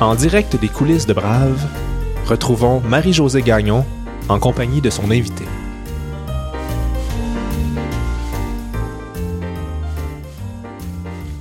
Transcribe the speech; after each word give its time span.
En 0.00 0.14
direct 0.14 0.54
des 0.54 0.68
coulisses 0.68 1.06
de 1.06 1.12
Brave, 1.12 1.66
retrouvons 2.24 2.80
Marie-Josée 2.82 3.42
Gagnon 3.42 3.84
en 4.28 4.38
compagnie 4.38 4.80
de 4.80 4.90
son 4.90 5.10
invité. 5.10 5.44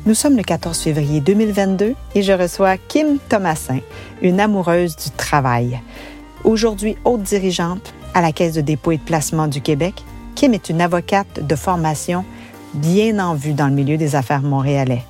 Nous 0.08 0.16
sommes 0.16 0.36
le 0.36 0.42
14 0.42 0.76
février 0.80 1.22
2022 1.22 1.94
et 2.16 2.22
je 2.24 2.34
reçois 2.34 2.78
Kim 2.78 3.20
Thomasin, 3.30 3.82
une 4.24 4.40
amoureuse 4.40 4.96
du 4.96 5.12
travail. 5.12 5.80
Aujourd'hui 6.44 6.98
haute 7.06 7.22
dirigeante 7.22 7.94
à 8.16 8.22
la 8.22 8.32
Caisse 8.32 8.56
de 8.56 8.62
dépôt 8.62 8.92
et 8.92 8.98
de 8.98 9.04
placement 9.04 9.46
du 9.46 9.62
Québec, 9.62 10.04
Kim 10.34 10.56
est 10.56 10.70
une 10.70 10.82
avocate 10.82 11.46
de 11.46 11.56
formation 11.56 12.26
bien 12.74 13.20
en 13.20 13.36
vue 13.36 13.54
dans 13.54 13.68
le 13.68 13.76
milieu 13.76 13.98
des 13.98 14.16
affaires 14.16 14.42
montréalais. 14.42 15.04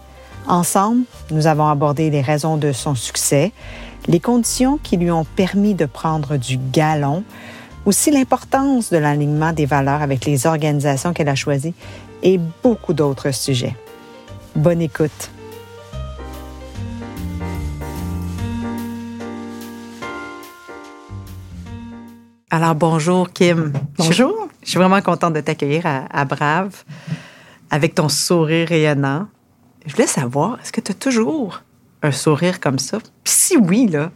Ensemble, 0.48 1.04
nous 1.32 1.46
avons 1.46 1.68
abordé 1.68 2.10
les 2.10 2.22
raisons 2.22 2.56
de 2.56 2.72
son 2.72 2.96
succès, 2.96 3.52
les 4.08 4.22
conditions 4.22 4.80
qui 4.82 4.96
lui 4.96 5.12
ont 5.12 5.26
permis 5.26 5.74
de 5.74 5.86
prendre 5.86 6.38
du 6.38 6.58
galon, 6.58 7.26
aussi 7.86 8.12
l'importance 8.12 8.90
de 8.90 8.98
l'alignement 8.98 9.52
des 9.52 9.66
valeurs 9.66 10.02
avec 10.02 10.24
les 10.24 10.48
organisations 10.48 11.12
qu'elle 11.12 11.28
a 11.28 11.36
choisies 11.36 11.74
et 12.24 12.40
beaucoup 12.64 12.94
d'autres 12.94 13.32
sujets. 13.32 13.76
Bonne 14.56 14.82
écoute. 14.82 15.32
Alors 22.50 22.76
bonjour 22.76 23.30
Kim. 23.34 23.74
Bonjour. 23.98 24.48
Je, 24.64 24.70
suis 24.70 24.80
vraiment 24.80 25.02
contente 25.02 25.34
de 25.34 25.42
t'accueillir 25.42 25.84
à, 25.86 26.24
Brave 26.24 26.86
avec 27.70 27.96
ton 27.96 28.08
sourire 28.08 28.70
rayonnant. 28.70 29.28
Je 29.88 29.94
voulais 29.94 30.08
savoir, 30.08 30.60
est-ce 30.62 30.74
que 30.74 30.82
tu 30.82 30.92
as 30.92 30.96
toujours 30.96 31.64
un 32.04 32.12
sourire 32.12 32.60
comme 32.60 32.78
ça? 32.78 33.00
Puis 33.00 33.34
si 33.34 33.58
oui, 33.58 33.88
là, 33.88 34.12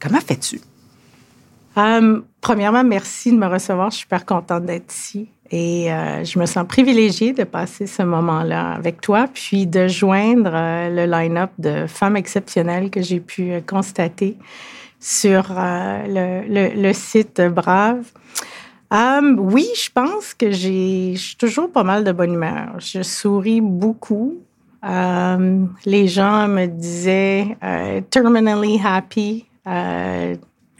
comment 0.00 0.20
fais-tu? 0.20 0.60
Euh, 1.78 2.20
premièrement, 2.40 2.82
merci 2.82 3.30
de 3.30 3.36
me 3.36 3.46
recevoir. 3.46 3.90
Je 3.90 3.96
suis 3.96 4.02
super 4.02 4.26
contente 4.26 4.66
d'être 4.66 4.92
ici. 4.92 5.28
Et 5.52 5.92
euh, 5.92 6.24
je 6.24 6.38
me 6.40 6.46
sens 6.46 6.66
privilégiée 6.66 7.32
de 7.32 7.44
passer 7.44 7.86
ce 7.86 8.02
moment-là 8.02 8.72
avec 8.72 9.00
toi, 9.00 9.28
puis 9.32 9.68
de 9.68 9.86
joindre 9.86 10.50
euh, 10.52 10.90
le 10.90 11.10
line-up 11.10 11.50
de 11.58 11.86
femmes 11.86 12.16
exceptionnelles 12.16 12.90
que 12.90 13.00
j'ai 13.00 13.20
pu 13.20 13.52
constater 13.66 14.36
sur 14.98 15.54
le, 15.56 16.92
site 16.94 17.40
Brave. 17.42 18.10
oui, 18.90 19.68
je 19.76 19.90
pense 19.92 20.34
que 20.34 20.50
j'ai, 20.50 21.14
toujours 21.38 21.70
pas 21.70 21.84
mal 21.84 22.02
de 22.02 22.10
bonne 22.10 22.32
humeur. 22.32 22.74
Je 22.78 23.02
souris 23.02 23.60
beaucoup. 23.60 24.38
Les 24.84 26.08
gens 26.08 26.48
me 26.48 26.66
disaient 26.66 27.56
terminally 28.10 28.80
happy. 28.84 29.46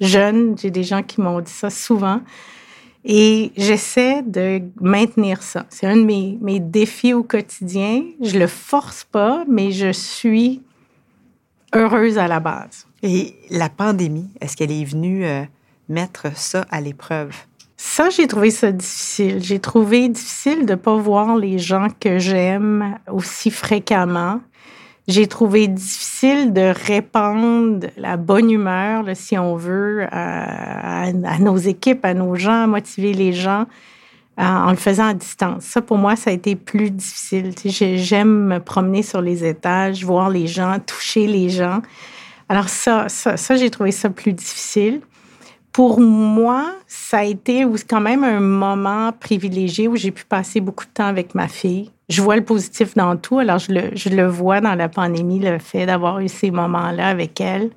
jeune, 0.00 0.58
j'ai 0.58 0.70
des 0.70 0.84
gens 0.84 1.02
qui 1.02 1.20
m'ont 1.20 1.40
dit 1.40 1.52
ça 1.52 1.70
souvent. 1.70 2.20
Et 3.04 3.52
j'essaie 3.56 4.22
de 4.22 4.62
maintenir 4.80 5.42
ça. 5.42 5.66
C'est 5.68 5.86
un 5.86 5.96
de 5.96 6.04
mes, 6.04 6.38
mes, 6.40 6.58
défis 6.58 7.12
au 7.12 7.22
quotidien. 7.22 8.02
Je 8.22 8.38
le 8.38 8.46
force 8.46 9.04
pas, 9.04 9.44
mais 9.46 9.72
je 9.72 9.92
suis 9.92 10.62
heureuse 11.74 12.16
à 12.16 12.28
la 12.28 12.40
base. 12.40 12.86
Et 13.02 13.36
la 13.50 13.68
pandémie, 13.68 14.30
est-ce 14.40 14.56
qu'elle 14.56 14.72
est 14.72 14.84
venue 14.84 15.26
euh, 15.26 15.42
mettre 15.90 16.34
ça 16.34 16.64
à 16.70 16.80
l'épreuve? 16.80 17.34
Ça, 17.86 18.08
j'ai 18.08 18.26
trouvé 18.26 18.50
ça 18.50 18.72
difficile. 18.72 19.40
J'ai 19.40 19.60
trouvé 19.60 20.08
difficile 20.08 20.64
de 20.64 20.72
ne 20.72 20.74
pas 20.74 20.96
voir 20.96 21.36
les 21.36 21.58
gens 21.58 21.88
que 22.00 22.18
j'aime 22.18 22.98
aussi 23.08 23.50
fréquemment. 23.50 24.40
J'ai 25.06 25.28
trouvé 25.28 25.68
difficile 25.68 26.52
de 26.52 26.72
répandre 26.74 27.86
la 27.98 28.16
bonne 28.16 28.50
humeur, 28.50 29.04
si 29.12 29.38
on 29.38 29.54
veut, 29.54 30.06
à, 30.10 31.12
nos 31.38 31.58
équipes, 31.58 32.04
à 32.06 32.14
nos 32.14 32.34
gens, 32.34 32.64
à 32.64 32.66
motiver 32.66 33.12
les 33.12 33.32
gens 33.32 33.66
en 34.38 34.70
le 34.70 34.76
faisant 34.76 35.08
à 35.08 35.14
distance. 35.14 35.62
Ça, 35.64 35.82
pour 35.82 35.98
moi, 35.98 36.16
ça 36.16 36.30
a 36.30 36.32
été 36.32 36.56
plus 36.56 36.90
difficile. 36.90 37.52
J'aime 37.64 38.46
me 38.46 38.60
promener 38.60 39.02
sur 39.02 39.20
les 39.20 39.44
étages, 39.44 40.04
voir 40.04 40.30
les 40.30 40.46
gens, 40.48 40.78
toucher 40.84 41.26
les 41.28 41.50
gens. 41.50 41.80
Alors 42.48 42.70
ça, 42.70 43.08
ça, 43.08 43.36
ça 43.36 43.56
j'ai 43.56 43.70
trouvé 43.70 43.92
ça 43.92 44.08
plus 44.10 44.32
difficile. 44.32 45.02
Pour 45.74 46.00
moi, 46.00 46.72
ça 46.86 47.18
a 47.18 47.24
été 47.24 47.66
quand 47.90 48.00
même 48.00 48.24
un 48.24 48.40
moment 48.40 49.12
privilégié 49.12 49.88
où 49.88 49.96
j'ai 49.96 50.12
pu 50.12 50.24
passer 50.24 50.60
beaucoup 50.60 50.86
de 50.86 50.90
temps 50.90 51.06
avec 51.06 51.34
ma 51.34 51.48
fille 51.48 51.90
je 52.08 52.22
vois 52.22 52.36
le 52.36 52.44
positif 52.44 52.94
dans 52.94 53.16
tout. 53.16 53.38
Alors, 53.38 53.58
je 53.58 53.72
le, 53.72 53.90
je 53.94 54.08
le 54.08 54.26
vois 54.26 54.60
dans 54.60 54.74
la 54.74 54.88
pandémie, 54.88 55.38
le 55.38 55.58
fait 55.58 55.86
d'avoir 55.86 56.20
eu 56.20 56.28
ces 56.28 56.50
moments-là 56.50 57.08
avec 57.08 57.40
elle. 57.40 57.70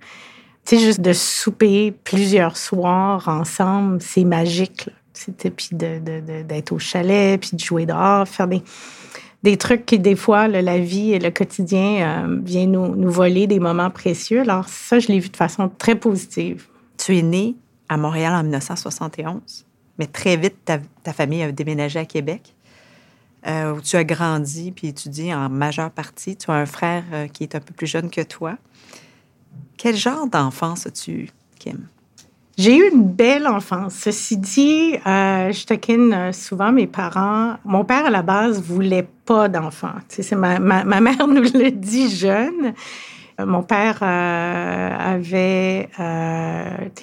Tu 0.66 0.78
sais, 0.78 0.80
juste 0.80 1.02
de 1.02 1.13
souper 1.13 1.94
plusieurs 2.03 2.57
soirs 2.57 3.28
ensemble, 3.28 4.02
c'est 4.02 4.25
magique. 4.25 4.90
C'était 5.13 5.50
puis 5.50 5.69
d'être 5.72 6.03
de, 6.03 6.44
de, 6.44 6.74
au 6.74 6.80
chalet, 6.80 7.40
puis 7.40 7.52
de 7.53 7.59
jouer 7.59 7.86
dehors, 7.86 8.28
faire 8.28 8.47
des, 8.47 8.62
des 9.44 9.57
trucs 9.57 9.86
qui, 9.86 9.97
des 9.97 10.16
fois, 10.16 10.47
la 10.47 10.78
vie 10.78 11.13
et 11.13 11.19
le 11.19 11.31
quotidien 11.31 12.25
euh, 12.25 12.40
viennent 12.44 12.74
nous, 12.74 12.96
nous 12.96 13.09
voler 13.09 13.47
des 13.47 13.59
moments 13.59 13.90
précieux. 13.90 14.41
Alors, 14.41 14.68
ça, 14.68 15.00
je 15.00 15.07
l'ai 15.07 15.19
vu 15.19 15.30
de 15.30 15.38
façon 15.38 15.72
très 15.78 15.96
positive. 15.96 16.66
Tu 16.97 17.18
es 17.18 17.22
née 17.22 17.56
à 17.90 17.98
Montréal 17.98 18.34
en 18.34 18.44
1971, 18.44 19.66
mais 20.00 20.08
très 20.08 20.38
vite, 20.38 20.58
ta, 20.66 21.14
famille 21.14 21.44
a 21.44 21.52
déménagé 21.52 22.00
à 22.00 22.06
Québec. 22.06 22.53
Euh, 23.46 23.75
où 23.75 23.81
tu 23.81 23.96
as 23.96 24.03
grandi 24.03 24.72
puis 24.72 24.88
étudié 24.88 25.34
en 25.34 25.48
majeure 25.48 25.92
partie. 25.92 26.36
Tu 26.36 26.50
as 26.52 26.56
un 26.56 26.66
frère 26.66 27.03
euh, 27.14 27.28
qui 27.28 27.44
est 27.44 27.56
un 27.56 27.59
peu 27.59 27.74
plus 27.74 27.88
jeune 27.88 28.09
que 28.09 28.22
toi. 28.22 28.58
Quel 29.78 29.96
genre 29.96 30.28
d'enfance 30.28 30.88
as-tu, 30.88 31.30
Kim? 31.58 31.88
J'ai 32.58 32.75
eu 32.75 32.90
une 32.92 33.08
belle 33.08 33.48
enfance. 33.48 33.94
Ceci 33.94 34.36
dit, 34.38 34.96
euh, 35.06 35.52
je 35.52 35.66
taquine 35.66 36.34
souvent 36.34 36.72
mes 36.72 36.88
parents. 36.88 37.58
Mon 37.64 37.86
père, 37.86 38.08
à 38.08 38.09
la 38.09 38.24
base, 38.24 38.59
voulait 38.59 39.08
pas 39.25 39.48
ma, 39.48 40.59
ma, 40.59 40.84
ma, 40.84 41.00
mère 41.00 41.28
nous 41.28 41.44
le 41.44 41.69
dit 41.69 42.09
jeune. 42.09 42.74
Mon 43.46 43.62
père 43.62 44.02
avait, 44.02 45.90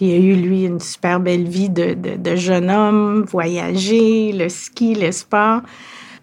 il 0.01 0.13
a 0.13 0.17
eu, 0.17 0.35
lui, 0.35 0.65
une 0.65 0.81
super 0.81 1.21
belle 1.21 1.49
vie 1.49 1.71
de, 1.71 2.37
jeune 2.37 2.71
homme, 2.71 3.23
voyager, 3.23 4.33
le 4.33 4.49
ski, 4.49 4.95
le 4.95 5.13
sport. 5.13 5.61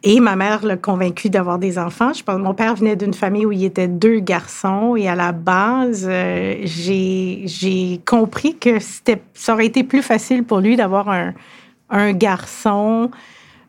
Et 0.03 0.19
ma 0.19 0.35
mère 0.35 0.65
l'a 0.65 0.77
convaincu 0.77 1.29
d'avoir 1.29 1.59
des 1.59 1.77
enfants. 1.77 2.11
Je 2.13 2.23
pense 2.23 2.39
mon 2.39 2.55
père 2.55 2.75
venait 2.75 2.95
d'une 2.95 3.13
famille 3.13 3.45
où 3.45 3.51
il 3.51 3.59
y 3.59 3.65
était 3.65 3.87
deux 3.87 4.19
garçons 4.19 4.95
et 4.95 5.07
à 5.07 5.15
la 5.15 5.31
base, 5.31 6.07
euh, 6.09 6.55
j'ai 6.63 8.01
compris 8.05 8.57
que 8.57 8.77
ça 9.33 9.53
aurait 9.53 9.67
été 9.67 9.83
plus 9.83 10.01
facile 10.01 10.43
pour 10.43 10.59
lui 10.59 10.75
d'avoir 10.75 11.07
un, 11.89 12.13
garçon 12.13 13.11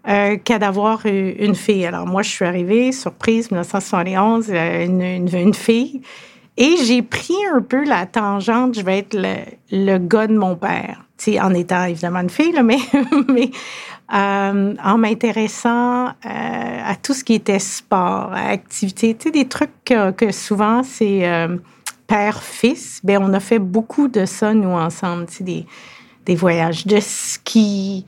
euh, 0.09 0.37
qu'à 0.43 0.59
d'avoir 0.59 1.05
une 1.05 1.55
fille. 1.55 1.85
Alors 1.85 2.07
moi, 2.07 2.23
je 2.23 2.31
suis 2.31 2.47
arrivée, 2.47 2.93
surprise, 2.93 3.51
1971, 3.51 4.47
euh, 4.49 4.85
une, 4.87 5.03
une, 5.03 5.35
une 5.35 5.55
fille. 5.55 6.01
Et 6.57 6.77
j'ai 6.85 7.03
pris 7.03 7.35
un 7.55 7.63
peu 7.63 7.85
la 7.85 8.07
tangente, 8.07 8.75
je 8.79 8.83
vais 8.83 8.99
être 8.99 9.15
le, 9.15 9.37
le 9.71 9.99
gars 9.99 10.27
de 10.27 10.37
mon 10.37 10.55
père. 10.55 11.03
en 11.41 11.55
étant 11.55 11.85
évidemment 11.85 12.21
une 12.21 12.31
fille, 12.31 12.55
mais, 12.63 13.51
euh, 14.15 14.75
en 14.85 14.99
m'intéressant 14.99 16.09
euh, 16.09 16.11
à 16.27 16.95
tout 17.03 17.15
ce 17.15 17.25
qui 17.25 17.35
était 17.35 17.59
sport, 17.59 18.33
activité, 18.35 19.17
tu 19.19 19.31
des 19.31 19.49
trucs 19.49 19.71
que, 19.85 20.31
souvent 20.31 20.83
c'est 20.83 21.27
euh, 21.27 21.57
père-fils. 22.07 23.01
Ben, 23.03 23.23
on 23.23 23.33
a 23.33 23.41
fait 23.41 23.59
beaucoup 23.59 24.09
de 24.09 24.27
ça, 24.27 24.53
nous, 24.53 24.69
ensemble, 24.69 25.27
des, 25.41 25.65
des 26.27 26.35
voyages 26.35 26.87
de 26.87 26.99
ski, 27.01 28.05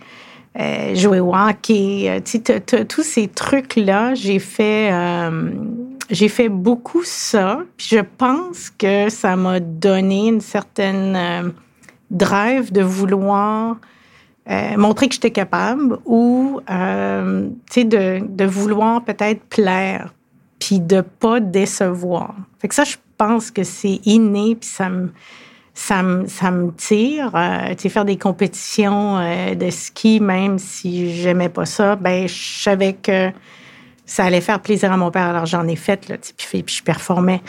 jouer 0.94 1.21
au 1.21 1.34
hockey, 1.34 2.22
tu 2.25 2.41
tous 2.43 3.03
ces 3.03 3.28
trucs-là, 3.28 4.15
j'ai 4.15 4.39
fait, 4.39 4.91
j'ai 6.10 6.28
fait 6.28 6.48
beaucoup 6.48 7.03
ça. 7.04 7.62
Puis 7.77 7.89
je 7.91 8.01
pense 8.01 8.71
que 8.71 9.09
ça 9.09 9.36
m'a 9.36 9.60
donné 9.60 10.28
une 10.28 10.41
certaine 10.41 11.53
drive 12.10 12.72
de 12.72 12.83
vouloir 12.83 13.77
euh, 14.51 14.77
montrer 14.77 15.09
que 15.09 15.15
j'étais 15.15 15.30
capable 15.30 15.98
ou 16.04 16.60
euh, 16.71 17.48
de, 17.77 18.27
de 18.27 18.45
vouloir 18.45 19.03
peut-être 19.03 19.42
plaire 19.45 20.12
puis 20.59 20.80
de 20.80 21.01
pas 21.01 21.41
décevoir. 21.41 22.34
Ça, 22.71 22.84
je 22.84 22.97
pense 23.16 23.51
que 23.51 23.65
c'est 23.65 24.01
inné 24.04 24.54
puis 24.54 24.68
ça 24.68 24.89
me 24.91 25.10
ça 25.77 26.04
me, 26.04 26.28
ça 26.28 26.53
me 26.53 26.72
tire. 26.72 27.33
Euh, 27.34 27.74
faire 27.77 28.04
des 28.04 28.16
compétitions 28.16 29.18
euh, 29.18 29.54
de 29.56 29.71
ski, 29.71 30.21
même 30.21 30.59
si 30.59 31.15
j'aimais 31.15 31.48
pas 31.48 31.66
ça, 31.66 31.97
ben 31.97 32.28
je 32.28 32.62
savais 32.62 32.92
que 32.92 33.30
ça 34.06 34.24
allait 34.24 34.41
faire 34.41 34.60
plaisir 34.60 34.92
à 34.92 34.97
mon 34.97 35.10
père. 35.10 35.27
Alors 35.27 35.47
j'en 35.47 35.66
ai 35.66 35.77
fait 35.77 36.09
là, 36.09 36.16
puis, 36.36 36.62
puis 36.62 36.77
je 36.77 36.83
performais. 36.83 37.42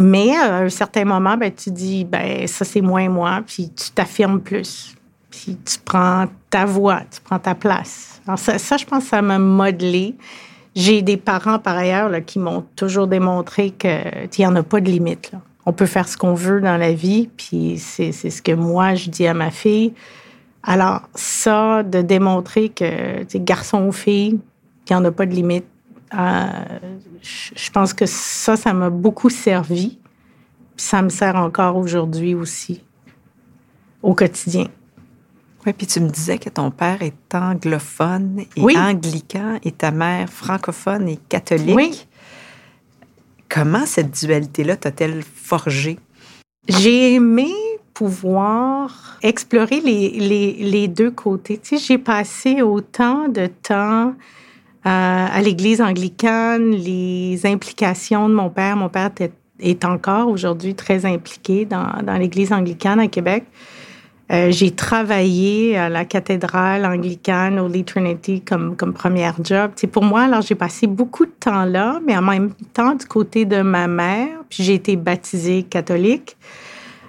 Mais 0.00 0.36
à 0.36 0.58
un 0.58 0.68
certain 0.68 1.04
moment, 1.04 1.36
ben, 1.36 1.52
tu 1.52 1.70
dis, 1.70 2.04
ben 2.04 2.46
ça 2.46 2.64
c'est 2.64 2.80
moins 2.80 3.08
moi, 3.08 3.40
puis 3.46 3.70
tu 3.74 3.90
t'affirmes 3.90 4.40
plus 4.40 4.94
puis 5.30 5.56
tu 5.64 5.78
prends 5.84 6.26
ta 6.50 6.64
voix, 6.64 7.02
tu 7.10 7.20
prends 7.20 7.38
ta 7.38 7.54
place. 7.54 8.20
Alors 8.26 8.38
ça, 8.38 8.76
je 8.76 8.84
pense, 8.84 9.04
ça 9.04 9.22
m'a 9.22 9.38
modelé. 9.38 10.14
J'ai 10.74 11.02
des 11.02 11.16
parents, 11.16 11.58
par 11.58 11.76
ailleurs, 11.76 12.08
là, 12.08 12.20
qui 12.20 12.38
m'ont 12.38 12.64
toujours 12.76 13.06
démontré 13.06 13.70
qu'il 13.70 14.28
n'y 14.38 14.46
en 14.46 14.56
a 14.56 14.62
pas 14.62 14.80
de 14.80 14.90
limite. 14.90 15.32
Là. 15.32 15.40
on 15.66 15.72
peut 15.72 15.86
faire 15.86 16.08
ce 16.08 16.16
qu'on 16.16 16.34
veut 16.34 16.60
dans 16.60 16.76
la 16.76 16.92
vie, 16.92 17.28
puis 17.36 17.78
c'est 17.78 18.12
ce 18.12 18.42
que 18.42 18.52
moi, 18.52 18.94
je 18.94 19.10
dis 19.10 19.26
à 19.26 19.34
ma 19.34 19.50
fille. 19.50 19.92
Alors, 20.62 21.02
ça, 21.14 21.82
de 21.82 22.02
démontrer 22.02 22.68
que, 22.68 23.24
garçon 23.38 23.86
ou 23.86 23.92
fille, 23.92 24.38
qu'il 24.84 24.96
n'y 24.96 25.02
en 25.02 25.04
a 25.04 25.10
pas 25.10 25.26
de 25.26 25.34
limite, 25.34 25.64
euh, 25.64 25.77
je 26.12 27.70
pense 27.70 27.92
que 27.92 28.06
ça, 28.06 28.56
ça 28.56 28.72
m'a 28.72 28.90
beaucoup 28.90 29.30
servi. 29.30 29.98
Puis 30.76 30.86
ça 30.86 31.02
me 31.02 31.08
sert 31.08 31.34
encore 31.36 31.76
aujourd'hui 31.76 32.34
aussi, 32.34 32.84
au 34.02 34.14
quotidien. 34.14 34.68
Oui, 35.66 35.72
puis 35.72 35.88
tu 35.88 36.00
me 36.00 36.08
disais 36.08 36.38
que 36.38 36.48
ton 36.48 36.70
père 36.70 37.02
est 37.02 37.34
anglophone 37.34 38.44
et 38.56 38.78
anglican 38.78 39.58
et 39.64 39.72
ta 39.72 39.90
mère 39.90 40.30
francophone 40.30 41.08
et 41.08 41.18
catholique. 41.28 41.74
Oui. 41.74 42.06
Comment 43.48 43.86
cette 43.86 44.12
dualité-là 44.12 44.76
t'a-t-elle 44.76 45.22
forgé? 45.22 45.98
J'ai 46.68 47.14
aimé 47.14 47.50
pouvoir 47.92 49.18
explorer 49.22 49.80
les, 49.80 50.10
les, 50.10 50.52
les 50.52 50.86
deux 50.86 51.10
côtés. 51.10 51.58
Tu 51.58 51.76
sais, 51.76 51.84
j'ai 51.84 51.98
passé 51.98 52.62
autant 52.62 53.28
de 53.28 53.48
temps 53.48 54.14
à 54.88 55.40
l'église 55.42 55.80
anglicane, 55.80 56.70
les 56.70 57.40
implications 57.44 58.28
de 58.28 58.34
mon 58.34 58.48
père. 58.48 58.76
Mon 58.76 58.88
père 58.88 59.10
est 59.60 59.84
encore 59.84 60.28
aujourd'hui 60.28 60.74
très 60.74 61.04
impliqué 61.04 61.64
dans, 61.64 62.18
l'église 62.18 62.52
anglicane 62.52 63.00
à 63.00 63.08
Québec. 63.08 63.44
Euh, 64.30 64.50
j'ai 64.50 64.70
travaillé 64.72 65.78
à 65.78 65.88
la 65.88 66.04
cathédrale 66.04 66.84
anglicane 66.84 67.58
Holy 67.58 67.82
Trinity 67.84 68.42
comme, 68.42 68.76
première 68.76 69.36
job. 69.42 69.70
C'est 69.76 69.86
pour 69.86 70.04
moi, 70.04 70.22
alors 70.22 70.42
j'ai 70.42 70.54
passé 70.54 70.86
beaucoup 70.86 71.24
de 71.24 71.30
temps 71.30 71.64
là, 71.64 71.98
mais 72.06 72.16
en 72.16 72.22
même 72.22 72.52
temps 72.74 72.94
du 72.94 73.06
côté 73.06 73.46
de 73.46 73.62
ma 73.62 73.86
mère, 73.86 74.28
puis 74.50 74.62
j'ai 74.64 74.74
été 74.74 74.96
baptisée 74.96 75.62
catholique. 75.62 76.36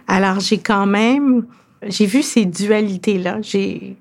Alors 0.08 0.40
j'ai 0.40 0.60
quand 0.60 0.86
même, 0.86 1.46
j'ai 1.84 2.06
vu 2.06 2.24
ces 2.24 2.46
dualités-là. 2.46 3.40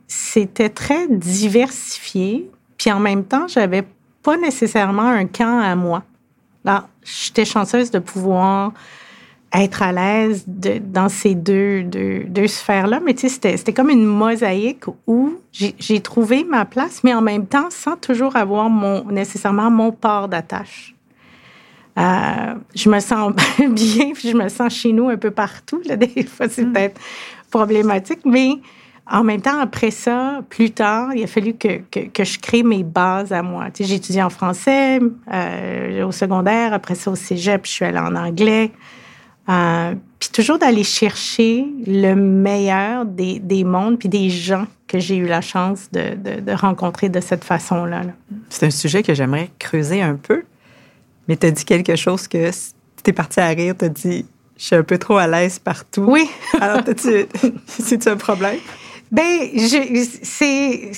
C'était 0.06 0.68
très 0.68 1.08
diversifié, 1.08 2.48
puis 2.78 2.92
en 2.92 3.00
même 3.00 3.24
temps, 3.24 3.48
j'avais 3.48 3.84
pas 4.22 4.36
nécessairement 4.36 5.08
un 5.08 5.26
camp 5.26 5.60
à 5.60 5.74
moi. 5.74 6.04
Alors, 6.64 6.88
j'étais 7.04 7.44
chanceuse 7.44 7.90
de 7.90 7.98
pouvoir 7.98 8.72
être 9.52 9.82
à 9.82 9.92
l'aise 9.92 10.44
dans 10.46 11.08
ces 11.08 11.34
deux, 11.34 11.82
deux, 11.82 12.24
deux 12.24 12.46
sphères-là. 12.46 13.00
Mais 13.04 13.14
tu 13.14 13.28
sais, 13.28 13.56
c'était 13.56 13.72
comme 13.72 13.90
une 13.90 14.04
mosaïque 14.04 14.84
où 15.06 15.34
j'ai 15.52 16.00
trouvé 16.00 16.44
ma 16.44 16.64
place, 16.64 17.02
mais 17.02 17.14
en 17.14 17.22
même 17.22 17.46
temps, 17.46 17.70
sans 17.70 17.96
toujours 17.96 18.36
avoir 18.36 18.68
mon, 18.68 19.04
nécessairement 19.06 19.70
mon 19.70 19.90
port 19.90 20.28
d'attache. 20.28 20.94
Euh, 21.98 22.54
je 22.74 22.88
me 22.90 23.00
sens 23.00 23.32
bien, 23.58 24.12
puis 24.12 24.30
je 24.30 24.36
me 24.36 24.48
sens 24.48 24.72
chez 24.72 24.92
nous 24.92 25.08
un 25.08 25.16
peu 25.16 25.30
partout. 25.30 25.80
Là, 25.86 25.96
des 25.96 26.24
fois, 26.24 26.48
c'est 26.48 26.64
mm. 26.64 26.72
peut-être 26.72 27.00
problématique, 27.50 28.20
mais 28.24 28.50
en 29.10 29.24
même 29.24 29.40
temps, 29.40 29.58
après 29.58 29.90
ça, 29.90 30.40
plus 30.50 30.70
tard, 30.70 31.14
il 31.14 31.24
a 31.24 31.26
fallu 31.26 31.54
que, 31.54 31.78
que, 31.90 32.08
que 32.08 32.24
je 32.24 32.38
crée 32.38 32.62
mes 32.62 32.82
bases 32.82 33.32
à 33.32 33.42
moi. 33.42 33.70
Tu 33.72 33.82
sais, 33.82 33.88
j'ai 33.88 33.96
étudié 33.96 34.22
en 34.22 34.30
français 34.30 35.00
euh, 35.32 36.04
au 36.04 36.12
secondaire, 36.12 36.72
après 36.72 36.94
ça 36.94 37.10
au 37.10 37.14
cégep, 37.14 37.64
je 37.64 37.70
suis 37.70 37.84
allée 37.84 37.98
en 37.98 38.14
anglais. 38.14 38.70
Euh, 39.48 39.94
puis 40.18 40.28
toujours 40.30 40.58
d'aller 40.58 40.84
chercher 40.84 41.64
le 41.86 42.14
meilleur 42.14 43.06
des, 43.06 43.38
des 43.38 43.64
mondes 43.64 43.98
puis 43.98 44.10
des 44.10 44.28
gens 44.28 44.66
que 44.86 44.98
j'ai 44.98 45.16
eu 45.16 45.26
la 45.26 45.40
chance 45.40 45.88
de, 45.90 46.40
de, 46.40 46.52
rencontrer 46.52 47.08
de 47.08 47.20
cette 47.20 47.44
façon-là. 47.44 48.02
C'est 48.50 48.66
un 48.66 48.70
sujet 48.70 49.02
que 49.02 49.14
j'aimerais 49.14 49.50
creuser 49.58 50.02
un 50.02 50.16
peu, 50.16 50.42
mais 51.28 51.36
tu 51.36 51.46
as 51.46 51.50
dit 51.50 51.64
quelque 51.64 51.96
chose 51.96 52.28
que 52.28 52.50
tu 52.50 53.10
es 53.10 53.12
parti 53.12 53.40
à 53.40 53.48
rire, 53.48 53.74
tu 53.78 53.84
as 53.86 53.88
dit 53.88 54.26
je 54.58 54.64
suis 54.64 54.76
un 54.76 54.82
peu 54.82 54.98
trop 54.98 55.16
à 55.16 55.26
l'aise 55.28 55.58
partout. 55.58 56.04
Oui. 56.08 56.28
Alors, 56.60 56.82
c'est-tu 57.66 58.08
un 58.08 58.16
problème? 58.16 58.58
Ben, 59.10 59.48
je, 59.54 60.06
c'est, 60.22 60.92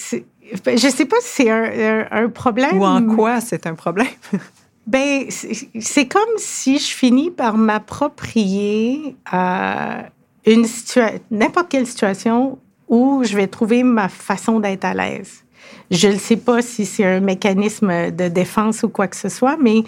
je 0.67 0.89
sais 0.89 1.05
pas 1.05 1.17
si 1.21 1.29
c'est 1.29 1.51
un, 1.51 2.07
un, 2.11 2.29
problème. 2.29 2.79
Ou 2.79 2.85
en 2.85 3.05
quoi 3.05 3.41
c'est 3.41 3.67
un 3.67 3.75
problème? 3.75 4.09
Ben, 4.87 5.27
c'est 5.29 6.09
comme 6.09 6.23
si 6.39 6.79
je 6.79 6.89
finis 6.89 7.31
par 7.31 7.57
m'approprier 7.57 9.15
à 9.31 10.07
une 10.45 10.65
situation, 10.65 11.21
n'importe 11.31 11.69
quelle 11.69 11.87
situation 11.87 12.59
où 12.89 13.23
je 13.23 13.37
vais 13.37 13.47
trouver 13.47 13.85
ma 13.85 14.09
façon 14.09 14.59
d'être 14.59 14.85
à 14.85 14.95
l'aise. 14.95 15.45
Je 15.93 16.09
ne 16.09 16.17
sais 16.17 16.37
pas 16.37 16.61
si 16.61 16.87
c'est 16.87 17.05
un 17.05 17.21
mécanisme 17.21 18.11
de 18.11 18.27
défense 18.27 18.83
ou 18.83 18.89
quoi 18.89 19.07
que 19.07 19.17
ce 19.17 19.29
soit, 19.29 19.57
mais 19.61 19.85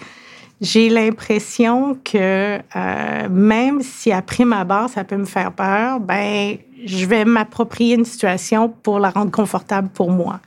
j'ai 0.61 0.89
l'impression 0.89 1.97
que 2.03 2.57
euh, 2.57 3.29
même 3.29 3.81
si 3.81 4.11
après 4.11 4.45
ma 4.45 4.63
barre, 4.63 4.89
ça 4.89 5.03
peut 5.03 5.17
me 5.17 5.25
faire 5.25 5.51
peur, 5.51 5.99
ben, 5.99 6.57
je 6.85 7.05
vais 7.05 7.25
m'approprier 7.25 7.95
une 7.95 8.05
situation 8.05 8.69
pour 8.69 8.99
la 8.99 9.09
rendre 9.09 9.31
confortable 9.31 9.89
pour 9.89 10.11
moi. 10.11 10.39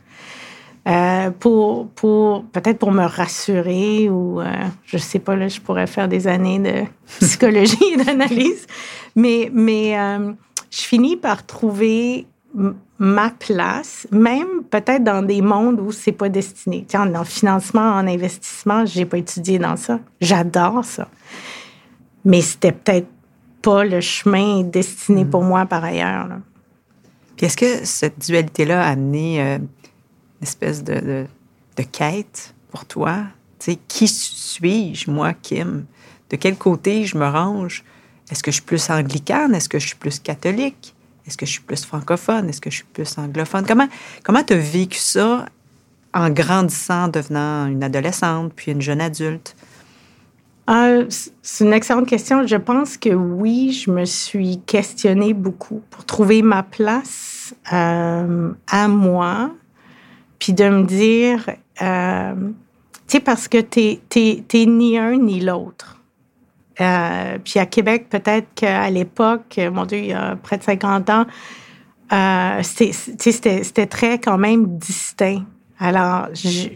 Euh, 0.89 1.31
pour, 1.33 1.89
peut-être 2.53 2.79
pour 2.79 2.93
me 2.93 3.05
rassurer 3.05 4.09
ou 4.09 4.41
euh, 4.41 4.47
je 4.85 4.99
sais 4.99 5.19
pas 5.19 5.35
là 5.35 5.49
je 5.49 5.61
pourrais 5.61 5.89
faire 5.89 6.07
des 6.07 6.29
années 6.29 6.61
de 6.61 6.85
psychologie 7.21 7.95
et 7.95 8.05
d'analyse. 8.05 8.69
Mais 9.17 9.51
mais 9.53 9.99
euh, 9.99 10.33
je 10.71 10.83
finis 10.83 11.17
par 11.17 11.45
trouver 11.45 12.27
ma 12.99 13.31
place 13.31 14.07
même 14.13 14.63
peut-être 14.71 15.03
dans 15.03 15.23
des 15.27 15.43
mondes 15.43 15.81
où 15.81 15.91
c'est 15.91 16.13
pas 16.13 16.29
destiné. 16.29 16.85
Tiens 16.87 17.13
en 17.17 17.25
financement 17.25 17.97
en 17.97 18.07
investissement 18.07 18.87
j'ai 18.87 19.07
pas 19.07 19.19
étudié 19.19 19.59
dans 19.59 19.77
ça. 19.77 19.99
J'adore 20.21 20.85
ça. 20.85 21.09
Mais 22.25 22.43
c'était 22.43 22.73
peut-être 22.73 23.09
pas 23.67 23.85
le 23.85 24.01
chemin 24.01 24.63
destiné 24.63 25.25
mm. 25.25 25.31
pour 25.31 25.43
moi 25.43 25.67
par 25.67 25.83
ailleurs 25.83 26.29
là. 26.29 26.39
Puis 27.37 27.47
est-ce 27.47 27.57
que 27.57 27.85
cette 27.85 28.25
dualité-là 28.25 28.83
a 28.83 28.91
amené 28.91 29.41
une 29.41 29.69
espèce 30.41 30.83
de, 30.85 31.27
de, 31.77 31.83
quête 31.83 32.55
pour 32.71 32.87
toi? 32.87 33.25
Tu 33.59 33.73
sais, 33.73 33.79
qui 33.89 34.09
suis-je, 34.09 35.11
moi, 35.11 35.35
Kim? 35.35 35.85
De 36.31 36.37
quel 36.37 36.57
côté 36.57 37.05
je 37.05 37.19
me 37.19 37.29
range? 37.29 37.85
Est-ce 38.31 38.43
que 38.43 38.51
je 38.51 38.57
suis 38.57 38.65
plus 38.65 38.89
anglicane? 38.89 39.55
Est-ce 39.55 39.69
que 39.69 39.79
je 39.79 39.89
suis 39.89 39.97
plus 39.97 40.19
catholique? 40.19 40.95
Est-ce 41.27 41.37
que 41.37 41.45
je 41.45 41.51
suis 41.51 41.61
plus 41.61 41.85
francophone? 41.85 42.49
Est-ce 42.49 42.61
que 42.61 42.71
je 42.71 42.77
suis 42.77 42.87
plus 42.91 43.19
anglophone? 43.19 43.67
Comment 43.67 43.89
comment 44.23 44.43
tu 44.43 44.55
as 44.55 44.59
vécu 44.59 44.99
ça 44.99 45.45
en 46.15 46.31
grandissant, 46.31 47.09
devenant 47.09 47.67
une 47.67 47.85
adolescente, 47.85 48.53
puis 48.57 48.73
une 48.73 48.81
jeune 48.81 49.03
adulte? 49.03 49.55
Euh, 50.69 51.07
c'est 51.43 51.65
une 51.65 51.73
excellente 51.73 52.09
question. 52.09 52.47
Je 52.47 52.57
pense 52.57 52.97
que 52.97 53.11
oui, 53.11 53.73
je 53.73 53.91
me 53.91 54.05
suis 54.05 54.59
questionnée 54.67 55.33
beaucoup 55.33 55.83
pour 55.91 56.05
trouver 56.05 56.43
ma 56.43 56.63
place 56.63 57.55
euh, 57.73 58.53
à 58.69 58.89
moi 58.89 59.51
puis 60.39 60.53
de 60.53 60.69
me 60.69 60.85
dire, 60.85 61.49
euh, 61.81 62.35
tu 62.35 62.93
sais, 63.07 63.21
parce 63.21 63.49
que 63.49 63.59
tu 63.59 64.01
n'es 64.15 64.67
ni 64.67 64.99
un 64.99 65.17
ni 65.17 65.41
l'autre. 65.41 65.99
Euh, 66.79 67.39
puis 67.43 67.59
à 67.59 67.65
Québec, 67.65 68.09
peut-être 68.11 68.49
qu'à 68.55 68.91
l'époque, 68.91 69.59
mon 69.73 69.87
Dieu, 69.87 69.99
il 69.99 70.07
y 70.07 70.13
a 70.13 70.37
près 70.37 70.59
de 70.59 70.63
50 70.63 71.11
ans, 71.11 71.27
c'était 72.63 73.87
très 73.87 74.19
quand 74.19 74.37
même 74.37 74.77
distinct. 74.77 75.45
Alors, 75.79 76.29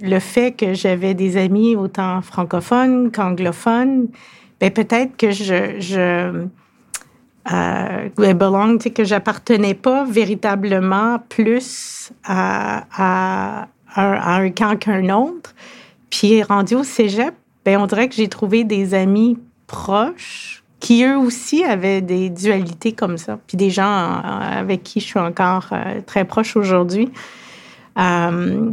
le 0.02 0.18
fait 0.18 0.52
que 0.52 0.74
j'avais 0.74 1.14
des 1.14 1.36
amis 1.36 1.74
autant 1.74 2.20
francophones 2.20 3.10
qu'anglophones, 3.10 4.08
ben 4.60 4.70
peut-être 4.70 5.16
que 5.16 5.30
je, 5.30 5.80
je 5.80 6.46
euh, 7.50 8.34
belong, 8.34 8.78
que 8.78 9.04
j'appartenais 9.04 9.74
pas 9.74 10.04
véritablement 10.04 11.18
plus 11.30 12.12
à, 12.24 12.84
à, 12.94 13.68
un 13.96 14.50
camp 14.50 14.78
qu'un 14.78 15.08
autre. 15.14 15.54
Puis 16.10 16.42
rendu 16.42 16.74
au 16.74 16.84
cégep, 16.84 17.34
ben, 17.64 17.80
on 17.80 17.86
dirait 17.86 18.08
que 18.08 18.14
j'ai 18.14 18.28
trouvé 18.28 18.64
des 18.64 18.94
amis 18.94 19.38
proches 19.66 20.62
qui 20.80 21.04
eux 21.04 21.16
aussi 21.18 21.62
avaient 21.62 22.00
des 22.00 22.30
dualités 22.30 22.92
comme 22.92 23.18
ça, 23.18 23.38
puis 23.46 23.56
des 23.56 23.70
gens 23.70 23.84
euh, 23.84 24.60
avec 24.60 24.82
qui 24.82 25.00
je 25.00 25.04
suis 25.04 25.18
encore 25.18 25.68
euh, 25.72 26.00
très 26.06 26.24
proche 26.24 26.56
aujourd'hui. 26.56 27.10
Euh, 27.98 28.70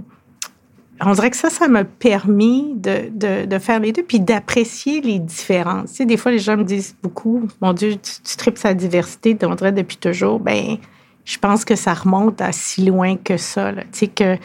on 1.01 1.11
dirait 1.13 1.29
que 1.29 1.37
ça, 1.37 1.49
ça 1.49 1.67
m'a 1.67 1.83
permis 1.83 2.73
de, 2.75 3.45
de, 3.45 3.59
faire 3.59 3.79
les 3.79 3.91
deux, 3.91 4.03
puis 4.03 4.19
d'apprécier 4.19 5.01
les 5.01 5.19
différences. 5.19 5.91
Tu 5.91 5.95
sais, 5.97 6.05
des 6.05 6.17
fois, 6.17 6.31
les 6.31 6.39
gens 6.39 6.57
me 6.57 6.63
disent 6.63 6.95
beaucoup, 7.03 7.47
mon 7.61 7.73
Dieu, 7.73 7.93
tu, 7.93 8.11
tu 8.23 8.37
tripes 8.37 8.57
sa 8.57 8.73
diversité, 8.73 9.37
on 9.43 9.55
dirait 9.55 9.71
depuis 9.71 9.97
toujours. 9.97 10.39
Ben, 10.39 10.77
je 11.25 11.37
pense 11.37 11.65
que 11.65 11.75
ça 11.75 11.93
remonte 11.93 12.41
à 12.41 12.51
si 12.51 12.85
loin 12.85 13.15
que 13.17 13.37
ça. 13.37 13.73
Tu 13.73 13.83
sais, 13.91 14.07
que 14.07 14.37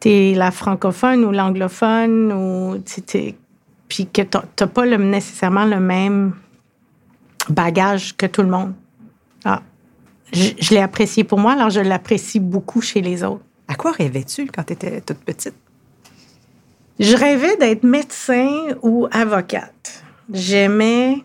tu 0.00 0.08
es 0.08 0.34
la 0.34 0.50
francophone 0.50 1.24
ou 1.24 1.30
l'anglophone, 1.30 2.32
ou 2.32 2.82
puis 3.88 4.06
que 4.06 4.22
tu 4.22 4.38
n'as 4.60 4.66
pas 4.66 4.86
nécessairement 4.86 5.64
le 5.64 5.80
même 5.80 6.34
bagage 7.48 8.16
que 8.16 8.26
tout 8.26 8.42
le 8.42 8.48
monde. 8.48 8.74
Ah, 9.44 9.62
je, 10.32 10.50
je 10.60 10.74
l'ai 10.74 10.80
apprécié 10.80 11.24
pour 11.24 11.38
moi, 11.38 11.52
alors 11.52 11.70
je 11.70 11.80
l'apprécie 11.80 12.38
beaucoup 12.38 12.80
chez 12.82 13.00
les 13.00 13.24
autres. 13.24 13.42
À 13.66 13.76
quoi 13.76 13.92
rêvais-tu 13.92 14.46
quand 14.46 14.64
tu 14.64 14.74
étais 14.74 15.00
toute 15.00 15.18
petite? 15.18 15.54
Je 17.00 17.16
rêvais 17.16 17.56
d'être 17.56 17.82
médecin 17.82 18.48
ou 18.82 19.08
avocate. 19.10 20.04
J'aimais 20.32 21.24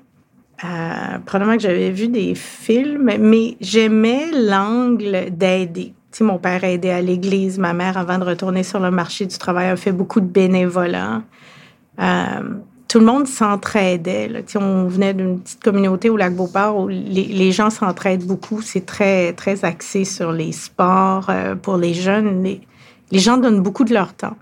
Euh, 0.63 1.19
probablement 1.25 1.57
que 1.57 1.63
j'avais 1.63 1.91
vu 1.91 2.07
des 2.07 2.33
films, 2.33 3.11
mais 3.19 3.57
j'aimais 3.59 4.31
l'angle 4.31 5.29
d'aider. 5.31 5.93
Tu 6.11 6.19
sais, 6.19 6.23
mon 6.23 6.37
père 6.37 6.63
aidait 6.63 6.91
à 6.91 7.01
l'église, 7.01 7.59
ma 7.59 7.73
mère, 7.73 7.97
avant 7.97 8.17
de 8.17 8.23
retourner 8.23 8.63
sur 8.63 8.79
le 8.79 8.89
marché 8.89 9.25
du 9.25 9.37
travail, 9.37 9.67
a 9.67 9.75
fait 9.75 9.91
beaucoup 9.91 10.21
de 10.21 10.27
bénévolat. 10.27 11.23
Euh, 11.99 12.03
tout 12.87 12.99
le 12.99 13.05
monde 13.05 13.27
s'entraidait. 13.27 14.31
On 14.55 14.87
venait 14.87 15.13
d'une 15.13 15.41
petite 15.41 15.61
communauté 15.61 16.09
au 16.09 16.15
lac 16.15 16.33
Beauport 16.33 16.77
où 16.77 16.87
les, 16.87 17.51
gens 17.51 17.69
s'entraident 17.69 18.25
beaucoup. 18.25 18.61
C'est 18.61 18.85
très, 18.85 19.33
très 19.33 19.65
axé 19.65 20.05
sur 20.05 20.31
les 20.31 20.53
sports 20.53 21.29
euh, 21.29 21.55
pour 21.55 21.75
les 21.75 21.93
jeunes. 21.93 22.43
Les, 22.43 23.19
gens 23.19 23.35
donnent 23.37 23.61
beaucoup 23.61 23.83
de 23.83 23.93
leur 23.93 24.13
temps. 24.13 24.37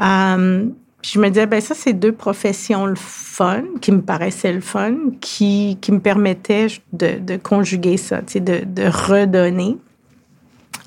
Euh, 0.00 0.68
je 1.02 1.18
me 1.18 1.28
disais, 1.28 1.46
ben 1.46 1.60
ça, 1.60 1.74
c'est 1.74 1.92
deux 1.92 2.12
professions 2.12 2.86
le 2.86 2.94
fun, 2.94 3.62
qui 3.80 3.92
me 3.92 4.02
paraissaient 4.02 4.52
le 4.52 4.60
fun, 4.60 4.94
qui, 5.20 5.78
qui 5.80 5.92
me 5.92 6.00
permettaient 6.00 6.66
de, 6.92 7.36
conjuguer 7.36 7.96
ça, 7.96 8.20
de, 8.20 8.64
de 8.64 8.82
redonner. 8.82 9.78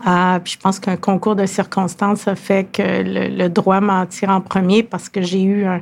Ah, 0.05 0.39
puis 0.43 0.53
je 0.53 0.59
pense 0.59 0.79
qu'un 0.79 0.97
concours 0.97 1.35
de 1.35 1.45
circonstances 1.45 2.27
a 2.27 2.35
fait 2.35 2.65
que 2.71 2.81
le, 2.83 3.47
droit 3.47 3.79
m'en 3.79 4.05
tire 4.05 4.29
en 4.29 4.41
premier 4.41 4.83
parce 4.83 5.07
que 5.07 5.21
j'ai 5.21 5.41
eu 5.41 5.65
un, 5.65 5.81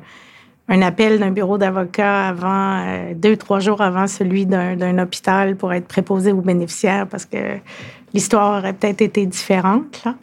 un 0.69 0.81
appel 0.81 1.19
d'un 1.19 1.31
bureau 1.31 1.57
d'avocat 1.57 2.27
avant, 2.27 2.85
euh, 2.85 3.13
deux, 3.15 3.35
trois 3.35 3.59
jours 3.59 3.81
avant 3.81 4.07
celui 4.07 4.45
d'un 4.45 5.00
hôpital 5.00 5.55
pour 5.55 5.73
être 5.73 5.88
préposé 5.88 6.31
aux 6.31 6.41
bénéficiaires 6.41 7.07
parce 7.07 7.25
que 7.25 7.57
l'histoire 8.13 8.59
aurait 8.59 8.73
peut-être 8.73 9.01
été 9.01 9.25
différente. 9.25 10.01
Là. 10.05 10.15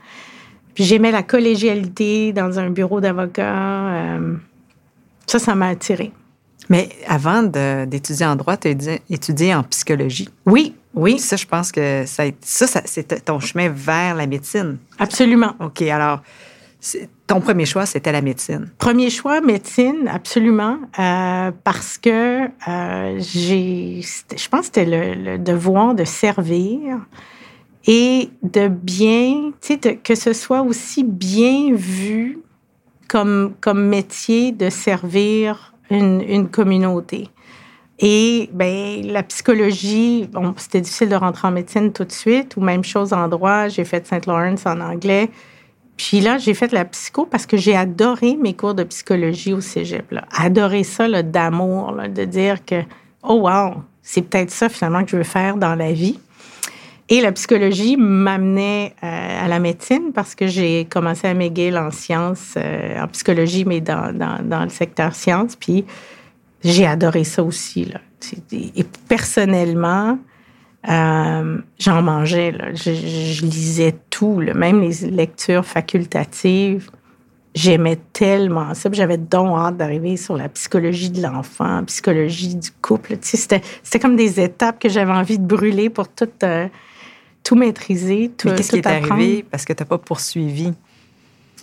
Puis 0.79 0.85
j'aimais 0.85 1.11
la 1.11 1.25
collégialité 1.25 2.33
dans 2.33 2.61
un 2.61 2.71
bureau 2.71 3.01
d'avocat. 3.01 3.53
Euh, 3.53 4.37
ça, 5.27 5.41
ça 5.41 5.57
m'a 5.57 5.67
attiré. 5.71 6.13
Mais 6.69 6.89
avant 7.09 7.43
d'étudier 7.43 8.27
en 8.27 8.37
droit, 8.37 8.57
tu 8.57 8.69
as 8.69 8.99
étudié 9.11 9.57
en 9.57 9.65
psychologie. 9.65 10.29
Oui, 10.47 10.77
oui. 10.95 11.19
Ça, 11.19 11.35
je 11.35 11.47
pense 11.47 11.73
que 11.73 12.05
ça, 12.07 12.23
ça, 12.43 12.69
ça 12.69 12.83
c'est 12.85 13.25
ton 13.25 13.41
chemin 13.41 13.71
vers 13.71 14.15
la 14.15 14.29
médecine. 14.29 14.79
Absolument. 15.01 15.57
OK, 15.59 15.83
alors 15.83 16.21
ton 17.27 17.41
premier 17.41 17.67
choix, 17.67 17.85
c'était 17.85 18.13
la 18.13 18.23
médecine. 18.23 18.71
Premier 18.79 19.11
choix, 19.11 19.41
médecine, 19.41 20.09
absolument, 20.09 20.79
euh, 20.97 21.51
parce 21.65 21.99
que 21.99 22.45
euh, 22.69 23.19
j'ai, 23.19 24.01
je 24.01 24.49
pense 24.49 24.61
que 24.61 24.67
c'était 24.67 25.15
le, 25.17 25.39
devoir 25.39 25.97
de 25.97 26.05
servir 26.05 26.99
et 27.91 28.29
de 28.43 28.69
bien, 28.69 29.53
tu 29.63 29.79
sais, 29.83 29.97
que 29.97 30.15
ce 30.15 30.35
soit 30.35 30.61
aussi 30.61 31.03
bien 31.03 31.73
vu 31.73 32.39
comme, 33.09 33.55
comme 33.63 33.83
métier 33.89 34.53
de 34.53 34.69
servir 34.69 35.75
une, 35.91 36.49
communauté. 36.51 37.31
Et 37.99 38.51
ben 38.53 39.07
la 39.07 39.23
psychologie, 39.23 40.29
c'était 40.59 40.83
difficile 40.83 41.09
de 41.09 41.15
rentrer 41.15 41.49
en 41.49 41.51
médecine 41.51 41.91
tout 41.91 42.05
de 42.05 42.13
suite, 42.13 42.57
ou 42.59 42.61
même 42.61 42.85
chose 42.85 43.15
en 43.15 43.27
droit, 43.27 43.69
j'ai 43.69 43.87
fait 43.87 44.07
Saint 44.07 44.21
Lawrence 44.27 44.67
en 44.67 44.81
anglais. 44.81 45.31
Puis 45.97 46.21
là, 46.21 46.37
j'ai 46.37 46.53
fait 46.53 46.71
la 46.73 46.85
psycho 46.85 47.25
parce 47.25 47.47
que 47.47 47.57
j'ai 47.57 47.75
adoré 47.75 48.37
mes 48.37 48.53
cours 48.53 48.75
de 48.75 48.85
psychologie 48.85 49.55
au 49.55 49.63
cégep. 49.63 50.13
Là. 50.13 50.27
Adoré 50.37 50.85
ça, 50.85 51.23
d'amour, 51.23 51.97
de 52.15 52.25
dire 52.27 52.65
que, 52.67 52.83
oh 53.23 53.49
wow, 53.49 53.83
c'est 54.03 54.23
peut-être 54.23 54.51
ça 54.51 54.69
finalement 54.69 55.03
que 55.05 55.11
je 55.11 55.17
veux 55.17 55.25
faire 55.25 55.57
dans 55.57 55.75
la 55.75 55.93
vie. 55.93 56.21
Et 57.11 57.21
la 57.23 57.33
psychologie 57.33 57.97
m'amenait 57.97 58.95
euh, 59.03 59.45
à 59.45 59.49
la 59.49 59.59
médecine 59.61 60.13
parce 60.15 60.35
que 60.35 60.47
j'ai 60.47 60.85
commencé 60.85 61.27
à 61.27 61.35
m'égayer 61.35 61.77
en 61.77 61.91
sciences, 61.91 62.55
euh, 62.59 63.03
en 63.03 63.09
psychologie, 63.09 63.65
mais 63.65 63.81
dans, 63.81 64.13
dans, 64.15 64.63
le 64.63 64.69
secteur 64.69 65.15
sciences. 65.15 65.57
Puis 65.57 65.87
j'ai 66.63 66.87
adoré 66.87 67.25
ça 67.25 67.43
aussi. 67.43 67.87
Là. 67.87 68.01
Et 68.53 68.85
personnellement, 69.09 70.19
euh, 70.89 71.59
j'en 71.79 72.03
mangeais, 72.03 72.53
là. 72.53 72.75
Je, 72.75 73.45
lisais 73.45 73.95
tout, 74.11 74.43
même 74.55 74.81
les 74.81 75.11
lectures 75.11 75.65
facultatives. 75.65 76.91
J'aimais 77.55 77.99
tellement 78.13 78.75
ça. 78.75 78.89
J'avais 78.93 79.17
donc 79.17 79.59
hâte 79.59 79.79
d'arriver 79.79 80.17
sur 80.17 80.37
la 80.37 80.49
psychologie 80.51 81.11
de 81.11 81.23
l'enfant, 81.23 81.83
psychologie 81.87 82.55
du 82.55 82.71
couple. 82.83 83.17
C'était 83.23 83.63
comme 84.01 84.17
des 84.17 84.41
étapes 84.41 84.79
que 84.79 84.89
j'avais 84.89 85.13
envie 85.13 85.39
de 85.39 85.47
brûler 85.47 85.91
pour 85.91 86.09
tout, 86.09 86.29
euh, 86.43 86.69
tout 87.45 87.55
maîtriser. 87.55 88.31
Tout, 88.37 88.49
Mais 88.49 88.55
qu'est-ce 88.57 88.71
qui 88.71 88.77
est 88.79 88.87
arrivé? 88.87 89.45
parce 89.51 89.65
que 89.65 89.73
tu 89.73 89.83
n'as 89.83 89.87
pas 89.87 89.99
poursuivi? 89.99 90.73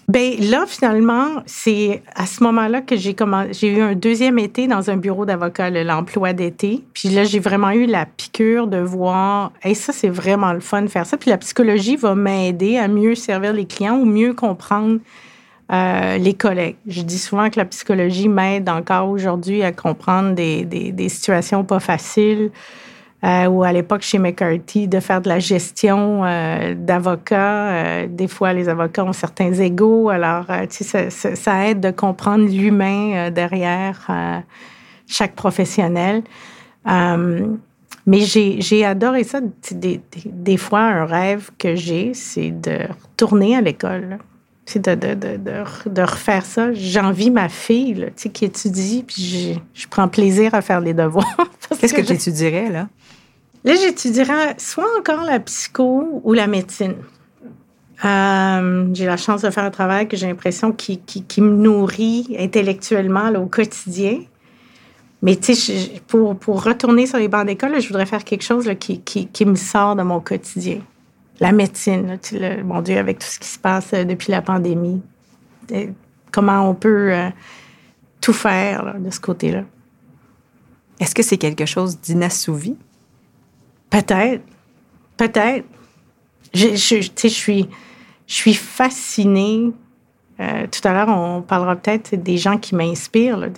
Ben 0.07 0.33
là, 0.39 0.65
finalement, 0.67 1.41
c'est 1.47 2.03
à 2.15 2.27
ce 2.27 2.43
moment-là 2.43 2.81
que 2.81 2.95
j'ai 2.95 3.15
commencé. 3.15 3.53
J'ai 3.53 3.75
eu 3.75 3.81
un 3.81 3.95
deuxième 3.95 4.37
été 4.37 4.67
dans 4.67 4.91
un 4.91 4.97
bureau 4.97 5.25
d'avocat, 5.25 5.71
l'emploi 5.71 6.33
d'été. 6.33 6.83
Puis 6.93 7.09
là, 7.09 7.23
j'ai 7.23 7.39
vraiment 7.39 7.71
eu 7.71 7.87
la 7.87 8.05
piqûre 8.05 8.67
de 8.67 8.77
voir, 8.77 9.51
et 9.63 9.73
ça, 9.73 9.93
c'est 9.93 10.09
vraiment 10.09 10.53
le 10.53 10.59
fun 10.59 10.83
de 10.83 10.89
faire 10.89 11.07
ça. 11.07 11.17
Puis 11.17 11.31
la 11.31 11.39
psychologie 11.39 11.95
va 11.95 12.13
m'aider 12.13 12.77
à 12.77 12.87
mieux 12.87 13.15
servir 13.15 13.53
les 13.53 13.65
clients 13.65 13.97
ou 13.97 14.05
mieux 14.05 14.35
comprendre 14.35 14.99
euh, 15.71 16.17
les 16.19 16.35
collègues. 16.35 16.75
Je 16.85 17.01
dis 17.01 17.17
souvent 17.17 17.49
que 17.49 17.57
la 17.57 17.65
psychologie 17.65 18.29
m'aide 18.29 18.69
encore 18.69 19.09
aujourd'hui 19.09 19.63
à 19.63 19.71
comprendre 19.71 20.35
des, 20.35 20.65
des, 20.65 20.91
des 20.91 21.09
situations 21.09 21.63
pas 21.63 21.79
faciles 21.79 22.51
euh, 23.23 23.47
ou 23.47 23.63
à 23.63 23.71
l'époque 23.71 24.01
chez 24.01 24.19
McCarthy, 24.19 24.87
de 24.87 24.99
faire 24.99 25.21
de 25.21 25.29
la 25.29 25.39
gestion 25.39 26.23
euh, 26.23 26.75
d'avocats. 26.75 27.69
Euh, 27.71 28.07
des 28.07 28.27
fois, 28.27 28.53
les 28.53 28.69
avocats 28.69 29.03
ont 29.03 29.13
certains 29.13 29.51
égaux. 29.53 30.09
Alors, 30.09 30.45
tu 30.69 30.83
sais, 30.83 31.09
ça, 31.09 31.35
ça, 31.35 31.67
aide 31.67 31.79
de 31.79 31.91
comprendre 31.91 32.45
l'humain 32.45 33.31
derrière 33.31 34.43
chaque 35.07 35.33
professionnel. 35.33 36.23
mais 36.85 38.19
j'ai 38.19 38.85
adoré 38.85 39.23
ça. 39.23 39.39
Des, 39.71 40.01
des, 40.25 40.57
fois, 40.57 40.81
un 40.81 41.05
rêve 41.05 41.49
que 41.57 41.75
j'ai, 41.75 42.13
c'est 42.13 42.51
de 42.51 42.79
retourner 43.01 43.55
à 43.55 43.61
l'école. 43.61 44.19
C'est 44.67 44.83
de, 44.83 44.95
de, 44.95 45.13
de, 45.13 45.37
de, 45.37 46.01
refaire 46.01 46.43
ça. 46.43 46.73
J'envie 46.73 47.29
ma 47.29 47.49
fille 47.49 47.93
là, 47.93 48.07
qui 48.11 48.45
étudie, 48.45 49.03
puis 49.05 49.21
je, 49.75 49.81
je 49.81 49.87
prends 49.87 50.07
plaisir 50.07 50.55
à 50.55 50.61
faire 50.61 50.81
les 50.81 50.93
devoirs. 50.93 51.25
Qu'est-ce 51.79 51.93
que, 51.93 52.01
que 52.01 52.07
tu 52.07 52.13
étudierais, 52.13 52.69
là? 52.69 52.87
Là, 53.65 53.73
j'étudierais 53.73 54.55
soit 54.59 54.87
encore 54.99 55.23
la 55.23 55.39
psycho 55.39 56.21
ou 56.23 56.33
la 56.33 56.45
médecine. 56.45 56.97
Euh, 58.05 58.89
j'ai 58.93 59.05
la 59.05 59.17
chance 59.17 59.41
de 59.41 59.49
faire 59.49 59.63
un 59.63 59.71
travail 59.71 60.07
que 60.07 60.15
j'ai 60.15 60.27
l'impression 60.27 60.71
qui, 60.71 61.01
me 61.39 61.49
nourrit 61.49 62.35
intellectuellement 62.37 63.29
au 63.29 63.47
quotidien. 63.47 64.19
Mais 65.23 65.35
tu 65.35 65.55
sais, 65.55 65.99
pour, 66.07 66.37
retourner 66.63 67.07
sur 67.07 67.17
les 67.17 67.27
bancs 67.27 67.47
d'école, 67.47 67.81
je 67.81 67.87
voudrais 67.87 68.05
faire 68.05 68.23
quelque 68.23 68.43
chose 68.43 68.69
qui, 68.79 69.45
me 69.45 69.55
sort 69.55 69.95
de 69.95 70.03
mon 70.03 70.19
quotidien. 70.19 70.81
La 71.39 71.51
médecine, 71.51 72.19
là, 72.33 72.63
mon 72.63 72.81
Dieu, 72.83 72.97
avec 72.97 73.17
tout 73.19 73.27
ce 73.27 73.39
qui 73.39 73.47
se 73.47 73.59
passe 73.59 73.93
euh, 73.93 74.03
depuis 74.03 74.31
la 74.31 74.43
pandémie. 74.43 75.01
comment 76.31 76.69
on 76.69 76.75
peut 76.75 77.11
euh, 77.11 77.29
tout 78.21 78.31
faire 78.31 78.95
de 78.99 79.09
ce 79.09 79.19
côté-là. 79.19 79.63
Est-ce 80.99 81.15
que 81.15 81.23
c'est 81.23 81.37
quelque 81.37 81.65
chose 81.65 81.99
d'inassouvi? 81.99 82.77
Peut-être. 83.89 84.43
Peut-être. 85.17 85.65
Je, 86.53 86.75
je, 86.75 87.01
je, 87.01 87.27
suis, 87.27 87.67
je 88.27 88.33
suis 88.33 88.53
fascinée. 88.53 89.71
Euh, 90.39 90.67
tout 90.67 90.85
à 90.87 90.93
l'heure, 90.93 91.09
on 91.09 91.41
parlera 91.41 91.75
peut-être 91.75 92.15
des 92.15 92.37
gens 92.37 92.57
qui 92.57 92.75
m'inspirent, 92.75 93.49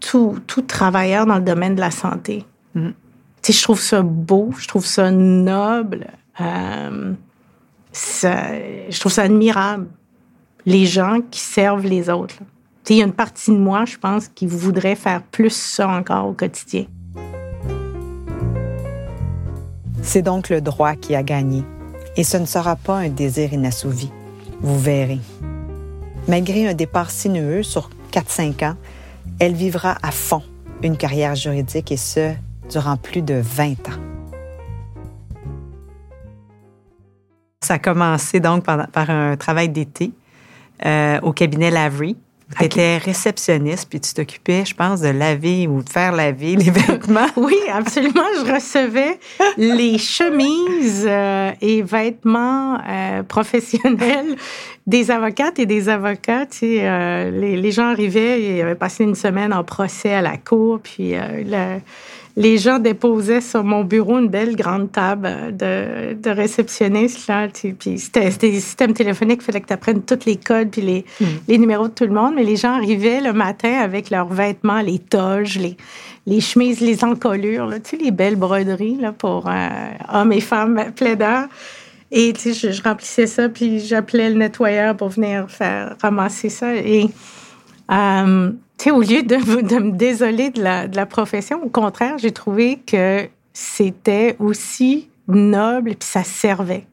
tout, 0.00 0.38
tout 0.46 0.62
travailleur 0.62 1.26
dans 1.26 1.36
le 1.36 1.42
domaine 1.42 1.74
de 1.74 1.80
la 1.80 1.90
santé. 1.90 2.44
Mm. 2.74 2.90
Je 3.46 3.62
trouve 3.62 3.80
ça 3.80 4.02
beau, 4.02 4.50
je 4.56 4.68
trouve 4.68 4.86
ça 4.86 5.10
noble, 5.10 6.06
euh, 6.40 7.12
je 7.92 9.00
trouve 9.00 9.12
ça 9.12 9.22
admirable. 9.22 9.88
Les 10.64 10.86
gens 10.86 11.18
qui 11.30 11.40
servent 11.40 11.84
les 11.84 12.08
autres. 12.08 12.36
Il 12.88 12.96
y 12.96 13.02
a 13.02 13.04
une 13.04 13.12
partie 13.12 13.50
de 13.50 13.56
moi, 13.56 13.84
je 13.84 13.96
pense, 13.96 14.28
qui 14.28 14.46
voudrait 14.46 14.96
faire 14.96 15.22
plus 15.22 15.50
ça 15.50 15.88
encore 15.88 16.26
au 16.26 16.32
quotidien. 16.34 16.86
C'est 20.02 20.22
donc 20.22 20.48
le 20.48 20.60
droit 20.60 20.96
qui 20.96 21.14
a 21.14 21.22
gagné. 21.22 21.62
Et 22.16 22.24
ce 22.24 22.36
ne 22.36 22.44
sera 22.44 22.76
pas 22.76 22.96
un 22.96 23.08
désir 23.08 23.52
inassouvi. 23.52 24.10
Vous 24.60 24.78
verrez. 24.78 25.20
Malgré 26.28 26.68
un 26.68 26.74
départ 26.74 27.10
sinueux 27.10 27.62
sur 27.62 27.88
4-5 28.12 28.64
ans, 28.64 28.76
elle 29.38 29.54
vivra 29.54 29.96
à 30.02 30.10
fond 30.10 30.42
une 30.82 30.96
carrière 30.96 31.36
juridique 31.36 31.92
et 31.92 31.96
ce, 31.96 32.34
durant 32.68 32.96
plus 32.96 33.22
de 33.22 33.34
20 33.34 33.70
ans. 33.88 34.00
Ça 37.60 37.74
a 37.74 37.78
commencé 37.78 38.40
donc 38.40 38.64
par, 38.64 39.10
un 39.10 39.36
travail 39.36 39.68
d'été 39.68 40.12
euh, 40.84 41.20
au 41.22 41.32
cabinet 41.32 41.70
Lavery 41.70 42.16
tu 42.58 42.64
étais 42.64 42.98
réceptionniste, 42.98 43.88
puis 43.88 44.00
tu 44.00 44.12
t'occupais, 44.14 44.64
je 44.64 44.74
pense, 44.74 45.00
de 45.00 45.08
laver 45.08 45.66
ou 45.66 45.82
de 45.82 45.88
faire 45.88 46.12
laver 46.12 46.56
les 46.56 46.70
vêtements. 46.70 47.26
oui, 47.36 47.56
absolument. 47.72 48.22
Je 48.44 48.52
recevais 48.52 49.18
les 49.56 49.98
chemises 49.98 51.06
euh, 51.08 51.50
et 51.60 51.82
vêtements 51.82 52.78
euh, 52.88 53.22
professionnels 53.22 54.36
des 54.86 55.10
avocates 55.10 55.58
et 55.58 55.66
des 55.66 55.88
avocats. 55.88 56.46
Tu 56.46 56.58
sais, 56.58 56.80
euh, 56.80 57.30
les, 57.30 57.56
les, 57.56 57.70
gens 57.70 57.88
arrivaient, 57.88 58.42
ils 58.42 58.60
avaient 58.60 58.74
passé 58.74 59.04
une 59.04 59.14
semaine 59.14 59.52
en 59.52 59.64
procès 59.64 60.12
à 60.12 60.22
la 60.22 60.36
cour, 60.36 60.80
puis 60.82 61.12
le, 61.14 61.78
les 62.36 62.56
gens 62.58 62.78
déposaient 62.78 63.40
sur 63.40 63.62
mon 63.62 63.84
bureau 63.84 64.18
une 64.18 64.28
belle 64.28 64.56
grande 64.56 64.90
table 64.90 65.54
de, 65.56 66.14
de 66.14 66.30
réceptionniste. 66.30 67.28
Là, 67.28 67.48
puis 67.48 67.98
c'était, 67.98 68.30
des 68.30 68.60
systèmes 68.60 68.94
téléphoniques, 68.94 69.40
il 69.42 69.44
fallait 69.44 69.60
que 69.60 69.66
tu 69.66 69.72
apprennes 69.72 70.02
tous 70.02 70.24
les 70.24 70.36
codes 70.36 70.70
puis 70.70 70.80
les, 70.80 71.04
hmm. 71.20 71.24
les 71.48 71.58
numéros 71.58 71.88
de 71.88 71.92
tout 71.92 72.04
le 72.04 72.12
monde. 72.12 72.34
Mais 72.34 72.44
les 72.44 72.56
gens 72.56 72.74
arrivaient 72.74 73.20
le 73.20 73.32
matin 73.32 73.80
avec 73.80 74.08
leurs 74.10 74.28
vêtements, 74.28 74.80
les 74.80 74.98
toges, 74.98 75.58
les, 75.58 75.76
les 76.26 76.40
chemises, 76.40 76.80
les 76.80 77.04
encolures, 77.04 77.66
là, 77.66 77.80
tu 77.80 77.96
sais, 77.96 78.02
les 78.02 78.10
belles 78.10 78.36
broderies 78.36 78.96
là, 78.96 79.12
pour 79.12 79.48
euh, 79.48 79.68
hommes 80.12 80.32
et 80.32 80.40
femmes 80.40 80.92
plaideurs. 80.94 81.48
Et 82.10 82.32
tu 82.34 82.54
sais, 82.54 82.72
je, 82.72 82.82
remplissais 82.82 83.26
ça, 83.26 83.48
puis 83.48 83.80
j'appelais 83.80 84.30
le 84.30 84.36
nettoyeur 84.36 84.96
pour 84.96 85.08
venir 85.08 85.50
faire 85.50 85.96
ramasser 86.00 86.50
ça. 86.50 86.74
Et 86.74 87.08
euh, 87.90 88.52
au 88.90 89.00
lieu 89.00 89.22
de, 89.22 89.36
me 89.36 89.92
désoler 89.92 90.50
de 90.50 90.62
la, 90.62 91.06
profession, 91.06 91.62
au 91.62 91.68
contraire, 91.68 92.18
j'ai 92.18 92.32
trouvé 92.32 92.78
que 92.86 93.28
c'était 93.52 94.36
aussi 94.38 95.08
noble 95.28 95.90
et 95.90 95.96
ça 96.00 96.24
servait. 96.24 96.86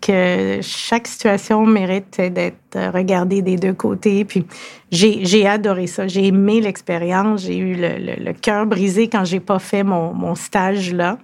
Que 0.00 0.58
chaque 0.60 1.06
situation 1.06 1.64
mérite 1.64 2.20
d'être 2.20 2.92
regardée 2.92 3.40
des 3.40 3.56
deux 3.56 3.72
côtés. 3.72 4.24
Puis 4.24 4.44
j'ai 4.90 5.46
adoré 5.46 5.86
ça. 5.86 6.06
J'ai 6.06 6.26
aimé 6.26 6.60
l'expérience. 6.60 7.42
J'ai 7.42 7.56
eu 7.56 7.74
le, 7.76 8.32
cœur 8.32 8.66
brisé 8.66 9.08
quand 9.08 9.24
j'ai 9.24 9.40
pas 9.40 9.58
fait 9.58 9.82
mon, 9.82 10.34
stage 10.34 10.92
là. 10.92 11.18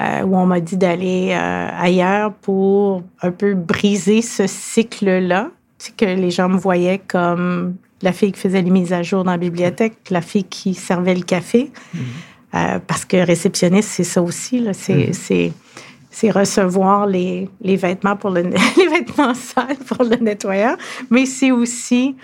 Euh, 0.00 0.22
où 0.22 0.34
on 0.34 0.46
m'a 0.46 0.60
dit 0.60 0.78
d'aller 0.78 1.28
euh, 1.32 1.68
ailleurs 1.78 2.32
pour 2.32 3.02
un 3.20 3.30
peu 3.30 3.54
briser 3.54 4.22
ce 4.22 4.46
cycle-là. 4.46 5.50
C'est 5.76 5.94
que 5.94 6.06
les 6.06 6.30
gens 6.30 6.48
me 6.48 6.56
voyaient 6.56 7.02
comme 7.06 7.74
la 8.02 8.12
fille 8.12 8.32
qui 8.32 8.40
faisait 8.40 8.62
les 8.62 8.70
mises 8.70 8.92
à 8.92 9.02
jour 9.02 9.24
dans 9.24 9.32
la 9.32 9.38
bibliothèque, 9.38 9.94
la 10.10 10.22
fille 10.22 10.44
qui 10.44 10.74
servait 10.74 11.14
le 11.14 11.22
café. 11.22 11.70
Mhm. 11.94 12.00
Euh, 12.54 12.78
parce 12.84 13.04
que 13.04 13.16
réceptionniste, 13.16 13.90
c'est 13.90 14.04
ça 14.04 14.22
aussi. 14.22 14.60
Mhm. 14.60 15.12
C'est, 16.12 16.30
recevoir 16.30 17.06
les, 17.06 17.48
vêtements 17.62 18.16
pour 18.16 18.30
le 18.30 18.42
les 18.76 18.88
vêtements 18.88 19.34
sales 19.34 19.76
pour 19.86 20.04
le 20.04 20.16
nettoyeur, 20.16 20.76
mais 21.08 21.24
c'est 21.24 21.52
aussi 21.52 22.16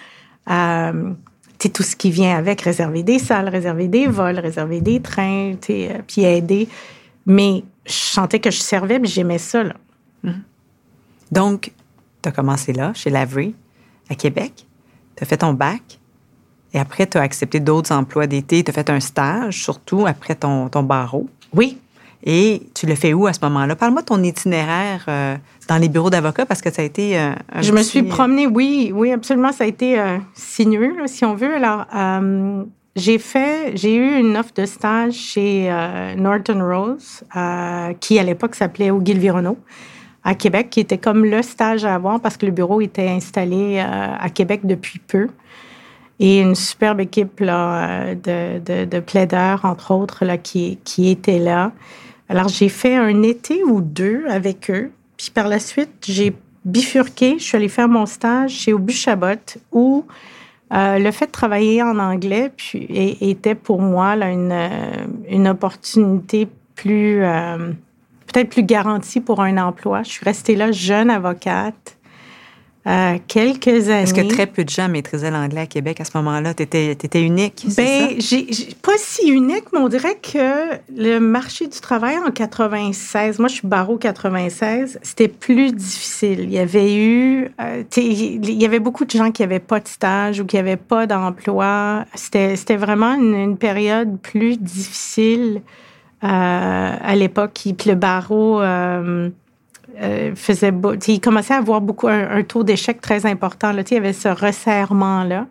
euh, 0.51 1.13
tout 1.73 1.83
ce 1.83 1.95
qui 1.95 2.11
vient 2.11 2.37
avec, 2.37 2.63
réserver 2.63 3.03
des 3.03 3.19
salles, 3.19 3.49
réserver 3.49 3.89
des 3.89 4.07
vols, 4.07 4.39
réserver 4.39 4.81
des 4.81 5.01
trains, 5.01 5.55
euh, 5.71 5.99
puis 6.07 6.25
aider. 6.25 6.69
Mais 7.27 7.63
je 7.87 7.93
sentais 7.93 8.41
que 8.41 8.51
je 8.51 8.59
servais, 8.59 8.99
mais 8.99 9.09
j'aimais 9.09 9.39
ça. 9.39 9.63
Là. 9.63 9.75
Mhm. 10.25 10.43
Donc, 11.31 11.73
tu 12.23 12.29
as 12.29 12.33
commencé 12.33 12.73
là, 12.73 12.93
chez 12.95 13.11
Lavery, 13.11 13.55
à 14.11 14.17
Québec 14.17 14.66
tu 15.17 15.23
as 15.23 15.27
fait 15.27 15.39
ton 15.39 15.53
bac 15.53 15.99
et 16.77 16.79
après, 16.79 17.07
tu 17.07 17.17
as 17.17 17.23
accepté 17.23 17.59
d'autres 17.59 17.91
emplois 17.91 18.27
d'été. 18.27 18.63
Tu 18.63 18.71
as 18.71 18.75
fait 18.75 18.91
un 18.91 19.01
stage, 19.01 19.63
surtout 19.63 20.05
après 20.07 20.35
ton, 20.35 20.69
ton 20.69 20.83
barreau. 20.83 21.27
Oui. 21.55 21.79
Et 22.23 22.65
tu 22.75 22.85
le 22.85 22.95
fais 22.95 23.15
où 23.15 23.27
à 23.27 23.33
ce 23.33 23.41
moment-là? 23.45 23.77
Parle-moi 23.77 24.03
de 24.03 24.07
ton 24.07 24.23
itinéraire 24.23 25.05
euh, 25.09 25.37
dans 25.69 25.79
les 25.79 25.89
bureaux 25.89 26.11
d'avocats 26.11 26.45
parce 26.45 26.61
que 26.61 26.71
ça 26.71 26.83
a 26.83 26.85
été 26.85 27.19
euh, 27.19 27.33
un 27.51 27.63
Je 27.63 27.73
me 27.73 27.83
suis 27.83 28.03
promenée, 28.03 28.47
oui, 28.47 28.93
oui, 28.95 29.11
absolument. 29.11 29.53
Ça 29.53 29.65
a 29.65 29.67
été 29.67 29.99
euh, 29.99 30.19
sinueux, 30.35 31.07
si 31.07 31.25
on 31.25 31.35
veut. 31.35 31.55
Alors, 31.55 31.87
j'ai 32.95 33.19
fait, 33.19 33.75
j'ai 33.75 33.95
eu 33.95 34.19
une 34.19 34.37
offre 34.37 34.53
de 34.55 34.67
stage 34.67 35.15
chez 35.15 35.71
Norton 36.19 36.61
Rose, 36.61 37.23
qui 38.01 38.19
à 38.19 38.23
l'époque 38.23 38.55
s'appelait 38.55 38.91
O'Gill 38.91 39.31
Renault 39.31 39.59
à 40.27 40.35
Québec, 40.35 40.71
qui 40.71 40.81
était 40.81 40.99
comme 40.99 41.25
le 41.25 41.41
stage 41.41 41.85
à 41.85 41.95
avoir 41.95 42.21
parce 42.21 42.37
que 42.37 42.47
le 42.47 42.53
bureau 42.53 42.81
était 42.81 43.09
installé 43.09 43.79
euh, 43.79 44.09
à 44.19 44.29
Québec 44.29 44.63
depuis 44.65 44.99
peu. 44.99 45.29
Et 46.19 46.41
une 46.41 46.57
superbe 46.57 47.01
équipe 47.01 47.39
là, 47.39 48.15
de, 48.17 48.59
de, 48.59 48.85
de 48.87 49.01
plaideurs, 49.01 49.65
entre 49.65 49.95
autres, 49.95 50.25
qui, 50.43 50.79
qui 50.83 51.11
était 51.11 51.39
là. 51.39 51.71
Alors, 52.29 52.49
j'ai 52.49 52.69
fait 52.69 52.97
un 52.97 53.23
été 53.23 53.63
ou 53.63 53.81
deux 53.81 54.25
avec 54.29 54.69
eux. 54.69 54.91
Puis 55.17 55.31
par 55.33 55.47
la 55.47 55.61
suite, 55.61 55.93
j'ai 56.03 56.35
bifurqué. 56.65 57.37
Je 57.39 57.45
suis 57.45 57.57
allée 57.57 57.69
faire 57.69 57.89
mon 57.89 58.07
stage 58.07 58.51
chez 58.51 58.73
Aubu 58.73 58.93
Chabot, 58.93 59.39
où 59.71 60.07
euh, 60.73 60.99
le 60.99 61.11
fait 61.13 61.27
de 61.27 61.31
travailler 61.31 61.85
en 61.85 62.01
anglais 62.01 62.51
était 62.93 63.55
pour 63.55 63.81
moi 63.81 64.17
euh, 64.17 65.07
une 65.29 65.47
opportunité 65.47 66.49
plus 66.75 67.23
peut-être 68.27 68.51
plus 68.51 68.65
garantie 68.65 69.21
pour 69.21 69.41
un 69.41 69.57
emploi. 69.59 70.03
Je 70.03 70.11
suis 70.11 70.25
restée 70.25 70.57
là 70.57 70.73
jeune 70.73 71.11
avocate. 71.11 71.97
Euh, 72.87 73.19
quelques 73.27 73.67
années. 73.67 74.03
Est-ce 74.03 74.15
que 74.15 74.21
très 74.21 74.47
peu 74.47 74.63
de 74.63 74.69
gens 74.69 74.89
maîtrisaient 74.89 75.33
l'anglais 75.33 75.63
à 75.63 75.67
Québec 75.67 76.01
à 76.01 76.05
ce 76.05 76.17
moment-là? 76.19 76.55
Tu 76.55 76.63
étais, 76.63 77.21
unique? 77.21 77.67
Ben, 77.77 78.15
j'ai, 78.21 78.47
pas 78.81 78.93
si 78.97 79.29
unique, 79.29 79.65
mais 79.73 79.81
on 79.81 79.89
dirait 79.89 80.17
que 80.23 80.77
le 80.97 81.19
marché 81.19 81.67
du 81.67 81.81
travail 81.81 82.17
en 82.19 82.31
96, 82.31 83.41
moi 83.41 83.49
je 83.49 83.55
suis 83.55 83.67
barreau 83.67 83.97
96, 83.97 85.01
c'était 85.03 85.27
plus 85.27 85.73
difficile. 85.73 86.43
Il 86.43 86.53
y 86.53 86.61
avait 86.61 86.95
eu, 86.95 87.49
euh, 87.61 87.83
il 87.97 88.53
y 88.53 88.65
avait 88.65 88.79
beaucoup 88.79 89.05
de 89.05 89.11
gens 89.11 89.33
qui 89.33 89.43
n'avaient 89.43 89.59
pas 89.59 89.81
de 89.81 89.89
stage 89.89 90.39
ou 90.39 90.45
qui 90.45 90.55
n'avaient 90.55 90.77
pas 90.77 91.09
d'emploi. 91.09 92.05
C'était, 92.15 92.77
vraiment 92.77 93.15
une 93.15 93.57
période 93.57 94.21
plus 94.21 94.59
difficile 94.59 95.63
à 96.27 97.15
l'époque. 97.15 97.53
Puis 97.77 97.91
le 97.91 97.95
barreau 97.95 98.61
euh, 98.61 99.31
euh, 100.01 100.33
faisait. 100.35 100.73
Il 101.09 101.21
commençait 101.21 101.55
à 101.55 101.59
avoir 101.59 101.81
beaucoup 101.81 102.09
un, 102.09 102.43
taux 102.43 102.65
d'échec 102.65 103.01
très 103.01 103.27
important. 103.27 103.73
Là. 103.73 103.83
Il 103.91 103.95
y 103.95 103.97
avait 103.97 104.13
ce 104.13 104.29
resserrement-là. 104.29 105.47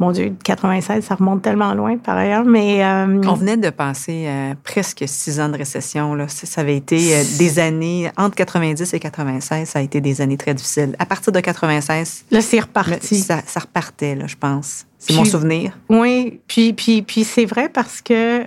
Mon 0.00 0.12
Dieu, 0.12 0.32
96, 0.44 1.04
ça 1.04 1.16
remonte 1.16 1.42
tellement 1.42 1.74
loin 1.74 1.96
par 1.96 2.16
ailleurs, 2.16 2.44
mais... 2.44 2.84
On 2.84 3.34
venait 3.34 3.56
de 3.56 3.68
passer 3.70 4.28
presque 4.62 5.02
six 5.08 5.40
ans 5.40 5.48
de 5.48 5.56
récession. 5.56 6.14
Là. 6.14 6.28
Ça, 6.28 6.60
avait 6.60 6.76
été 6.76 6.96
des 7.36 7.58
années, 7.58 8.08
entre 8.16 8.36
90 8.36 8.94
et 8.94 9.00
96, 9.00 9.68
ça 9.68 9.80
a 9.80 9.82
été 9.82 10.00
des 10.00 10.20
années 10.20 10.36
très 10.36 10.54
difficiles. 10.54 10.94
À 11.00 11.04
partir 11.04 11.32
de 11.32 11.40
96... 11.40 12.26
Là, 12.30 12.40
c'est 12.40 12.60
reparti. 12.60 13.16
Ça, 13.16 13.40
ça, 13.44 13.58
repartait, 13.58 14.14
là, 14.14 14.28
je 14.28 14.36
pense. 14.36 14.86
C'est 15.00 15.14
mon 15.14 15.24
souvenir. 15.24 15.76
Oui, 15.88 16.38
puis, 16.46 16.74
puis, 16.74 17.02
puis 17.02 17.24
c'est 17.24 17.46
vrai 17.46 17.68
parce 17.68 18.00
que 18.00 18.44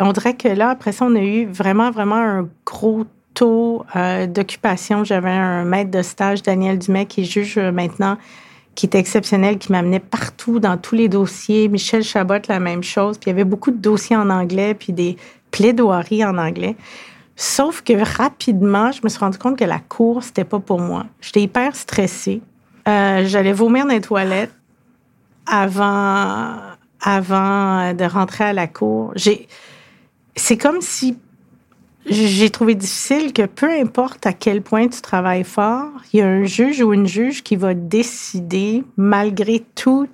on 0.00 0.12
dirait 0.12 0.34
que 0.34 0.48
là, 0.48 0.70
après 0.70 0.92
ça, 0.92 1.06
on 1.06 1.14
a 1.14 1.20
eu 1.20 1.46
vraiment, 1.46 1.90
vraiment 1.90 2.16
un 2.16 2.48
gros 2.64 3.04
taux 3.34 3.84
euh, 3.96 4.26
d'occupation. 4.26 5.04
J'avais 5.04 5.30
un 5.30 5.64
maître 5.64 5.90
de 5.90 6.02
stage, 6.02 6.42
Daniel 6.42 6.78
Dumais, 6.78 7.06
qui 7.06 7.24
juge 7.24 7.58
euh, 7.58 7.72
maintenant, 7.72 8.16
qui 8.74 8.86
était 8.86 8.98
exceptionnel, 8.98 9.58
qui 9.58 9.72
m'amenait 9.72 10.00
partout 10.00 10.60
dans 10.60 10.76
tous 10.76 10.94
les 10.94 11.08
dossiers. 11.08 11.68
Michel 11.68 12.02
Chabot, 12.02 12.34
la 12.48 12.60
même 12.60 12.82
chose. 12.82 13.18
Puis 13.18 13.30
il 13.30 13.34
y 13.34 13.34
avait 13.34 13.44
beaucoup 13.44 13.70
de 13.70 13.76
dossiers 13.76 14.16
en 14.16 14.30
anglais, 14.30 14.74
puis 14.74 14.92
des 14.92 15.16
plaidoiries 15.50 16.24
en 16.24 16.38
anglais. 16.38 16.76
Sauf 17.36 17.82
que 17.82 17.92
rapidement, 18.16 18.90
je 18.90 19.00
me 19.04 19.08
suis 19.08 19.20
rendu 19.20 19.38
compte 19.38 19.56
que 19.56 19.64
la 19.64 19.78
cour, 19.78 20.22
c'était 20.24 20.44
pas 20.44 20.58
pour 20.58 20.80
moi. 20.80 21.06
J'étais 21.20 21.42
hyper 21.42 21.76
stressée. 21.76 22.40
Euh, 22.88 23.24
j'allais 23.26 23.52
vomir 23.52 23.86
dans 23.86 23.92
les 23.92 24.00
toilettes 24.00 24.54
avant, 25.46 26.56
avant 27.00 27.94
de 27.94 28.04
rentrer 28.04 28.44
à 28.44 28.52
la 28.52 28.66
cour. 28.66 29.12
J'ai, 29.14 29.46
c'est 30.38 30.56
comme 30.56 30.80
si 30.80 31.16
j'ai 32.06 32.50
trouvé 32.50 32.74
difficile 32.74 33.32
que 33.32 33.44
peu 33.46 33.70
importe 33.70 34.26
à 34.26 34.32
quel 34.32 34.62
point 34.62 34.88
tu 34.88 35.00
travailles 35.00 35.44
fort, 35.44 35.90
il 36.12 36.20
y 36.20 36.22
a 36.22 36.26
un 36.26 36.44
juge 36.44 36.80
ou 36.80 36.94
une 36.94 37.06
juge 37.06 37.42
qui 37.42 37.56
va 37.56 37.74
décider 37.74 38.84
malgré 38.96 39.64
tout. 39.74 40.08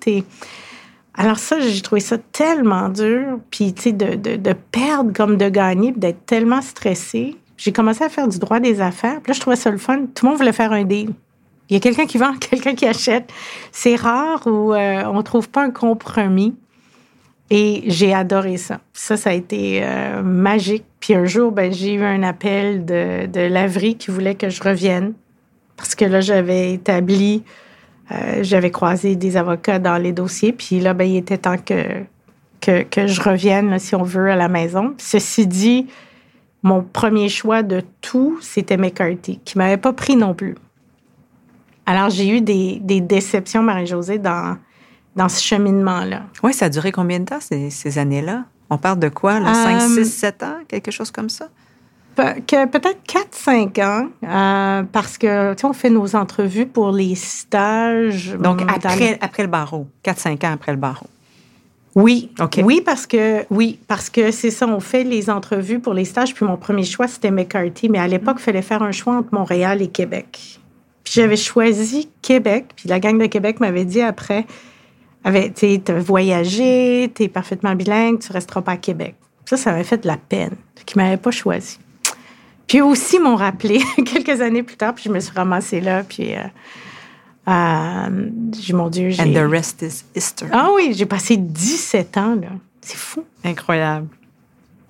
Alors 1.14 1.38
ça, 1.38 1.60
j'ai 1.60 1.80
trouvé 1.82 2.00
ça 2.00 2.18
tellement 2.18 2.88
dur. 2.88 3.38
Puis, 3.50 3.74
tu 3.74 3.82
sais, 3.82 3.92
de, 3.92 4.36
de, 4.36 4.52
perdre 4.72 5.12
comme 5.12 5.36
de 5.36 5.48
gagner, 5.48 5.92
d'être 5.92 6.26
tellement 6.26 6.62
stressé. 6.62 7.36
J'ai 7.56 7.72
commencé 7.72 8.02
à 8.02 8.08
faire 8.08 8.26
du 8.26 8.38
droit 8.38 8.58
des 8.58 8.80
affaires. 8.80 9.20
Puis 9.20 9.30
là, 9.30 9.34
je 9.34 9.40
trouvais 9.40 9.56
ça 9.56 9.70
le 9.70 9.78
fun. 9.78 10.06
Tout 10.14 10.24
le 10.24 10.30
monde 10.30 10.38
voulait 10.38 10.52
faire 10.52 10.72
un 10.72 10.84
deal. 10.84 11.10
Il 11.70 11.74
y 11.74 11.76
a 11.76 11.80
quelqu'un 11.80 12.06
qui 12.06 12.18
vend, 12.18 12.34
quelqu'un 12.40 12.74
qui 12.74 12.86
achète. 12.86 13.32
C'est 13.70 13.94
rare 13.94 14.42
où 14.46 14.72
euh, 14.72 15.04
on 15.06 15.18
ne 15.18 15.22
trouve 15.22 15.48
pas 15.48 15.62
un 15.62 15.70
compromis. 15.70 16.56
Et 17.56 17.84
j'ai 17.86 18.12
adoré 18.12 18.56
ça. 18.56 18.80
Ça, 18.92 19.16
ça 19.16 19.30
a 19.30 19.32
été 19.32 19.80
euh, 19.84 20.24
magique. 20.24 20.84
Puis 20.98 21.14
un 21.14 21.24
jour, 21.24 21.52
ben, 21.52 21.72
j'ai 21.72 21.94
eu 21.94 22.02
un 22.02 22.24
appel 22.24 22.84
de, 22.84 23.26
de 23.26 23.40
Lavry 23.42 23.94
qui 23.94 24.10
voulait 24.10 24.34
que 24.34 24.48
je 24.48 24.60
revienne 24.60 25.12
parce 25.76 25.94
que 25.94 26.04
là, 26.04 26.20
j'avais 26.20 26.72
établi, 26.72 27.44
euh, 28.10 28.42
j'avais 28.42 28.72
croisé 28.72 29.14
des 29.14 29.36
avocats 29.36 29.78
dans 29.78 29.98
les 29.98 30.10
dossiers. 30.10 30.52
Puis 30.52 30.80
là, 30.80 30.94
ben, 30.94 31.04
il 31.04 31.16
était 31.16 31.38
temps 31.38 31.56
que, 31.56 32.02
que, 32.60 32.82
que 32.82 33.06
je 33.06 33.20
revienne, 33.20 33.78
si 33.78 33.94
on 33.94 34.02
veut, 34.02 34.32
à 34.32 34.36
la 34.36 34.48
maison. 34.48 34.92
Ceci 34.98 35.46
dit, 35.46 35.86
mon 36.64 36.82
premier 36.82 37.28
choix 37.28 37.62
de 37.62 37.82
tout, 38.00 38.36
c'était 38.40 38.76
McCarthy, 38.76 39.38
qui 39.44 39.58
m'avait 39.58 39.76
pas 39.76 39.92
pris 39.92 40.16
non 40.16 40.34
plus. 40.34 40.56
Alors, 41.86 42.10
j'ai 42.10 42.28
eu 42.28 42.40
des, 42.40 42.80
des 42.82 43.00
déceptions, 43.00 43.62
Marie-Josée, 43.62 44.18
dans 44.18 44.56
dans 45.16 45.28
ce 45.28 45.42
cheminement-là. 45.42 46.22
Oui, 46.42 46.52
ça 46.52 46.66
a 46.66 46.68
duré 46.68 46.92
combien 46.92 47.20
de 47.20 47.24
temps, 47.24 47.40
ces, 47.40 47.70
ces 47.70 47.98
années-là? 47.98 48.44
On 48.70 48.78
parle 48.78 48.98
de 48.98 49.08
quoi, 49.08 49.40
là? 49.40 49.54
5, 49.54 49.80
6, 49.80 50.04
7 50.04 50.42
ans, 50.42 50.56
quelque 50.68 50.90
chose 50.90 51.10
comme 51.10 51.28
ça? 51.28 51.48
que 52.16 52.66
peut-être 52.66 53.00
4-5 53.08 53.82
ans, 53.82 54.08
euh, 54.22 54.84
parce 54.92 55.18
que, 55.18 55.54
tu 55.54 55.60
sais, 55.60 55.66
on 55.66 55.72
fait 55.72 55.90
nos 55.90 56.14
entrevues 56.14 56.66
pour 56.66 56.92
les 56.92 57.14
stages. 57.14 58.36
Donc, 58.38 58.62
après, 58.62 59.18
après 59.20 59.42
le 59.42 59.48
barreau, 59.48 59.88
4-5 60.04 60.46
ans 60.46 60.52
après 60.52 60.72
le 60.72 60.78
barreau. 60.78 61.06
Oui, 61.94 62.30
OK. 62.40 62.60
oui 62.64 62.82
parce 62.84 63.06
que 63.06 63.44
oui 63.50 63.78
parce 63.86 64.10
que 64.10 64.32
c'est 64.32 64.50
ça. 64.50 64.66
On 64.66 64.80
fait 64.80 65.04
les 65.04 65.30
entrevues 65.30 65.78
pour 65.78 65.94
les 65.94 66.04
stages. 66.04 66.34
Puis 66.34 66.44
mon 66.44 66.56
premier 66.56 66.82
choix 66.82 67.06
c'était 67.06 67.30
McCarthy, 67.30 67.88
mais 67.88 68.00
à 68.00 68.08
l'époque 68.08 68.38
il 68.40 68.42
fallait 68.42 68.62
faire 68.62 68.82
un 68.82 68.90
choix 68.90 69.14
entre 69.14 69.28
Montréal 69.32 69.80
et 69.80 69.86
Québec. 69.86 70.58
Puis 71.04 71.12
j'avais 71.14 71.36
choisi 71.36 72.10
Québec. 72.20 72.72
Puis 72.74 72.88
la 72.88 72.98
gang 72.98 73.16
de 73.16 73.26
Québec 73.26 73.60
m'avait 73.60 73.84
dit 73.84 74.00
après, 74.00 74.44
tu 75.24 75.80
as 75.88 75.98
voyagé, 76.00 77.10
tu 77.14 77.24
es 77.24 77.28
parfaitement 77.28 77.74
bilingue, 77.74 78.18
tu 78.18 78.32
resteras 78.32 78.62
pas 78.62 78.72
à 78.72 78.76
Québec. 78.76 79.14
Ça, 79.46 79.56
ça 79.56 79.72
m'avait 79.72 79.84
fait 79.84 79.98
de 79.98 80.06
la 80.06 80.16
peine. 80.16 80.56
Qu'ils 80.86 81.00
m'avaient 81.00 81.16
pas 81.16 81.30
choisi. 81.30 81.78
Puis 82.66 82.80
aussi 82.80 83.18
m'ont 83.18 83.36
rappelé 83.36 83.80
quelques 84.06 84.40
années 84.40 84.62
plus 84.62 84.76
tard, 84.76 84.94
puis 84.94 85.04
je 85.04 85.10
me 85.10 85.20
suis 85.20 85.34
ramassée 85.34 85.80
là, 85.80 86.02
puis 86.02 86.34
euh, 86.34 86.40
euh, 87.48 88.30
mon 88.72 88.88
Dieu, 88.88 89.10
j'ai... 89.10 89.22
And 89.22 89.32
the 89.32 89.50
rest 89.50 89.82
is 89.82 90.04
history. 90.14 90.50
Ah 90.52 90.70
oui, 90.74 90.92
j'ai 90.94 91.06
passé 91.06 91.36
17 91.36 92.16
ans, 92.16 92.34
là. 92.36 92.48
C'est 92.80 92.96
fou. 92.96 93.24
Incroyable. 93.44 94.08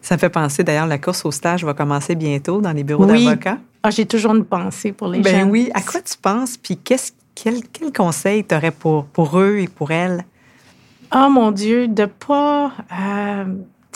Ça 0.03 0.17
me 0.17 0.19
fait 0.21 0.29
penser, 0.29 0.63
d'ailleurs, 0.65 0.87
la 0.87 0.99
course 0.99 1.25
au 1.25 1.31
stage 1.31 1.65
va 1.65 1.75
commencer 1.75 2.15
bientôt 2.15 2.61
dans 2.61 2.73
les 2.73 2.85
bureaux 2.85 3.07
d'avocats. 3.07 3.59
Ah, 3.83 3.91
j'ai 3.91 4.07
toujours 4.07 4.35
une 4.35 4.45
pensée 4.45 4.93
pour 4.93 5.09
les 5.09 5.21
ben 5.21 5.49
oui. 5.51 5.71
À 5.75 5.81
quoi 5.81 6.01
tu 6.01 6.17
penses? 6.21 6.57
Puis 6.57 6.77
qu'est-ce, 6.77 7.13
quel, 7.35 7.63
quel 7.73 7.93
conseil 7.93 8.45
tu 8.45 8.55
aurais 8.55 8.71
pour, 8.71 9.05
pour 9.07 9.39
eux 9.39 9.59
et 9.59 9.69
pour 9.69 9.91
elles? 9.91 10.25
Oh 11.15 11.29
mon 11.31 11.51
Dieu, 11.51 11.89
de 11.89 12.07
pas... 12.07 12.73
Euh, 12.93 13.45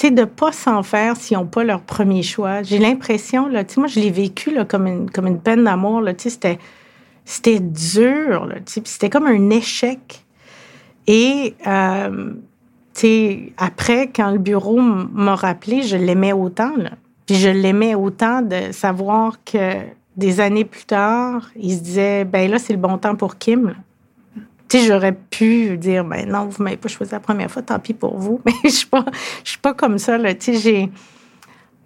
de 0.04 0.24
pas 0.24 0.52
s'en 0.52 0.84
faire 0.84 1.16
s'ils 1.16 1.36
n'ont 1.36 1.46
pas 1.46 1.64
leur 1.64 1.80
premier 1.80 2.22
choix. 2.22 2.62
J'ai 2.62 2.78
l'impression, 2.78 3.48
là, 3.48 3.64
tu 3.64 3.80
moi, 3.80 3.88
je 3.88 3.98
l'ai 3.98 4.10
vécu 4.10 4.52
là, 4.52 4.64
comme, 4.64 4.86
une, 4.86 5.10
comme 5.10 5.26
une 5.26 5.40
peine 5.40 5.64
d'amour. 5.64 6.00
Là, 6.00 6.14
tu 6.14 6.22
sais, 6.22 6.30
c'était, 6.30 6.58
c'était 7.24 7.58
dur, 7.58 8.46
là, 8.46 8.60
tu 8.64 8.74
sais, 8.74 8.82
c'était 8.84 9.10
comme 9.10 9.26
un 9.26 9.50
échec. 9.50 10.24
Et, 11.08 11.56
euh, 11.66 12.32
tu 12.94 13.00
sais, 13.00 13.52
après, 13.56 14.10
quand 14.14 14.30
le 14.30 14.38
bureau 14.38 14.80
m'a 14.80 15.34
rappelé, 15.34 15.82
je 15.82 15.96
l'aimais 15.96 16.32
autant, 16.32 16.76
là. 16.76 16.92
Puis 17.26 17.34
je 17.34 17.48
l'aimais 17.48 17.96
autant 17.96 18.40
de 18.40 18.70
savoir 18.70 19.42
que 19.44 19.80
des 20.18 20.40
années 20.40 20.64
plus 20.64 20.84
tard, 20.84 21.48
il 21.56 21.74
se 21.76 21.80
disait, 21.80 22.24
ben 22.24 22.50
là, 22.50 22.58
c'est 22.58 22.72
le 22.72 22.78
bon 22.78 22.98
temps 22.98 23.14
pour 23.14 23.38
Kim. 23.38 23.74
Tu 24.68 24.78
sais, 24.78 24.86
j'aurais 24.86 25.12
pu 25.12 25.78
dire, 25.78 26.04
ben 26.04 26.28
non, 26.28 26.46
vous 26.46 26.62
m'avez 26.62 26.76
pas 26.76 26.88
choisi 26.88 27.12
la 27.12 27.20
première 27.20 27.50
fois, 27.50 27.62
tant 27.62 27.78
pis 27.78 27.94
pour 27.94 28.18
vous. 28.18 28.40
Mais 28.44 28.52
je 28.64 28.68
suis 28.68 28.86
pas, 28.86 29.04
je 29.44 29.50
suis 29.50 29.60
pas 29.60 29.74
comme 29.74 29.96
ça. 29.98 30.18
Tu 30.34 30.36
sais, 30.40 30.54
j'ai. 30.56 30.90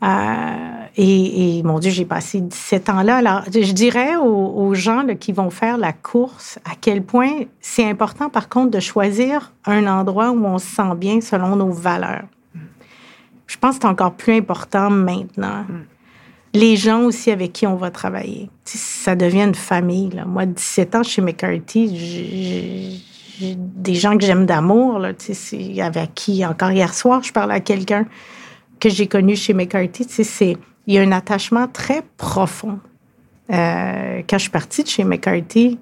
Euh, 0.03 0.87
et, 0.97 1.63
mon 1.63 1.79
Dieu, 1.79 1.91
j'ai 1.91 2.07
passé 2.07 2.41
17 2.41 2.89
ans 2.89 3.03
là. 3.03 3.19
Alors, 3.19 3.43
je 3.47 3.73
dirais 3.73 4.17
aux, 4.17 4.75
gens 4.75 5.03
là, 5.03 5.15
qui 5.15 5.33
vont 5.33 5.51
faire 5.51 5.77
la 5.77 5.93
course 5.93 6.59
à 6.65 6.73
quel 6.81 7.05
point 7.05 7.45
c'est 7.61 7.89
important, 7.89 8.31
par 8.31 8.49
contre, 8.49 8.73
de 8.73 8.81
choisir 8.81 9.53
un 9.65 9.87
endroit 9.87 10.31
où 10.31 10.45
on 10.45 10.59
se 10.59 10.67
sent 10.67 10.95
bien 10.97 11.21
selon 11.21 11.55
nos 11.55 11.71
valeurs. 11.71 12.25
Je 13.47 13.59
pense 13.59 13.77
que 13.77 13.83
c'est 13.83 13.89
encore 13.89 14.15
plus 14.15 14.35
important 14.35 14.91
maintenant. 14.91 15.67
Mm 15.69 15.92
les 16.55 16.77
gens 16.77 17.03
aussi 17.05 17.31
avec 17.31 17.53
qui 17.53 17.67
on 17.67 17.77
va 17.77 17.91
travailler. 17.91 18.51
Ça 18.65 19.17
devient 19.17 19.45
une 19.45 19.55
famille. 19.55 20.11
Là. 20.11 20.25
Moi, 20.25 20.47
17 20.47 20.95
ans 20.95 21.03
chez 21.03 21.23
McCarthy, 21.23 23.01
j'ai 23.39 23.55
des 23.57 23.95
gens 23.95 24.17
que 24.17 24.25
j'aime 24.25 24.47
d'amour, 24.47 25.05
avec 25.05 26.15
qui, 26.15 26.45
encore 26.45 26.71
hier 26.71 26.93
soir, 26.95 27.23
je 27.23 27.33
parlais 27.33 27.55
à 27.55 27.61
quelqu'un 27.61 28.07
que 28.79 28.89
j'ai 28.89 29.07
connu 29.07 29.37
chez 29.37 29.55
McCarthy. 29.55 30.05
C'est, 30.09 30.57
il 30.87 30.95
y 30.95 30.99
a 30.99 31.03
un 31.03 31.13
attachement 31.13 31.69
très 31.69 32.03
profond. 32.17 32.79
Euh, 33.51 34.23
quand 34.29 34.39
je 34.39 34.43
suis 34.43 34.51
partie 34.51 34.83
de 34.83 34.89
chez 34.89 35.05
McCarthy, 35.05 35.79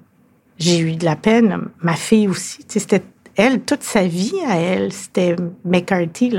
j'ai 0.57 0.79
eu 0.79 0.95
de 0.95 1.05
la 1.05 1.15
peine. 1.15 1.69
Ma 1.81 1.95
fille 1.95 2.27
aussi. 2.27 2.59
C'était 2.67 3.03
elle, 3.35 3.61
toute 3.61 3.83
sa 3.83 4.05
vie 4.05 4.35
à 4.47 4.57
elle, 4.57 4.91
c'était 4.91 5.35
McCarthy, 5.65 6.33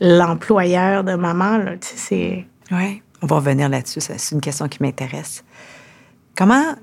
l'employeur 0.00 1.04
de 1.04 1.14
maman. 1.14 1.60
C'est 1.80 2.46
oui, 2.72 3.02
on 3.20 3.26
va 3.26 3.36
revenir 3.36 3.68
là-dessus. 3.68 4.00
C'est 4.00 4.34
une 4.34 4.40
question 4.40 4.68
qui 4.68 4.82
m'intéresse. 4.82 5.44
Comment 6.34 6.74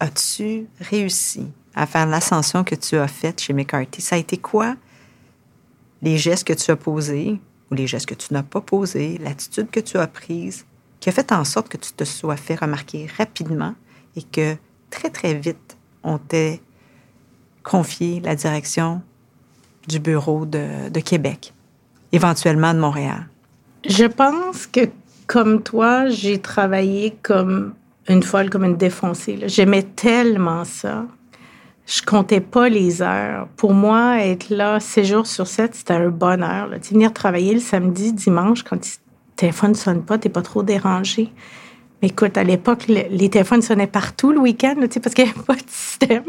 as-tu 0.00 0.66
réussi 0.80 1.48
à 1.74 1.86
faire 1.86 2.06
l'ascension 2.06 2.64
que 2.64 2.74
tu 2.74 2.96
as 2.96 3.08
faite 3.08 3.40
chez 3.40 3.52
McCarthy? 3.52 4.00
Ça 4.00 4.16
a 4.16 4.18
été 4.18 4.38
quoi 4.38 4.76
les 6.00 6.16
gestes 6.16 6.46
que 6.46 6.52
tu 6.52 6.70
as 6.70 6.76
posés 6.76 7.40
ou 7.70 7.74
les 7.74 7.86
gestes 7.86 8.06
que 8.06 8.14
tu 8.14 8.32
n'as 8.32 8.42
pas 8.42 8.60
posés, 8.60 9.18
l'attitude 9.18 9.70
que 9.70 9.80
tu 9.80 9.98
as 9.98 10.06
prise, 10.06 10.64
qui 11.00 11.08
a 11.08 11.12
fait 11.12 11.32
en 11.32 11.44
sorte 11.44 11.68
que 11.68 11.76
tu 11.76 11.92
te 11.92 12.04
sois 12.04 12.36
fait 12.36 12.54
remarquer 12.54 13.08
rapidement 13.18 13.74
et 14.14 14.22
que 14.22 14.56
très, 14.90 15.10
très 15.10 15.34
vite, 15.34 15.76
on 16.04 16.18
t'ait 16.18 16.60
confié 17.62 18.20
la 18.20 18.34
direction 18.34 19.02
du 19.88 19.98
bureau 19.98 20.46
de, 20.46 20.88
de 20.90 21.00
Québec, 21.00 21.52
éventuellement 22.12 22.74
de 22.74 22.78
Montréal? 22.78 23.28
Je 23.88 24.04
pense 24.04 24.66
que 24.66 24.88
comme 25.26 25.62
toi, 25.62 26.08
j'ai 26.08 26.38
travaillé 26.38 27.16
comme 27.22 27.74
une 28.08 28.22
folle, 28.22 28.50
comme 28.50 28.64
une 28.64 28.76
défoncée. 28.76 29.38
J'aimais 29.46 29.82
tellement 29.82 30.64
ça. 30.64 31.06
Je 31.86 32.02
comptais 32.02 32.40
pas 32.40 32.68
les 32.68 33.02
heures. 33.02 33.48
Pour 33.56 33.74
moi, 33.74 34.20
être 34.20 34.50
là 34.50 34.78
6 34.80 35.04
jours 35.04 35.26
sur 35.26 35.46
7, 35.46 35.74
c'était 35.74 35.94
un 35.94 36.08
bonheur. 36.08 36.68
Là. 36.68 36.78
venir 36.78 37.12
travailler 37.12 37.54
le 37.54 37.60
samedi, 37.60 38.12
dimanche, 38.12 38.62
quand 38.62 38.76
le 38.76 38.92
téléphone 39.36 39.70
ne 39.70 39.76
sonne 39.76 40.02
pas, 40.02 40.18
tu 40.18 40.28
n'es 40.28 40.32
pas 40.32 40.42
trop 40.42 40.62
dérangé 40.62 41.32
écoute, 42.02 42.36
à 42.36 42.44
l'époque, 42.44 42.86
les 42.88 43.28
téléphones 43.30 43.62
sonnaient 43.62 43.86
partout 43.86 44.32
le 44.32 44.40
week-end, 44.40 44.74
parce 44.76 45.14
qu'il 45.14 45.24
n'y 45.24 45.30
avait 45.30 45.42
pas 45.46 45.54
de 45.54 45.62
système. 45.68 46.24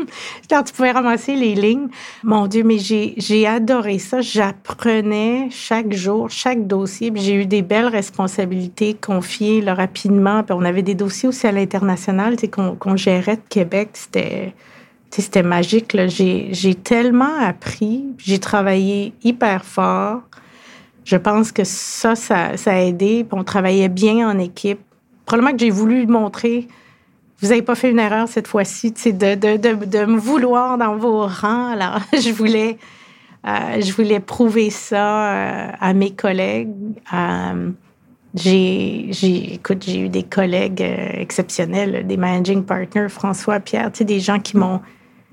Tu 0.47 0.73
pouvais 0.73 0.91
ramasser 0.91 1.35
les 1.35 1.55
lignes. 1.55 1.87
Mon 2.23 2.47
Dieu, 2.47 2.63
mais 2.63 2.77
j'ai 2.77 3.47
adoré 3.47 3.99
ça. 3.99 4.21
J'apprenais 4.21 5.49
chaque 5.49 5.93
jour, 5.93 6.29
chaque 6.29 6.67
dossier. 6.67 7.11
J'ai 7.15 7.35
eu 7.35 7.45
des 7.45 7.61
belles 7.61 7.87
responsabilités 7.87 8.93
confiées 8.93 9.63
rapidement. 9.65 10.43
On 10.49 10.63
avait 10.63 10.83
des 10.83 10.95
dossiers 10.95 11.29
aussi 11.29 11.47
à 11.47 11.51
l'international 11.51 12.35
qu'on 12.51 12.95
gérait 12.95 13.37
de 13.37 13.41
Québec. 13.49 13.89
C'était 13.93 14.53
c'était 15.09 15.43
magique. 15.43 15.95
J'ai 16.07 16.75
tellement 16.75 17.37
appris. 17.39 18.03
J'ai 18.17 18.39
travaillé 18.39 19.13
hyper 19.23 19.63
fort. 19.63 20.21
Je 21.05 21.17
pense 21.17 21.51
que 21.51 21.63
ça, 21.63 22.15
ça, 22.15 22.57
ça 22.57 22.71
a 22.71 22.79
aidé. 22.79 23.25
On 23.31 23.43
travaillait 23.43 23.89
bien 23.89 24.27
en 24.27 24.39
équipe 24.39 24.79
probablement 25.25 25.53
que 25.53 25.59
j'ai 25.59 25.69
voulu 25.69 26.05
montrer, 26.07 26.67
vous 27.41 27.49
n'avez 27.49 27.61
pas 27.61 27.75
fait 27.75 27.91
une 27.91 27.99
erreur 27.99 28.27
cette 28.27 28.47
fois-ci, 28.47 28.91
de, 28.91 29.35
de, 29.35 30.05
me 30.05 30.17
vouloir 30.17 30.77
dans 30.77 30.95
vos 30.95 31.27
rangs. 31.27 31.71
Alors, 31.71 31.99
je 32.13 32.31
voulais, 32.31 32.77
euh, 33.45 33.81
je 33.81 33.91
voulais 33.91 34.19
prouver 34.19 34.69
ça 34.69 35.33
euh, 35.33 35.67
à 35.79 35.93
mes 35.93 36.11
collègues. 36.11 36.69
Euh, 37.13 37.71
j'ai, 38.33 39.09
écoute, 39.53 39.83
j'ai 39.85 39.99
eu 39.99 40.09
des 40.09 40.23
collègues 40.23 40.81
exceptionnels, 40.81 42.07
des 42.07 42.17
managing 42.17 42.63
partners, 42.63 43.09
François, 43.09 43.59
Pierre, 43.59 43.91
des 43.91 44.19
gens 44.19 44.39
qui 44.39 44.57
m'ont, 44.57 44.79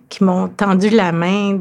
qui 0.08 0.24
m'ont 0.24 0.48
tendu 0.48 0.90
la 0.90 1.12
main, 1.12 1.54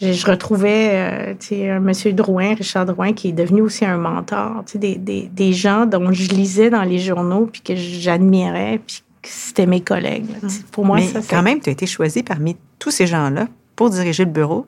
je, 0.00 0.26
retrouvais 0.26 0.90
euh, 0.92 1.74
un 1.76 1.80
monsieur 1.80 2.12
Drouin, 2.12 2.54
Richard 2.54 2.86
Drouin, 2.86 3.12
qui 3.12 3.28
est 3.28 3.32
devenu 3.32 3.62
aussi 3.62 3.84
un 3.84 3.96
mentor, 3.96 4.64
des, 4.74 4.96
des, 4.96 5.22
des, 5.32 5.52
gens 5.52 5.86
dont 5.86 6.12
je 6.12 6.28
lisais 6.28 6.68
dans 6.68 6.82
les 6.82 6.98
journaux, 6.98 7.48
puis 7.50 7.62
que 7.62 7.74
j'admirais, 7.74 8.80
puis 8.86 9.02
que 9.22 9.28
c'était 9.28 9.66
mes 9.66 9.80
collègues. 9.80 10.26
Pour 10.70 10.84
moi, 10.84 10.98
Mais 10.98 11.08
quand 11.28 11.42
même, 11.42 11.60
tu 11.60 11.70
as 11.70 11.72
été 11.72 11.86
choisi 11.86 12.22
parmi 12.22 12.56
tous 12.78 12.90
ces 12.90 13.06
gens-là 13.06 13.48
pour 13.74 13.90
diriger 13.90 14.24
le 14.24 14.30
bureau. 14.30 14.66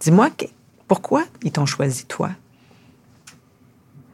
Dis-moi, 0.00 0.30
pourquoi 0.88 1.22
ils 1.42 1.52
t'ont 1.52 1.66
choisi, 1.66 2.04
toi? 2.06 2.30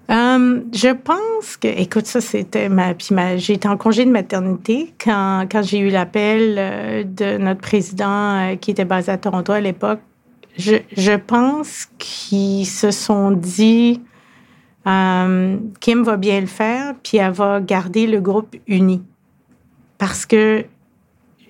Hum, 0.09 0.65
je 0.75 0.89
pense 0.89 1.57
que, 1.57 1.69
écoute, 1.69 2.07
ça, 2.07 2.21
c'était 2.21 2.69
ma. 2.69 2.93
Puis 2.93 3.15
ma, 3.15 3.39
j'ai 3.39 3.55
été 3.55 3.67
en 3.67 3.79
congé 3.79 4.05
de 4.05 4.11
maternité 4.11 4.93
quand, 5.03 5.47
quand 5.51 5.63
j'ai 5.63 5.79
eu 5.79 5.89
l'appel 5.89 6.57
euh, 6.59 7.05
de 7.05 7.39
notre 7.39 7.61
président 7.63 8.51
euh, 8.51 8.57
qui 8.57 8.73
était 8.73 8.85
basé 8.85 9.11
à 9.11 9.17
Toronto 9.17 9.53
à 9.53 9.61
l'époque 9.61 10.01
je, 10.57 10.77
je 10.97 11.13
pense 11.13 11.89
qu'ils 11.99 12.67
se 12.67 12.91
sont 12.91 13.31
dit 13.31 14.01
euh, 14.87 15.59
Kim 15.81 16.03
va 16.03 16.17
bien 16.17 16.41
le 16.41 16.47
faire, 16.47 16.95
puis 17.03 17.19
elle 17.19 17.33
va 17.33 17.61
garder 17.61 18.07
le 18.07 18.21
groupe 18.21 18.57
uni. 18.67 19.03
Parce 19.99 20.27
que 20.27 20.65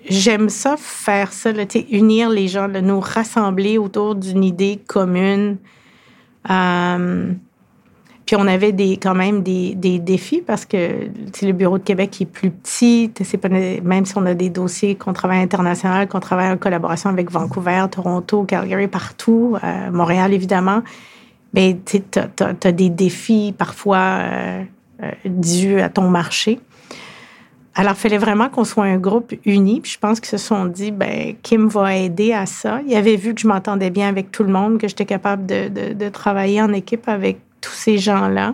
j'aime 0.07 0.49
ça, 0.49 0.75
faire 0.77 1.33
ça, 1.33 1.51
là, 1.51 1.63
unir 1.91 2.29
les 2.29 2.47
gens, 2.47 2.67
là, 2.67 2.81
nous 2.81 2.99
rassembler 2.99 3.77
autour 3.77 4.15
d'une 4.15 4.43
idée 4.43 4.79
commune. 4.85 5.57
Euh, 6.49 7.33
on 8.35 8.47
avait 8.47 8.71
des, 8.71 8.97
quand 8.97 9.15
même 9.15 9.43
des, 9.43 9.75
des 9.75 9.99
défis 9.99 10.41
parce 10.45 10.65
que 10.65 11.07
le 11.41 11.51
bureau 11.51 11.77
de 11.77 11.83
Québec 11.83 12.21
est 12.21 12.25
plus 12.25 12.51
petit. 12.51 13.11
C'est 13.23 13.37
pas, 13.37 13.49
même 13.49 14.05
si 14.05 14.17
on 14.17 14.25
a 14.25 14.33
des 14.33 14.49
dossiers 14.49 14.95
qu'on 14.95 15.13
travaille 15.13 15.39
international, 15.39 16.07
qu'on 16.07 16.19
travaille 16.19 16.51
en 16.51 16.57
collaboration 16.57 17.09
avec 17.09 17.31
Vancouver, 17.31 17.85
Toronto, 17.91 18.43
Calgary, 18.43 18.87
partout, 18.87 19.57
euh, 19.63 19.91
Montréal 19.91 20.33
évidemment, 20.33 20.81
mais 21.53 21.77
tu 21.85 22.01
as, 22.15 22.71
des 22.71 22.89
défis 22.89 23.53
parfois 23.57 23.97
euh, 23.97 24.63
dû 25.25 25.79
à 25.79 25.89
ton 25.89 26.09
marché. 26.09 26.59
Alors, 27.75 27.93
il 27.93 27.97
fallait 27.97 28.19
vraiment 28.19 28.49
qu'on 28.49 28.65
soit 28.65 28.83
un 28.83 28.97
groupe 28.97 29.33
uni. 29.45 29.81
Puis 29.81 29.93
je 29.93 29.99
pense 29.99 30.19
qu'ils 30.19 30.29
se 30.29 30.37
sont 30.37 30.65
dit, 30.65 30.91
ben, 30.91 31.33
Kim 31.41 31.67
va 31.67 31.95
aider 31.95 32.31
à 32.31 32.45
ça. 32.45 32.81
Ils 32.87 32.95
avaient 32.95 33.15
vu 33.15 33.33
que 33.33 33.41
je 33.41 33.47
m'entendais 33.47 33.89
bien 33.89 34.07
avec 34.07 34.31
tout 34.31 34.43
le 34.43 34.51
monde, 34.51 34.77
que 34.77 34.87
j'étais 34.87 35.05
capable 35.05 35.45
de, 35.45 35.69
de, 35.69 35.93
de, 35.93 36.09
travailler 36.09 36.61
en 36.61 36.71
équipe 36.71 37.07
avec 37.09 37.39
tous 37.63 37.73
ces 37.73 37.97
gens-là. 37.97 38.53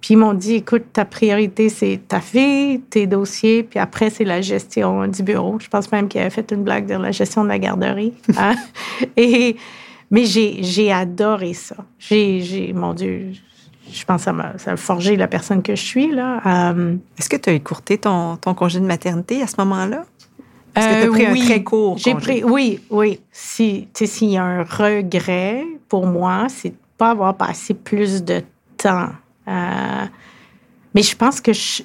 Puis 0.00 0.14
ils 0.14 0.16
m'ont 0.18 0.34
dit, 0.34 0.56
écoute, 0.56 0.82
ta 0.92 1.06
priorité, 1.06 1.70
c'est 1.70 1.98
ta 2.06 2.20
fille, 2.20 2.80
tes 2.90 3.06
dossiers, 3.06 3.62
puis 3.62 3.78
après, 3.78 4.10
c'est 4.10 4.24
la 4.24 4.42
gestion 4.42 5.08
du 5.08 5.22
bureau. 5.22 5.56
Je 5.58 5.68
pense 5.68 5.90
même 5.90 6.08
qu'il 6.08 6.20
avait 6.20 6.28
fait 6.28 6.52
une 6.52 6.62
blague 6.62 6.86
de 6.86 6.94
la 6.94 7.10
gestion 7.10 7.42
de 7.42 7.48
la 7.48 7.58
garderie. 7.58 8.12
Hein. 8.36 8.54
Et, 9.16 9.56
mais 10.10 10.26
j'ai 10.26 10.92
adoré 10.92 11.54
ça. 11.54 11.76
J'ai, 11.98 12.74
mon 12.74 12.92
Dieu, 12.92 13.32
je 13.90 14.04
pense 14.04 14.24
que 14.24 14.24
ça 14.24 14.32
m'a, 14.32 14.76
forgé 14.76 15.16
la 15.16 15.26
personne 15.26 15.62
que 15.62 15.74
je 15.74 15.82
suis. 15.82 16.10
Là. 16.10 16.42
Euh, 16.74 16.96
Est-ce 17.18 17.30
que 17.30 17.36
tu 17.36 17.48
as 17.48 17.54
écourté 17.54 17.96
ton, 17.96 18.36
ton 18.36 18.52
congé 18.52 18.80
de 18.80 18.86
maternité 18.86 19.40
à 19.40 19.46
ce 19.46 19.54
moment-là? 19.56 20.04
Est-ce 20.76 20.86
que 20.86 20.92
tu 20.92 21.08
as 21.08 21.12
pris 21.12 21.32
oui, 21.32 21.40
un 21.40 21.44
très 21.46 21.62
court 21.62 21.96
pris, 22.20 22.44
Oui, 22.44 22.80
oui. 22.90 23.20
Si, 23.32 23.88
s'il 23.94 24.30
y 24.30 24.36
a 24.36 24.44
un 24.44 24.64
regret 24.64 25.64
pour 25.88 26.06
moi, 26.06 26.46
c'est 26.50 26.74
avoir 27.10 27.36
passé 27.36 27.74
plus 27.74 28.24
de 28.24 28.42
temps. 28.76 29.10
Euh, 29.48 30.04
mais 30.94 31.02
je 31.02 31.16
pense 31.16 31.40
que 31.40 31.52
je, 31.52 31.82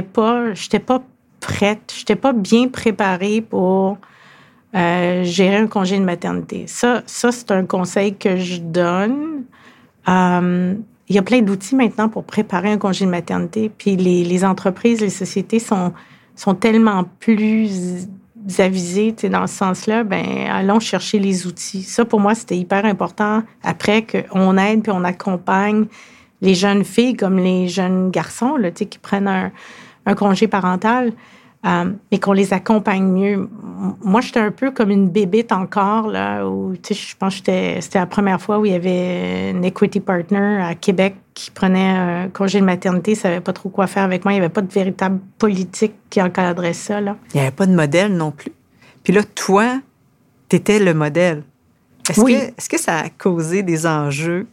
pas, 0.00 0.54
je 0.54 0.62
n'étais 0.64 0.78
pas 0.78 1.02
prête, 1.40 1.92
je 1.94 2.00
n'étais 2.00 2.16
pas 2.16 2.32
bien 2.32 2.68
préparée 2.68 3.40
pour 3.40 3.98
euh, 4.74 5.24
gérer 5.24 5.56
un 5.56 5.66
congé 5.66 5.98
de 5.98 6.04
maternité. 6.04 6.66
Ça, 6.66 7.02
ça 7.06 7.32
c'est 7.32 7.50
un 7.50 7.64
conseil 7.64 8.16
que 8.16 8.36
je 8.36 8.58
donne 8.58 9.44
il 11.08 11.14
y 11.14 11.18
a 11.18 11.22
plein 11.22 11.40
d'outils 11.40 11.74
maintenant 11.74 12.08
pour 12.08 12.24
préparer 12.24 12.70
un 12.70 12.78
congé 12.78 13.04
de 13.04 13.10
maternité. 13.10 13.70
Puis 13.76 13.96
les, 13.96 14.24
les 14.24 14.44
entreprises, 14.44 15.00
les 15.00 15.10
sociétés 15.10 15.58
sont, 15.58 15.92
sont 16.34 16.54
tellement 16.54 17.04
plus 17.18 18.08
avisées 18.58 19.12
dans 19.24 19.46
ce 19.46 19.56
sens-là. 19.56 20.04
Ben, 20.04 20.24
allons 20.50 20.80
chercher 20.80 21.18
les 21.18 21.46
outils. 21.46 21.82
Ça, 21.82 22.04
pour 22.04 22.20
moi, 22.20 22.34
c'était 22.34 22.56
hyper 22.56 22.84
important. 22.84 23.42
Après 23.62 24.04
qu'on 24.04 24.56
aide 24.56 24.82
puis 24.82 24.92
on 24.94 25.04
accompagne 25.04 25.86
les 26.40 26.54
jeunes 26.54 26.84
filles 26.84 27.16
comme 27.16 27.38
les 27.38 27.68
jeunes 27.68 28.10
garçons 28.10 28.56
là, 28.56 28.70
qui 28.70 28.98
prennent 28.98 29.28
un, 29.28 29.50
un 30.06 30.14
congé 30.14 30.48
parental. 30.48 31.12
Euh, 31.66 31.90
et 32.12 32.20
qu'on 32.20 32.34
les 32.34 32.52
accompagne 32.52 33.02
mieux. 33.02 33.48
Moi, 34.00 34.20
j'étais 34.20 34.38
un 34.38 34.52
peu 34.52 34.70
comme 34.70 34.90
une 34.90 35.08
bébite 35.08 35.50
encore, 35.50 36.06
là, 36.06 36.46
où, 36.46 36.74
tu 36.80 36.94
sais, 36.94 37.00
je 37.10 37.16
pense 37.16 37.40
que 37.40 37.80
c'était 37.80 37.98
la 37.98 38.06
première 38.06 38.40
fois 38.40 38.60
où 38.60 38.64
il 38.64 38.70
y 38.70 38.74
avait 38.76 39.52
un 39.56 39.62
equity 39.62 39.98
partner 39.98 40.62
à 40.62 40.76
Québec 40.76 41.16
qui 41.34 41.50
prenait 41.50 41.90
un 41.90 42.28
congé 42.28 42.60
de 42.60 42.64
maternité, 42.64 43.12
ne 43.12 43.16
savait 43.16 43.40
pas 43.40 43.52
trop 43.52 43.70
quoi 43.70 43.88
faire 43.88 44.04
avec 44.04 44.24
moi. 44.24 44.32
Il 44.32 44.36
n'y 44.36 44.40
avait 44.40 44.52
pas 44.52 44.62
de 44.62 44.72
véritable 44.72 45.18
politique 45.36 45.94
qui 46.10 46.22
encadrait 46.22 46.74
ça, 46.74 47.00
là. 47.00 47.16
Il 47.34 47.38
n'y 47.38 47.40
avait 47.40 47.56
pas 47.56 47.66
de 47.66 47.74
modèle 47.74 48.16
non 48.16 48.30
plus. 48.30 48.52
Puis 49.02 49.12
là, 49.12 49.24
toi, 49.24 49.80
tu 50.48 50.56
étais 50.56 50.78
le 50.78 50.94
modèle. 50.94 51.42
Est-ce 52.08 52.20
que, 52.20 52.30
est 52.30 52.68
que 52.68 52.80
ça 52.80 53.00
a 53.00 53.08
causé 53.08 53.64
des 53.64 53.84
enjeux? 53.84 54.46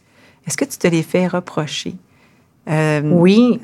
Est-ce 0.44 0.56
que 0.56 0.64
tu 0.64 0.76
te 0.76 0.88
les 0.88 1.04
fais 1.04 1.28
reprocher? 1.28 1.94
Euh, 2.68 3.00
oui. 3.04 3.60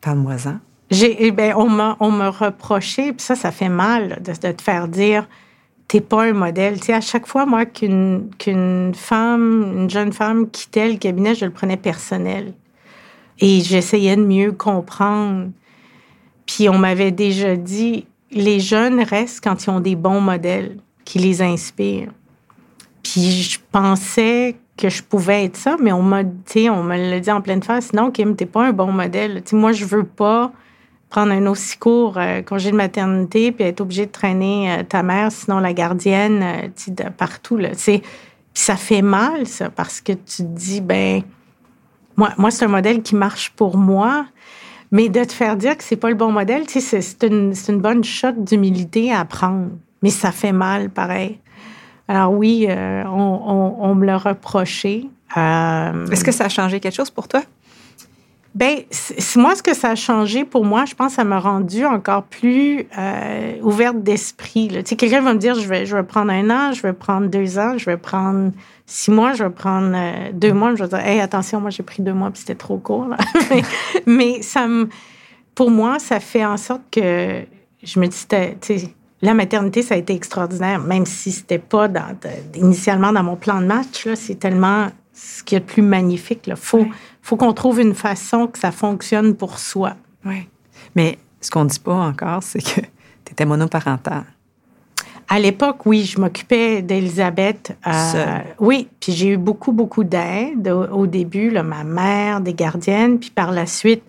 Parle-moi-en. 0.00 0.58
Eh 0.90 1.30
ben, 1.32 1.54
on 1.56 1.68
m'a, 1.68 2.30
reproché, 2.30 3.12
puis 3.12 3.22
ça, 3.22 3.34
ça 3.34 3.50
fait 3.50 3.68
mal 3.68 4.22
de, 4.22 4.32
te 4.32 4.62
faire 4.62 4.88
dire, 4.88 5.26
t'es 5.86 6.00
pas 6.00 6.24
un 6.24 6.32
modèle. 6.32 6.80
Tu 6.80 6.92
à 6.92 7.00
chaque 7.00 7.26
fois, 7.26 7.44
moi, 7.44 7.66
qu'une, 7.66 8.30
femme, 8.94 9.72
une 9.76 9.90
jeune 9.90 10.12
femme 10.12 10.48
quittait 10.50 10.88
le 10.90 10.96
cabinet, 10.96 11.34
je 11.34 11.44
le 11.44 11.50
prenais 11.50 11.76
personnel. 11.76 12.54
Et 13.38 13.60
j'essayais 13.60 14.16
de 14.16 14.24
mieux 14.24 14.52
comprendre. 14.52 15.50
Puis 16.46 16.68
on 16.68 16.78
m'avait 16.78 17.10
déjà 17.10 17.56
dit, 17.56 18.06
les 18.30 18.58
jeunes 18.58 19.02
restent 19.02 19.44
quand 19.44 19.64
ils 19.64 19.70
ont 19.70 19.80
des 19.80 19.96
bons 19.96 20.20
modèles 20.20 20.78
qui 21.04 21.18
les 21.18 21.42
inspirent. 21.42 22.12
Puis 23.02 23.42
je 23.42 23.58
pensais 23.70 24.56
que 24.76 24.88
je 24.88 25.02
pouvais 25.02 25.44
être 25.44 25.56
ça, 25.56 25.76
mais 25.80 25.92
on 25.92 26.02
m'a, 26.02 26.22
on 26.22 26.82
me 26.82 27.10
l'a 27.10 27.20
dit 27.20 27.30
en 27.30 27.40
pleine 27.42 27.62
face, 27.62 27.92
non, 27.92 28.10
Kim, 28.10 28.36
t'es 28.36 28.46
pas 28.46 28.66
un 28.66 28.72
bon 28.72 28.92
modèle. 28.92 29.42
Tu 29.44 29.54
moi, 29.54 29.72
je 29.72 29.84
veux 29.84 30.04
pas 30.04 30.52
prendre 31.08 31.32
un 31.32 31.46
aussi 31.46 31.78
court 31.78 32.18
euh, 32.18 32.42
congé 32.42 32.70
de 32.70 32.76
maternité 32.76 33.52
puis 33.52 33.64
être 33.64 33.80
obligé 33.80 34.06
de 34.06 34.10
traîner 34.10 34.72
euh, 34.72 34.82
ta 34.82 35.02
mère, 35.02 35.32
sinon 35.32 35.58
la 35.58 35.72
gardienne, 35.72 36.42
euh, 36.42 37.10
partout. 37.16 37.56
Là. 37.56 37.70
Ça 38.54 38.76
fait 38.76 39.02
mal, 39.02 39.46
ça, 39.46 39.70
parce 39.70 40.00
que 40.00 40.12
tu 40.12 40.36
te 40.38 40.42
dis, 40.42 40.80
ben, 40.80 41.22
moi, 42.16 42.30
moi 42.36 42.50
c'est 42.50 42.64
un 42.64 42.68
modèle 42.68 43.02
qui 43.02 43.14
marche 43.14 43.52
pour 43.56 43.76
moi, 43.76 44.26
mais 44.90 45.08
de 45.08 45.22
te 45.24 45.32
faire 45.32 45.56
dire 45.56 45.76
que 45.76 45.84
c'est 45.84 45.96
pas 45.96 46.08
le 46.08 46.16
bon 46.16 46.32
modèle, 46.32 46.64
c'est, 46.68 47.22
une, 47.22 47.54
une 47.68 47.80
bonne 47.80 48.02
shot 48.02 48.32
d'humilité 48.32 49.12
à 49.12 49.24
prendre, 49.24 49.68
mais 50.02 50.10
ça 50.10 50.32
fait 50.32 50.52
mal, 50.52 50.90
pareil. 50.90 51.38
Alors 52.08 52.32
oui, 52.32 52.66
on, 52.70 53.06
on, 53.06 53.76
on, 53.84 53.94
me 53.94 54.06
l'a 54.06 54.16
reproché. 54.16 55.06
Est-ce 55.36 56.24
que 56.24 56.32
ça 56.32 56.46
a 56.46 56.48
changé 56.48 56.80
quelque 56.80 56.94
chose 56.94 57.10
pour 57.10 57.28
toi? 57.28 57.42
Ben, 58.54 58.78
moi, 59.36 59.54
ce 59.54 59.62
que 59.62 59.74
ça 59.74 59.90
a 59.90 59.94
changé 59.94 60.44
pour 60.44 60.64
moi, 60.64 60.84
je 60.84 60.94
pense, 60.94 61.14
ça 61.14 61.24
m'a 61.24 61.38
rendu 61.38 61.84
encore 61.84 62.24
plus 62.24 62.86
euh, 62.98 63.60
ouverte 63.62 64.02
d'esprit. 64.02 64.68
Tu 64.68 64.82
sais, 64.84 64.96
quelqu'un 64.96 65.20
va 65.20 65.34
me 65.34 65.38
dire, 65.38 65.54
je 65.54 65.68
vais, 65.68 65.86
je 65.86 65.94
vais 65.94 66.02
prendre 66.02 66.32
un 66.32 66.50
an, 66.50 66.72
je 66.72 66.82
vais 66.82 66.92
prendre 66.92 67.28
deux 67.28 67.58
ans, 67.58 67.78
je 67.78 67.84
vais 67.84 67.98
prendre 67.98 68.52
six 68.86 69.10
mois, 69.10 69.34
je 69.34 69.44
vais 69.44 69.50
prendre 69.50 69.92
euh, 69.94 70.32
deux 70.32 70.52
mois. 70.52 70.74
Je 70.74 70.82
vais 70.82 70.88
dire, 70.88 70.98
hey, 70.98 71.20
attention, 71.20 71.60
moi, 71.60 71.70
j'ai 71.70 71.82
pris 71.82 72.02
deux 72.02 72.14
mois, 72.14 72.30
puis 72.30 72.40
c'était 72.40 72.54
trop 72.54 72.78
court. 72.78 73.08
mais, 74.06 74.42
ça 74.42 74.66
pour 75.54 75.72
moi, 75.72 75.98
ça 75.98 76.20
fait 76.20 76.44
en 76.44 76.56
sorte 76.56 76.82
que 76.90 77.42
je 77.82 77.98
me 77.98 78.06
dis, 78.06 78.26
tu 78.28 78.36
sais, 78.60 78.94
la 79.22 79.34
maternité, 79.34 79.82
ça 79.82 79.94
a 79.94 79.98
été 79.98 80.14
extraordinaire, 80.14 80.80
même 80.80 81.04
si 81.04 81.32
c'était 81.32 81.58
pas 81.58 81.88
dans, 81.88 82.16
initialement 82.54 83.12
dans 83.12 83.24
mon 83.24 83.34
plan 83.34 83.60
de 83.60 83.66
match. 83.66 84.06
C'est 84.14 84.38
tellement 84.38 84.86
ce 85.18 85.42
qui 85.42 85.56
est 85.56 85.58
le 85.58 85.64
plus 85.64 85.82
magnifique. 85.82 86.46
Il 86.46 86.56
faut, 86.56 86.86
faut 87.22 87.36
qu'on 87.36 87.52
trouve 87.52 87.80
une 87.80 87.94
façon 87.94 88.46
que 88.46 88.58
ça 88.58 88.70
fonctionne 88.70 89.34
pour 89.34 89.58
soi. 89.58 89.96
Oui. 90.24 90.48
Mais 90.94 91.18
ce 91.40 91.50
qu'on 91.50 91.64
ne 91.64 91.68
dit 91.68 91.80
pas 91.80 91.94
encore, 91.94 92.42
c'est 92.42 92.60
que 92.60 92.80
tu 93.24 93.32
étais 93.32 93.44
monoparentale. 93.44 94.24
À 95.30 95.38
l'époque, 95.38 95.84
oui, 95.84 96.04
je 96.04 96.18
m'occupais 96.18 96.80
d'Elisabeth. 96.80 97.76
Euh, 97.86 98.38
oui, 98.60 98.88
puis 98.98 99.12
j'ai 99.12 99.28
eu 99.30 99.36
beaucoup, 99.36 99.72
beaucoup 99.72 100.04
d'aide 100.04 100.68
au, 100.68 101.06
début, 101.06 101.50
là, 101.50 101.62
ma 101.62 101.84
mère, 101.84 102.40
des 102.40 102.54
gardiennes, 102.54 103.18
puis 103.18 103.28
par 103.28 103.52
la 103.52 103.66
suite, 103.66 104.04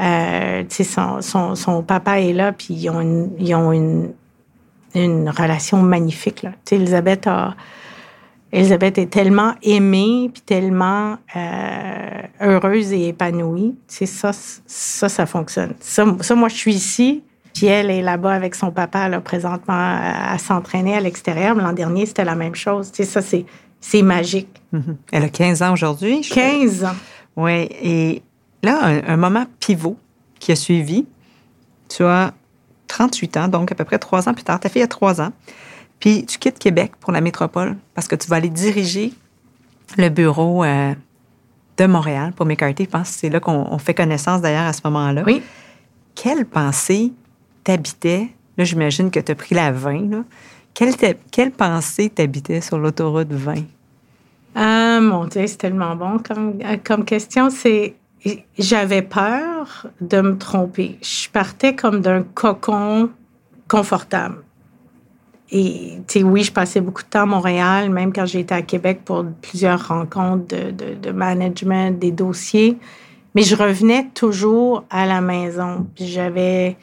euh, 0.00 0.64
son, 0.68 1.22
son, 1.22 1.54
son, 1.54 1.82
papa 1.82 2.20
est 2.20 2.34
là, 2.34 2.52
puis 2.52 2.74
ils 2.74 2.90
ont 2.90 3.00
une, 3.00 3.30
ils 3.38 3.54
ont 3.54 3.72
une, 3.72 4.12
une 4.94 5.30
relation 5.30 5.80
magnifique. 5.80 6.42
Là. 6.42 6.50
Elisabeth 6.70 7.26
a, 7.26 7.54
Elisabeth 8.52 8.98
est 8.98 9.10
tellement 9.10 9.54
aimée, 9.62 10.30
puis 10.32 10.42
tellement 10.42 11.16
euh, 11.36 12.22
heureuse 12.40 12.92
et 12.92 13.08
épanouie. 13.08 13.76
C'est 13.86 14.06
ça, 14.06 14.32
ça, 14.32 15.08
ça 15.08 15.26
fonctionne. 15.26 15.74
Ça, 15.80 16.04
moi, 16.04 16.48
je 16.48 16.56
suis 16.56 16.74
ici, 16.74 17.22
puis 17.54 17.66
elle 17.66 17.90
est 17.90 18.02
là-bas 18.02 18.32
avec 18.32 18.56
son 18.56 18.72
papa, 18.72 19.08
là, 19.08 19.20
présentement, 19.20 19.74
à, 19.74 20.36
s'entraîner 20.38 20.96
à 20.96 21.00
l'extérieur. 21.00 21.54
L'an 21.54 21.72
dernier, 21.72 22.06
c'était 22.06 22.24
la 22.24 22.34
même 22.34 22.56
chose. 22.56 22.90
Tu 22.90 23.04
sais, 23.04 23.08
ça, 23.08 23.22
c'est, 23.22 23.46
c'est 23.80 24.02
magique. 24.02 24.60
Mm-hmm. 24.74 24.96
Elle 25.12 25.24
a 25.24 25.28
15 25.28 25.62
ans 25.62 25.72
aujourd'hui. 25.72 26.22
15 26.22 26.84
ans. 26.84 26.96
Oui, 27.36 27.68
et 27.82 28.22
là, 28.64 28.80
un, 28.82 29.14
un, 29.14 29.16
moment 29.16 29.46
pivot 29.60 29.96
qui 30.40 30.50
a 30.50 30.56
suivi. 30.56 31.06
Tu 31.88 32.02
as 32.02 32.32
38 32.88 33.36
ans, 33.36 33.48
donc 33.48 33.70
à 33.70 33.76
peu 33.76 33.84
près 33.84 33.98
trois 33.98 34.28
ans 34.28 34.34
plus 34.34 34.42
tard. 34.42 34.58
Ta 34.58 34.68
fille 34.68 34.82
a 34.82 34.88
trois 34.88 35.20
ans. 35.20 35.30
Puis 36.00 36.24
tu 36.26 36.38
quittes 36.38 36.58
Québec 36.58 36.92
pour 36.98 37.12
la 37.12 37.20
métropole 37.20 37.76
parce 37.94 38.08
que 38.08 38.16
tu 38.16 38.28
vas 38.28 38.36
aller 38.36 38.48
diriger 38.48 39.12
le 39.98 40.08
bureau 40.08 40.64
euh, 40.64 40.94
de 41.76 41.86
Montréal 41.86 42.32
pour 42.34 42.46
McCarthy. 42.46 42.84
Je 42.84 42.88
pense 42.88 43.10
que 43.10 43.14
c'est 43.16 43.28
là 43.28 43.38
qu'on 43.40 43.78
fait 43.78 43.94
connaissance 43.94 44.40
d'ailleurs 44.40 44.66
à 44.66 44.72
ce 44.72 44.80
moment-là. 44.84 45.22
Oui. 45.26 45.42
Quelle 46.14 46.46
pensée 46.46 47.12
t'habitait? 47.62 48.28
Là, 48.56 48.64
j'imagine 48.64 49.10
que 49.10 49.20
tu 49.20 49.32
as 49.32 49.34
pris 49.34 49.54
la 49.54 49.72
20. 49.72 50.10
Là. 50.10 50.24
Quelle, 50.74 50.94
quelle 51.30 51.50
pensée 51.50 52.10
t'habitait 52.10 52.60
sur 52.60 52.78
l'autoroute 52.78 53.32
20? 53.32 53.54
Ah, 54.54 55.00
mon 55.00 55.26
Dieu, 55.26 55.46
c'est 55.46 55.56
tellement 55.56 55.94
bon 55.96 56.18
comme, 56.18 56.58
comme 56.84 57.04
question. 57.04 57.50
C'est 57.50 57.94
j'avais 58.58 59.02
peur 59.02 59.86
de 60.00 60.20
me 60.20 60.36
tromper. 60.36 60.98
Je 61.02 61.28
partais 61.30 61.74
comme 61.74 62.00
d'un 62.00 62.22
cocon 62.22 63.10
confortable. 63.68 64.42
Et, 65.52 65.98
tu 66.06 66.20
sais, 66.20 66.22
oui, 66.22 66.44
je 66.44 66.52
passais 66.52 66.80
beaucoup 66.80 67.02
de 67.02 67.08
temps 67.08 67.22
à 67.22 67.26
Montréal, 67.26 67.90
même 67.90 68.12
quand 68.12 68.26
j'étais 68.26 68.54
à 68.54 68.62
Québec 68.62 69.00
pour 69.04 69.24
plusieurs 69.42 69.88
rencontres 69.88 70.46
de, 70.46 70.70
de, 70.70 70.94
de, 70.94 71.10
management, 71.10 71.98
des 71.98 72.12
dossiers. 72.12 72.78
Mais 73.34 73.42
je 73.42 73.56
revenais 73.56 74.08
toujours 74.14 74.84
à 74.90 75.06
la 75.06 75.20
maison. 75.20 75.86
Puis 75.94 76.06
j'avais 76.06 76.76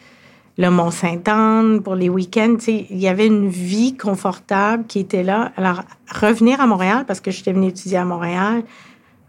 le 0.58 0.70
Mont-Saint-Anne 0.70 1.82
pour 1.82 1.96
les 1.96 2.10
week-ends. 2.10 2.56
Tu 2.58 2.66
sais, 2.66 2.88
il 2.90 2.98
y 2.98 3.08
avait 3.08 3.28
une 3.28 3.48
vie 3.48 3.96
confortable 3.96 4.86
qui 4.86 5.00
était 5.00 5.24
là. 5.24 5.52
Alors, 5.56 5.84
revenir 6.14 6.60
à 6.60 6.68
Montréal, 6.68 7.06
parce 7.08 7.22
que 7.22 7.32
j'étais 7.32 7.54
venue 7.54 7.68
étudier 7.68 7.98
à 7.98 8.06
Montréal, 8.06 8.64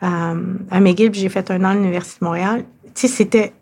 euh, 0.03 0.55
à 0.71 0.81
McGill, 0.81 1.13
j'ai 1.13 1.29
fait 1.29 1.51
un 1.51 1.65
an 1.65 1.71
à 1.71 1.75
l'Université 1.75 2.19
de 2.21 2.25
Montréal. 2.25 2.65
C'était 2.95 3.53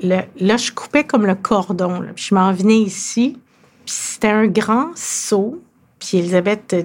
là, 0.00 0.56
je 0.56 0.70
coupais 0.72 1.04
comme 1.04 1.26
le 1.26 1.34
cordon. 1.34 2.02
Puis 2.14 2.26
je 2.30 2.34
m'en 2.34 2.52
venais 2.52 2.78
ici. 2.78 3.38
C'était 3.86 4.28
un 4.28 4.46
grand 4.46 4.90
saut. 4.94 5.62
Puis 5.98 6.18
Elisabeth, 6.18 6.76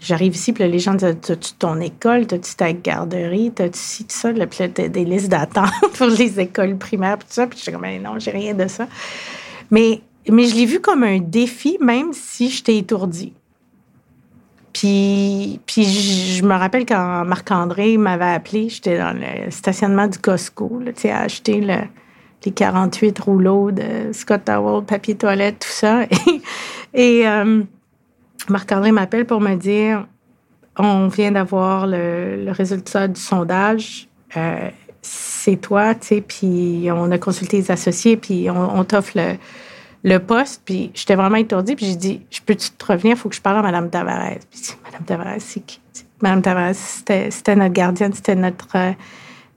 j'arrive 0.00 0.34
ici, 0.34 0.52
puis 0.52 0.68
les 0.68 0.78
gens 0.78 0.94
disent 0.94 1.16
T'as-tu 1.20 1.54
ton 1.54 1.80
école? 1.80 2.26
T'as-tu 2.26 2.54
ta 2.54 2.72
garderie? 2.72 3.50
T'as-tu 3.52 3.78
ci, 3.78 4.04
tout 4.04 4.14
ça? 4.14 4.32
Puis 4.32 4.58
là, 4.60 4.68
des 4.68 5.04
listes 5.04 5.28
d'attente 5.28 5.72
pour 5.98 6.06
les 6.06 6.38
écoles 6.38 6.76
primaires, 6.76 7.18
tout 7.18 7.26
ça. 7.28 7.46
Puis 7.46 7.58
je 7.58 7.64
suis 7.64 7.72
comme 7.72 7.86
Non, 8.02 8.18
j'ai 8.18 8.30
rien 8.30 8.54
de 8.54 8.68
ça. 8.68 8.86
Mais, 9.70 10.02
je 10.26 10.32
l'ai 10.32 10.66
vu 10.66 10.80
comme 10.80 11.02
un 11.02 11.18
défi, 11.18 11.78
même 11.80 12.12
si 12.12 12.50
j'étais 12.50 12.76
étourdie. 12.76 13.32
Puis, 14.72 15.58
puis 15.66 15.84
je 15.84 16.44
me 16.44 16.54
rappelle 16.54 16.84
quand 16.84 17.24
Marc-André 17.24 17.96
m'avait 17.96 18.24
appelé, 18.24 18.68
j'étais 18.68 18.98
dans 18.98 19.18
le 19.18 19.50
stationnement 19.50 20.06
du 20.06 20.18
Costco, 20.18 20.80
là, 20.84 20.92
à 21.12 21.22
acheter 21.22 21.60
les 22.46 22.52
48 22.52 23.18
rouleaux 23.18 23.70
de 23.70 24.12
Scott 24.12 24.44
Towel, 24.44 24.84
papier 24.84 25.16
toilette, 25.16 25.58
tout 25.60 25.68
ça. 25.68 26.04
Et, 26.94 27.28
euh, 27.28 27.62
Marc-André 28.48 28.92
m'appelle 28.92 29.26
pour 29.26 29.40
me 29.40 29.54
dire 29.56 30.06
on 30.78 31.08
vient 31.08 31.32
d'avoir 31.32 31.86
le, 31.86 32.50
résultat 32.50 33.08
du 33.08 33.20
sondage. 33.20 34.08
Euh, 34.36 34.70
c'est 35.02 35.56
toi, 35.56 35.94
tu 35.94 36.06
sais, 36.06 36.20
puis 36.20 36.88
on 36.92 37.10
a 37.10 37.18
consulté 37.18 37.58
les 37.58 37.70
associés, 37.70 38.16
puis 38.16 38.48
on 38.50 38.84
t'offre 38.84 39.12
le, 40.04 40.18
poste, 40.18 40.62
puis 40.64 40.90
j'étais 40.94 41.14
vraiment 41.14 41.36
étourdie, 41.36 41.76
puis 41.76 41.86
j'ai 41.86 41.96
dit, 41.96 42.26
je 42.30 42.40
peux-tu 42.44 42.70
te 42.70 42.84
revenir, 42.84 43.16
il 43.16 43.18
faut 43.18 43.28
que 43.28 43.34
je 43.34 43.40
parle 43.40 43.58
à 43.58 43.62
Mme 43.62 43.90
Tavares. 43.90 44.38
Puis 44.50 44.60
Mme 44.84 45.04
Tavares, 45.04 45.40
c'est 45.40 45.60
qui? 45.60 45.80
Mme 46.20 46.42
Tavares, 46.42 46.74
c'était 46.74 47.56
notre 47.56 47.72
gardienne, 47.72 48.12
c'était 48.12 48.34
notre 48.34 48.76
euh, 48.76 48.92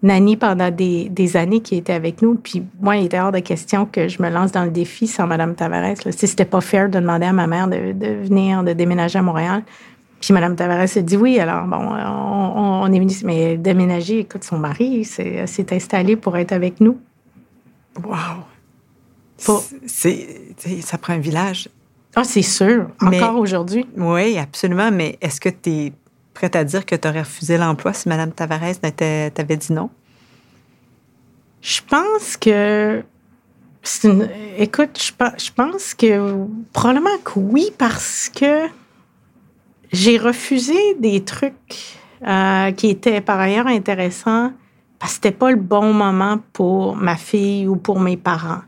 nanny 0.01 0.37
pendant 0.37 0.71
des, 0.71 1.09
des, 1.09 1.37
années 1.37 1.59
qui 1.61 1.75
était 1.75 1.93
avec 1.93 2.21
nous. 2.21 2.35
Puis 2.35 2.63
moi, 2.79 2.97
il 2.97 3.05
était 3.05 3.19
hors 3.19 3.31
de 3.31 3.39
question 3.39 3.85
que 3.85 4.07
je 4.07 4.21
me 4.21 4.29
lance 4.29 4.51
dans 4.51 4.63
le 4.63 4.71
défi 4.71 5.07
sans 5.07 5.27
Mme 5.27 5.55
Tavares. 5.55 5.95
Là. 6.05 6.11
C'était 6.11 6.45
pas 6.45 6.61
fair 6.61 6.89
de 6.89 6.99
demander 6.99 7.25
à 7.25 7.33
ma 7.33 7.47
mère 7.47 7.67
de, 7.67 7.91
de, 7.91 8.23
venir, 8.23 8.63
de 8.63 8.73
déménager 8.73 9.19
à 9.19 9.21
Montréal. 9.21 9.63
Puis 10.21 10.33
Mme 10.33 10.55
Tavares 10.55 10.97
a 10.97 11.01
dit 11.01 11.17
oui. 11.17 11.39
Alors, 11.39 11.65
bon, 11.65 11.77
on, 11.77 12.81
on 12.83 12.91
est 12.91 12.99
venu, 12.99 13.13
mais 13.23 13.57
déménager, 13.57 14.19
écoute, 14.19 14.43
son 14.43 14.57
mari 14.57 15.03
s'est 15.05 15.67
installé 15.71 16.15
pour 16.15 16.37
être 16.37 16.51
avec 16.51 16.79
nous. 16.79 16.97
Wow! 18.03 18.45
C'est, 19.85 20.27
ça 20.81 20.97
prend 20.97 21.13
un 21.13 21.19
village. 21.19 21.69
Ah, 22.15 22.23
c'est 22.23 22.41
sûr, 22.41 22.87
encore 23.01 23.37
aujourd'hui. 23.37 23.85
Oui, 23.95 24.37
absolument. 24.37 24.91
Mais 24.91 25.17
est-ce 25.21 25.39
que 25.39 25.49
tu 25.49 25.69
es 25.69 25.93
prête 26.39 26.55
à 26.55 26.63
dire 26.63 26.85
que 26.85 26.95
tu 26.95 27.05
aurais 27.05 27.19
refusé 27.19 27.57
l'emploi 27.57 27.91
si 27.91 28.07
Mme 28.07 28.31
Tavares 28.31 28.79
t'avait 28.79 29.57
dit 29.57 29.73
non? 29.73 29.89
Je 31.61 31.81
pense 31.85 32.37
que. 32.37 33.03
écoute, 34.57 34.97
je, 35.03 35.51
pense 35.51 35.93
que 35.93 36.45
probablement 36.71 37.17
que 37.25 37.39
oui, 37.39 37.71
parce 37.77 38.31
que 38.33 38.67
j'ai 39.91 40.17
refusé 40.17 40.77
des 40.97 41.25
trucs 41.25 41.97
euh, 42.25 42.71
qui 42.71 42.89
étaient 42.89 43.19
par 43.19 43.39
ailleurs 43.41 43.67
intéressants 43.67 44.53
parce 44.97 45.13
que 45.13 45.15
c'était 45.15 45.37
pas 45.37 45.51
le 45.51 45.57
bon 45.57 45.91
moment 45.91 46.39
pour 46.53 46.95
ma 46.95 47.17
fille 47.17 47.67
ou 47.67 47.75
pour 47.75 47.99
mes 47.99 48.15
parents. 48.15 48.61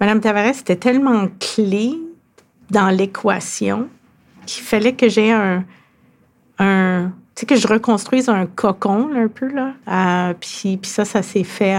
Madame 0.00 0.20
Tavares 0.20 0.58
était 0.58 0.74
tellement 0.74 1.28
clé 1.38 1.94
dans 2.70 2.88
l'équation 2.88 3.88
qu'il 4.44 4.64
fallait 4.64 4.94
que 4.94 5.08
j'ai 5.08 5.30
un, 5.30 5.64
un 6.58 7.12
tu 7.38 7.46
sais, 7.46 7.46
que 7.46 7.54
je 7.54 7.68
reconstruise 7.68 8.28
un 8.28 8.46
cocon 8.46 9.10
un 9.14 9.28
peu 9.28 9.46
là. 9.46 9.72
Euh, 9.86 10.34
puis, 10.40 10.76
puis 10.76 10.90
ça, 10.90 11.04
ça 11.04 11.22
s'est 11.22 11.44
fait 11.44 11.76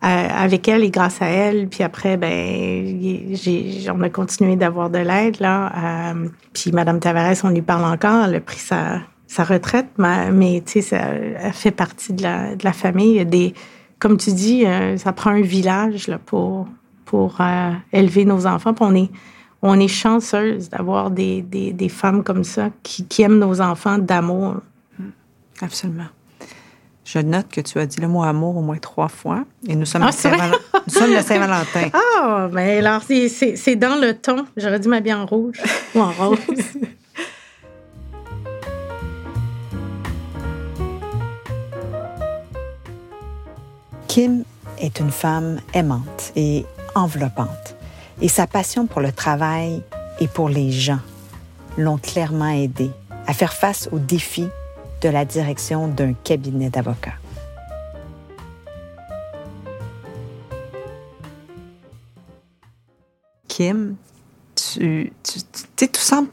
avec 0.00 0.66
elle 0.66 0.82
et 0.82 0.90
grâce 0.90 1.20
à 1.20 1.26
elle. 1.26 1.68
Puis 1.68 1.82
après, 1.82 2.16
ben, 2.16 3.36
on 3.94 4.00
a 4.00 4.08
continué 4.08 4.56
d'avoir 4.56 4.88
de 4.88 4.96
l'aide 4.96 5.40
là. 5.40 6.12
Euh, 6.14 6.28
puis 6.54 6.72
Madame 6.72 7.00
Tavares, 7.00 7.36
on 7.44 7.50
lui 7.50 7.60
parle 7.60 7.84
encore. 7.84 8.24
Elle 8.24 8.36
a 8.36 8.40
pris 8.40 8.60
sa, 8.60 9.00
sa 9.26 9.44
retraite, 9.44 9.88
mais, 9.98 10.62
tu 10.64 10.80
sais, 10.80 10.96
elle 10.96 11.52
fait 11.52 11.70
partie 11.70 12.14
de 12.14 12.22
la, 12.22 12.56
de 12.56 12.64
la 12.64 12.72
famille. 12.72 13.22
des, 13.26 13.52
comme 13.98 14.16
tu 14.16 14.32
dis, 14.32 14.64
euh, 14.64 14.96
ça 14.96 15.12
prend 15.12 15.32
un 15.32 15.42
village 15.42 16.08
là 16.08 16.18
pour 16.18 16.66
pour 17.04 17.40
élever 17.92 18.24
nos 18.24 18.46
enfants. 18.46 18.74
on 18.80 18.94
est, 18.94 19.10
on 19.62 19.78
est 19.78 19.88
chanceuse 19.88 20.68
d'avoir 20.68 21.10
des, 21.10 21.40
des, 21.42 21.88
femmes 21.88 22.24
comme 22.24 22.42
ça 22.42 22.70
qui, 22.82 23.06
qui 23.06 23.22
aiment 23.22 23.38
nos 23.38 23.60
enfants 23.60 23.98
d'amour. 23.98 24.56
Absolument. 25.60 26.08
Je 27.04 27.18
note 27.20 27.48
que 27.48 27.60
tu 27.60 27.78
as 27.78 27.86
dit 27.86 28.00
le 28.00 28.08
mot 28.08 28.22
amour 28.22 28.56
au 28.56 28.62
moins 28.62 28.78
trois 28.78 29.08
fois. 29.08 29.44
Et 29.68 29.76
nous 29.76 29.86
sommes, 29.86 30.02
ah, 30.02 30.10
nous 30.86 30.92
sommes 30.92 31.12
le 31.12 31.22
Saint-Valentin. 31.22 31.90
Ah, 32.24 32.48
mais 32.52 32.78
alors, 32.78 33.02
c'est 33.02 33.74
dans 33.76 34.00
le 34.00 34.14
ton. 34.14 34.46
J'aurais 34.56 34.78
dû 34.78 34.88
m'habiller 34.88 35.14
en 35.14 35.26
rouge 35.26 35.60
ou 35.94 36.00
en 36.00 36.12
rose. 36.12 36.38
Kim 44.06 44.44
est 44.78 45.00
une 45.00 45.10
femme 45.10 45.58
aimante 45.74 46.32
et 46.36 46.64
enveloppante. 46.94 47.76
Et 48.20 48.28
sa 48.28 48.46
passion 48.46 48.86
pour 48.86 49.00
le 49.00 49.12
travail 49.12 49.82
et 50.20 50.28
pour 50.28 50.48
les 50.48 50.70
gens 50.70 51.00
l'ont 51.78 51.98
clairement 51.98 52.50
aidé 52.50 52.90
à 53.26 53.32
faire 53.32 53.52
face 53.52 53.88
aux 53.92 53.98
défis 53.98 54.48
de 55.00 55.08
la 55.08 55.24
direction 55.24 55.88
d'un 55.88 56.12
cabinet 56.12 56.70
d'avocats. 56.70 57.14
Kim, 63.48 63.96
tu, 64.54 65.12
tu, 65.22 65.40
tu, 65.76 65.88
tu 65.88 66.00
sembles, 66.00 66.28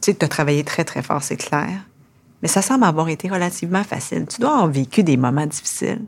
tu 0.00 0.16
as 0.20 0.28
travaillé 0.28 0.64
très, 0.64 0.84
très 0.84 1.02
fort, 1.02 1.22
c'est 1.22 1.36
clair, 1.36 1.68
mais 2.42 2.48
ça 2.48 2.62
semble 2.62 2.84
avoir 2.84 3.08
été 3.08 3.28
relativement 3.28 3.84
facile. 3.84 4.26
Tu 4.26 4.40
dois 4.40 4.52
avoir 4.54 4.68
vécu 4.68 5.04
des 5.04 5.16
moments 5.16 5.46
difficiles. 5.46 6.02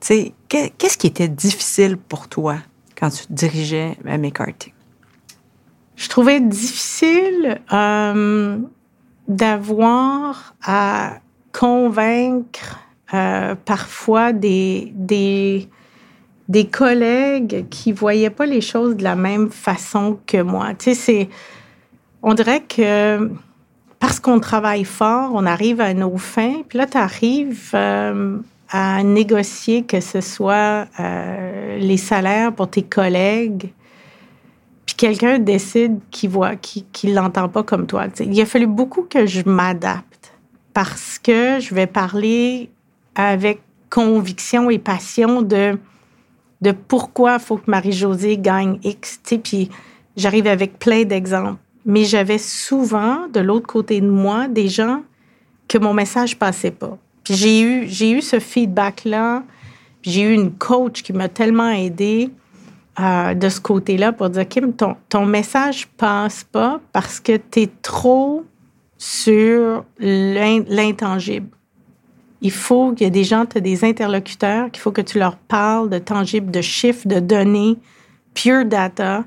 Qu'est-ce 0.00 0.98
qui 0.98 1.06
était 1.06 1.28
difficile 1.28 1.96
pour 1.96 2.28
toi? 2.28 2.58
Quand 3.00 3.10
tu 3.10 3.24
dirigeais 3.30 3.96
McCarthy? 4.04 4.72
Je 5.96 6.08
trouvais 6.08 6.40
difficile 6.40 7.60
euh, 7.72 8.58
d'avoir 9.26 10.54
à 10.62 11.18
convaincre 11.52 12.78
euh, 13.12 13.54
parfois 13.64 14.32
des, 14.32 14.92
des, 14.94 15.68
collègues 16.70 17.66
qui 17.70 17.92
voyaient 17.92 18.30
pas 18.30 18.46
les 18.46 18.60
choses 18.60 18.96
de 18.96 19.02
la 19.02 19.16
même 19.16 19.50
façon 19.50 20.18
que 20.26 20.40
moi. 20.42 20.74
Tu 20.74 20.94
sais, 20.94 21.28
on 22.22 22.34
dirait 22.34 22.62
que 22.62 23.30
parce 23.98 24.20
qu'on 24.20 24.40
travaille 24.40 24.84
fort, 24.84 25.32
on 25.34 25.44
arrive 25.44 25.80
à 25.80 25.92
nos 25.92 26.16
fins, 26.16 26.62
puis 26.68 26.78
là, 26.78 26.86
tu 26.86 26.96
arrives 26.96 27.70
euh, 27.74 28.38
à 28.70 29.02
négocier 29.02 29.82
que 29.82 30.00
ce 30.00 30.20
soit 30.20 30.86
euh, 31.00 31.78
les 31.78 31.96
salaires 31.96 32.52
pour 32.54 32.70
tes 32.70 32.82
collègues, 32.82 33.72
puis 34.86 34.94
quelqu'un 34.96 35.38
décide 35.38 35.98
qu'il 36.10 36.30
voit, 36.30 36.56
qui 36.56 36.84
qui 36.92 37.12
l'entend 37.12 37.48
pas 37.48 37.62
comme 37.62 37.86
toi. 37.86 38.06
il 38.20 38.40
a 38.40 38.46
fallu 38.46 38.66
beaucoup 38.66 39.02
que 39.02 39.26
je 39.26 39.42
m'adapte 39.44 40.32
parce 40.72 41.18
que 41.18 41.58
je 41.60 41.74
vais 41.74 41.86
parler 41.86 42.70
avec 43.14 43.60
conviction 43.90 44.70
et 44.70 44.78
passion 44.78 45.42
de 45.42 45.78
de 46.60 46.72
pourquoi 46.72 47.34
il 47.34 47.40
faut 47.40 47.56
que 47.56 47.70
Marie-Josée 47.70 48.36
gagne 48.38 48.78
X. 48.84 49.20
Puis 49.42 49.70
j'arrive 50.16 50.46
avec 50.46 50.78
plein 50.78 51.04
d'exemples. 51.04 51.58
Mais 51.86 52.04
j'avais 52.04 52.38
souvent, 52.38 53.26
de 53.32 53.40
l'autre 53.40 53.66
côté 53.66 54.00
de 54.00 54.08
moi, 54.10 54.46
des 54.46 54.68
gens 54.68 55.02
que 55.68 55.78
mon 55.78 55.94
message 55.94 56.38
passait 56.38 56.70
pas 56.70 56.98
j'ai 57.28 57.60
eu, 57.60 57.88
j'ai 57.88 58.10
eu 58.10 58.22
ce 58.22 58.38
feedback-là. 58.38 59.42
J'ai 60.02 60.22
eu 60.22 60.32
une 60.32 60.52
coach 60.52 61.02
qui 61.02 61.12
m'a 61.12 61.28
tellement 61.28 61.70
aidée 61.70 62.30
euh, 62.98 63.34
de 63.34 63.48
ce 63.48 63.60
côté-là 63.60 64.12
pour 64.12 64.30
dire 64.30 64.48
Kim, 64.48 64.72
ton, 64.72 64.96
ton 65.08 65.26
message 65.26 65.88
passe 65.96 66.44
pas 66.44 66.80
parce 66.92 67.20
que 67.20 67.36
tu 67.36 67.62
es 67.62 67.70
trop 67.82 68.44
sur 68.96 69.84
l'intangible. 69.98 71.48
Il 72.42 72.50
faut 72.50 72.92
qu'il 72.92 73.04
y 73.04 73.06
ait 73.06 73.10
des 73.10 73.24
gens, 73.24 73.44
tu 73.44 73.58
as 73.58 73.60
des 73.60 73.84
interlocuteurs, 73.84 74.70
qu'il 74.70 74.80
faut 74.80 74.92
que 74.92 75.02
tu 75.02 75.18
leur 75.18 75.36
parles 75.36 75.90
de 75.90 75.98
tangible, 75.98 76.50
de 76.50 76.62
chiffres, 76.62 77.06
de 77.06 77.20
données, 77.20 77.76
pure 78.32 78.64
data. 78.64 79.24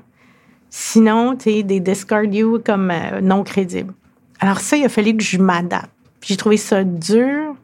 Sinon, 0.68 1.36
tu 1.36 1.50
es 1.50 1.62
des 1.62 1.78
discard 1.78 2.24
you 2.24 2.60
comme 2.64 2.90
euh, 2.90 3.20
non 3.20 3.44
crédibles. 3.44 3.94
Alors 4.40 4.60
ça, 4.60 4.76
il 4.76 4.84
a 4.84 4.88
fallu 4.88 5.16
que 5.16 5.22
je 5.22 5.38
m'adapte. 5.38 5.90
J'ai 6.22 6.36
trouvé 6.36 6.56
ça 6.56 6.82
dur 6.82 7.54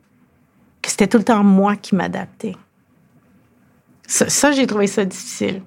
que 0.82 0.90
c'était 0.90 1.06
tout 1.06 1.18
le 1.18 1.24
temps 1.24 1.44
moi 1.44 1.76
qui 1.76 1.94
m'adaptais. 1.94 2.56
Ça, 4.06 4.50
j'ai 4.50 4.66
trouvé 4.66 4.88
ça 4.88 5.04
difficile. 5.04 5.62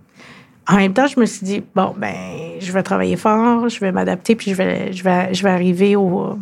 En 0.67 0.75
même 0.75 0.93
temps, 0.93 1.07
je 1.07 1.19
me 1.19 1.25
suis 1.25 1.45
dit, 1.45 1.63
bon, 1.75 1.93
ben, 1.97 2.13
je 2.59 2.71
vais 2.71 2.83
travailler 2.83 3.15
fort, 3.15 3.69
je 3.69 3.79
vais 3.79 3.91
m'adapter, 3.91 4.35
puis 4.35 4.51
je 4.51 4.55
vais, 4.55 4.91
je 4.91 5.03
vais, 5.03 5.33
je 5.33 5.43
vais 5.43 5.49
arriver 5.49 5.95
au, 5.95 6.37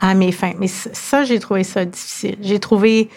à 0.00 0.14
mes 0.14 0.32
fins. 0.32 0.52
Mais 0.58 0.68
ça, 0.68 1.24
j'ai 1.24 1.38
trouvé 1.38 1.64
ça 1.64 1.84
difficile. 1.84 2.36
J'ai 2.40 2.58
trouvé 2.58 3.08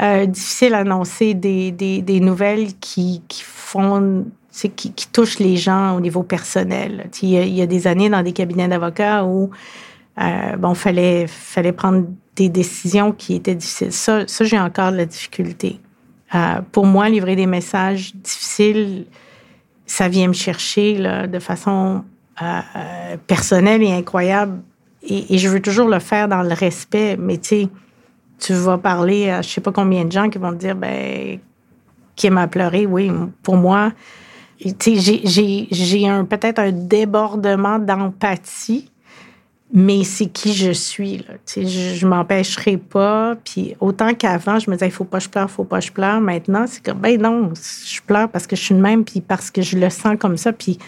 euh, 0.00 0.26
difficile 0.26 0.74
à 0.74 0.78
annoncer 0.78 1.34
des, 1.34 1.72
des, 1.72 2.02
des 2.02 2.20
nouvelles 2.20 2.74
qui, 2.80 3.22
qui 3.28 3.42
font 3.42 4.26
qui, 4.52 4.92
qui 4.92 5.06
touchent 5.08 5.38
les 5.38 5.56
gens 5.56 5.96
au 5.96 6.00
niveau 6.00 6.22
personnel. 6.22 7.08
Il 7.22 7.28
y, 7.28 7.38
a, 7.38 7.42
il 7.42 7.54
y 7.54 7.62
a 7.62 7.66
des 7.66 7.86
années 7.86 8.10
dans 8.10 8.22
des 8.22 8.32
cabinets 8.32 8.68
d'avocats 8.68 9.24
où 9.24 9.50
euh, 10.20 10.56
bon, 10.56 10.74
fallait 10.74 11.26
fallait 11.28 11.72
prendre 11.72 12.06
des 12.40 12.48
décisions 12.48 13.12
qui 13.12 13.34
étaient 13.34 13.54
difficiles. 13.54 13.92
Ça, 13.92 14.26
ça 14.26 14.44
j'ai 14.44 14.58
encore 14.58 14.92
de 14.92 14.96
la 14.96 15.04
difficulté. 15.04 15.78
Euh, 16.34 16.60
pour 16.72 16.86
moi, 16.86 17.08
livrer 17.10 17.36
des 17.36 17.46
messages 17.46 18.14
difficiles, 18.14 19.04
ça 19.84 20.08
vient 20.08 20.28
me 20.28 20.32
chercher 20.32 20.94
de 21.26 21.38
façon 21.38 22.02
euh, 22.40 23.16
personnelle 23.26 23.82
et 23.82 23.92
incroyable. 23.92 24.62
Et, 25.02 25.36
je 25.36 25.48
veux 25.48 25.60
toujours 25.60 25.88
le 25.88 25.98
faire 25.98 26.28
dans 26.28 26.42
le 26.42 26.54
respect. 26.54 27.16
Mais 27.18 27.36
tu 27.36 27.66
tu 28.38 28.54
vas 28.54 28.78
parler 28.78 29.28
à 29.28 29.42
je 29.42 29.50
sais 29.50 29.60
pas 29.60 29.72
combien 29.72 30.06
de 30.06 30.12
gens 30.12 30.30
qui 30.30 30.38
vont 30.38 30.52
te 30.52 30.56
dire, 30.56 30.74
ben, 30.74 31.38
qui 32.16 32.30
m'a 32.30 32.46
pleuré. 32.46 32.86
Oui, 32.86 33.10
pour 33.42 33.56
moi, 33.56 33.92
tu 34.58 34.96
sais, 34.96 35.20
j'ai 35.26 36.24
peut-être 36.30 36.58
un 36.58 36.72
débordement 36.72 37.78
d'empathie 37.78 38.90
mais 39.72 40.04
c'est 40.04 40.26
qui 40.26 40.52
je 40.52 40.72
suis. 40.72 41.18
Là. 41.18 41.34
Tu 41.46 41.64
sais, 41.64 41.66
je, 41.66 41.94
je 41.94 42.06
m'empêcherai 42.06 42.76
pas. 42.76 43.36
Puis 43.44 43.76
autant 43.80 44.14
qu'avant, 44.14 44.58
je 44.58 44.70
me 44.70 44.76
disais, 44.76 44.88
il 44.88 44.92
faut 44.92 45.04
pas 45.04 45.18
que 45.18 45.24
je 45.24 45.28
pleure, 45.28 45.46
il 45.48 45.52
faut 45.52 45.64
pas 45.64 45.78
que 45.78 45.86
je 45.86 45.92
pleure. 45.92 46.20
Maintenant, 46.20 46.64
c'est 46.66 46.84
comme, 46.84 46.98
ben 46.98 47.20
non, 47.20 47.52
je 47.54 48.00
pleure 48.02 48.28
parce 48.28 48.46
que 48.46 48.56
je 48.56 48.62
suis 48.62 48.74
de 48.74 48.80
même, 48.80 49.04
puis 49.04 49.20
parce 49.20 49.50
que 49.50 49.62
je 49.62 49.78
le 49.78 49.90
sens 49.90 50.16
comme 50.18 50.36
ça. 50.36 50.52
Puis, 50.52 50.78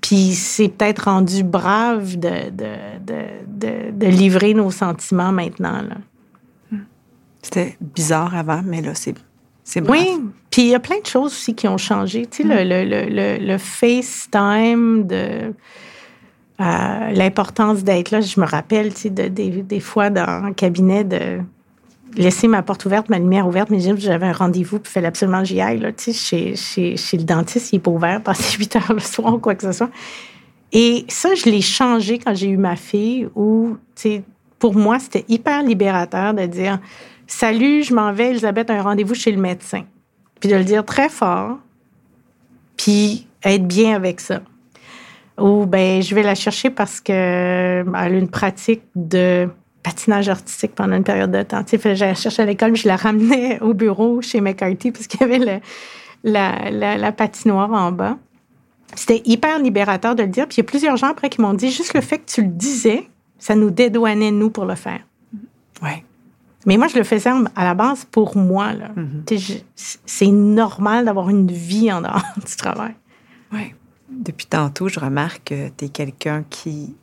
puis 0.00 0.34
c'est 0.34 0.68
peut-être 0.68 1.04
rendu 1.04 1.42
brave 1.42 2.16
de, 2.16 2.50
de, 2.50 2.74
de, 3.04 3.22
de, 3.46 3.90
de 3.92 4.06
livrer 4.06 4.54
nos 4.54 4.70
sentiments 4.70 5.32
maintenant. 5.32 5.82
Là. 5.82 5.96
C'était 7.42 7.76
bizarre 7.80 8.34
avant, 8.34 8.62
mais 8.64 8.82
là, 8.82 8.92
c'est. 8.94 9.14
Oui, 9.88 10.20
puis 10.50 10.62
il 10.62 10.68
y 10.68 10.74
a 10.74 10.80
plein 10.80 11.00
de 11.00 11.06
choses 11.06 11.32
aussi 11.32 11.54
qui 11.54 11.66
ont 11.66 11.78
changé. 11.78 12.26
Tu 12.26 12.42
sais, 12.42 12.44
mm. 12.44 12.68
le, 12.68 12.84
le, 12.84 13.04
le, 13.08 13.46
le, 13.46 13.58
FaceTime 13.58 15.06
de 15.06 15.52
euh, 16.60 17.10
l'importance 17.12 17.84
d'être 17.84 18.10
là. 18.10 18.20
Je 18.20 18.40
me 18.40 18.46
rappelle, 18.46 18.94
tu 18.94 19.02
sais, 19.02 19.10
de, 19.10 19.28
des, 19.28 19.80
fois 19.80 20.08
dans 20.08 20.44
un 20.44 20.52
cabinet 20.52 21.04
de 21.04 21.40
laisser 22.16 22.48
ma 22.48 22.62
porte 22.62 22.86
ouverte, 22.86 23.10
ma 23.10 23.18
lumière 23.18 23.46
ouverte, 23.46 23.68
mais 23.68 23.78
j'avais 23.80 24.26
un 24.26 24.32
rendez-vous, 24.32 24.78
puis 24.78 24.90
il 24.90 24.92
fallait 24.92 25.08
absolument 25.08 25.40
que 25.40 25.48
j'y 25.48 25.60
aille. 25.60 25.80
Là, 25.80 25.92
tu 25.92 26.04
sais, 26.04 26.12
chez, 26.12 26.56
chez, 26.56 26.96
chez 26.96 27.18
le 27.18 27.24
dentiste, 27.24 27.72
il 27.72 27.76
n'est 27.76 27.80
pas 27.80 27.90
ouvert 27.90 28.22
passer 28.22 28.56
8 28.58 28.76
heures 28.76 28.92
le 28.94 29.00
soir 29.00 29.34
ou 29.34 29.38
quoi 29.38 29.54
que 29.54 29.62
ce 29.62 29.72
soit. 29.72 29.90
Et 30.72 31.04
ça, 31.08 31.34
je 31.34 31.44
l'ai 31.44 31.60
changé 31.60 32.18
quand 32.18 32.34
j'ai 32.34 32.48
eu 32.48 32.56
ma 32.56 32.76
fille, 32.76 33.28
où, 33.34 33.76
tu 33.94 34.02
sais, 34.02 34.22
pour 34.58 34.74
moi, 34.74 34.98
c'était 34.98 35.26
hyper 35.28 35.62
libérateur 35.62 36.32
de 36.32 36.46
dire 36.46 36.80
Salut, 37.26 37.82
je 37.82 37.94
m'en 37.94 38.12
vais, 38.12 38.30
Elisabeth, 38.30 38.70
un 38.70 38.80
rendez-vous 38.80 39.14
chez 39.14 39.32
le 39.32 39.40
médecin. 39.40 39.84
Puis 40.40 40.48
de 40.48 40.56
le 40.56 40.64
dire 40.64 40.84
très 40.84 41.08
fort, 41.08 41.58
puis 42.76 43.26
être 43.42 43.66
bien 43.66 43.94
avec 43.94 44.20
ça 44.20 44.40
ou 45.38 45.66
ben 45.66 46.02
je 46.02 46.14
vais 46.14 46.22
la 46.22 46.34
chercher 46.34 46.70
parce 46.70 47.00
que 47.00 47.82
ben, 47.82 48.02
elle 48.02 48.14
a 48.14 48.18
une 48.18 48.28
pratique 48.28 48.82
de 48.94 49.48
patinage 49.82 50.28
artistique 50.28 50.74
pendant 50.74 50.96
une 50.96 51.04
période 51.04 51.30
de 51.30 51.42
temps. 51.42 51.62
Tu 51.62 51.78
sais, 51.78 51.94
je 51.94 52.04
la 52.04 52.14
cherchais 52.14 52.42
à 52.42 52.46
l'école, 52.46 52.74
je 52.74 52.88
la 52.88 52.96
ramenais 52.96 53.60
au 53.60 53.72
bureau 53.72 54.20
chez 54.20 54.40
McCarthy 54.40 54.90
parce 54.90 55.06
qu'il 55.06 55.20
y 55.20 55.24
avait 55.24 55.38
le, 55.38 55.60
la, 56.24 56.70
la, 56.70 56.96
la, 56.96 57.12
patinoire 57.12 57.72
en 57.72 57.92
bas. 57.92 58.18
C'était 58.94 59.22
hyper 59.24 59.58
libérateur 59.58 60.14
de 60.14 60.22
le 60.22 60.28
dire. 60.28 60.46
Puis 60.48 60.56
il 60.56 60.60
y 60.60 60.62
a 60.62 60.64
plusieurs 60.64 60.96
gens 60.96 61.08
après 61.08 61.28
qui 61.28 61.40
m'ont 61.40 61.54
dit 61.54 61.70
juste 61.70 61.94
le 61.94 62.00
fait 62.00 62.18
que 62.18 62.26
tu 62.26 62.42
le 62.42 62.48
disais, 62.48 63.08
ça 63.38 63.54
nous 63.54 63.70
dédouanait, 63.70 64.32
nous, 64.32 64.50
pour 64.50 64.64
le 64.64 64.74
faire. 64.74 65.00
Ouais. 65.82 66.04
Mais 66.66 66.76
moi, 66.76 66.88
je 66.88 66.96
le 66.96 67.04
faisais 67.04 67.30
à 67.54 67.64
la 67.64 67.74
base 67.74 68.04
pour 68.06 68.36
moi. 68.36 68.72
Là. 68.72 68.88
Mm-hmm. 68.96 69.62
C'est 69.76 70.26
normal 70.26 71.04
d'avoir 71.04 71.30
une 71.30 71.50
vie 71.50 71.92
en 71.92 72.00
dehors 72.00 72.22
du 72.36 72.56
travail. 72.56 72.94
Oui. 73.52 73.72
Depuis 74.10 74.46
tantôt, 74.46 74.88
je 74.88 75.00
remarque 75.00 75.44
que 75.44 75.68
tu 75.76 75.86
es 75.86 75.88
quelqu'un 75.88 76.44
qui 76.48 76.94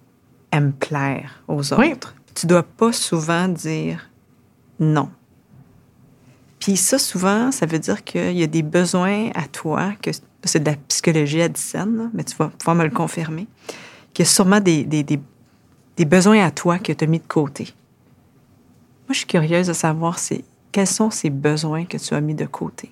aime 0.51 0.73
plaire 0.73 1.43
aux 1.47 1.73
autres. 1.73 1.79
Oui. 1.79 1.93
Tu 2.35 2.47
dois 2.47 2.63
pas 2.63 2.91
souvent 2.91 3.47
dire 3.47 4.09
non. 4.79 5.09
Puis 6.59 6.77
ça, 6.77 6.97
souvent, 6.97 7.51
ça 7.51 7.65
veut 7.65 7.79
dire 7.79 8.03
qu'il 8.03 8.37
y 8.37 8.43
a 8.43 8.47
des 8.47 8.63
besoins 8.63 9.29
à 9.35 9.47
toi, 9.47 9.91
que 10.01 10.11
c'est 10.45 10.61
de 10.61 10.71
la 10.71 10.77
psychologie 10.87 11.41
à 11.41 11.49
scène, 11.53 12.09
mais 12.13 12.23
tu 12.23 12.35
vas 12.37 12.47
pouvoir 12.47 12.75
me 12.75 12.85
le 12.85 12.89
confirmer, 12.89 13.47
qu'il 14.13 14.25
y 14.25 14.27
a 14.27 14.31
sûrement 14.31 14.61
des, 14.61 14.85
des, 14.85 15.03
des, 15.03 15.19
des 15.97 16.05
besoins 16.05 16.45
à 16.45 16.51
toi 16.51 16.79
que 16.79 16.93
tu 16.93 17.03
as 17.03 17.07
mis 17.07 17.19
de 17.19 17.27
côté. 17.27 17.73
Moi, 19.07 19.09
je 19.09 19.17
suis 19.17 19.27
curieuse 19.27 19.67
de 19.67 19.73
savoir 19.73 20.17
quels 20.71 20.87
sont 20.87 21.11
ces 21.11 21.29
besoins 21.29 21.85
que 21.85 21.97
tu 21.97 22.13
as 22.13 22.21
mis 22.21 22.33
de 22.33 22.45
côté? 22.45 22.91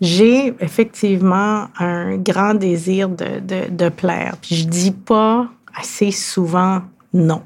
J'ai 0.00 0.54
effectivement 0.60 1.68
un 1.78 2.16
grand 2.16 2.54
désir 2.54 3.08
de, 3.08 3.40
de, 3.40 3.70
de 3.70 3.88
plaire. 3.90 4.36
Puis 4.40 4.54
je 4.54 4.66
dis 4.66 4.92
pas 4.92 5.48
assez 5.74 6.10
souvent 6.10 6.82
non. 7.12 7.42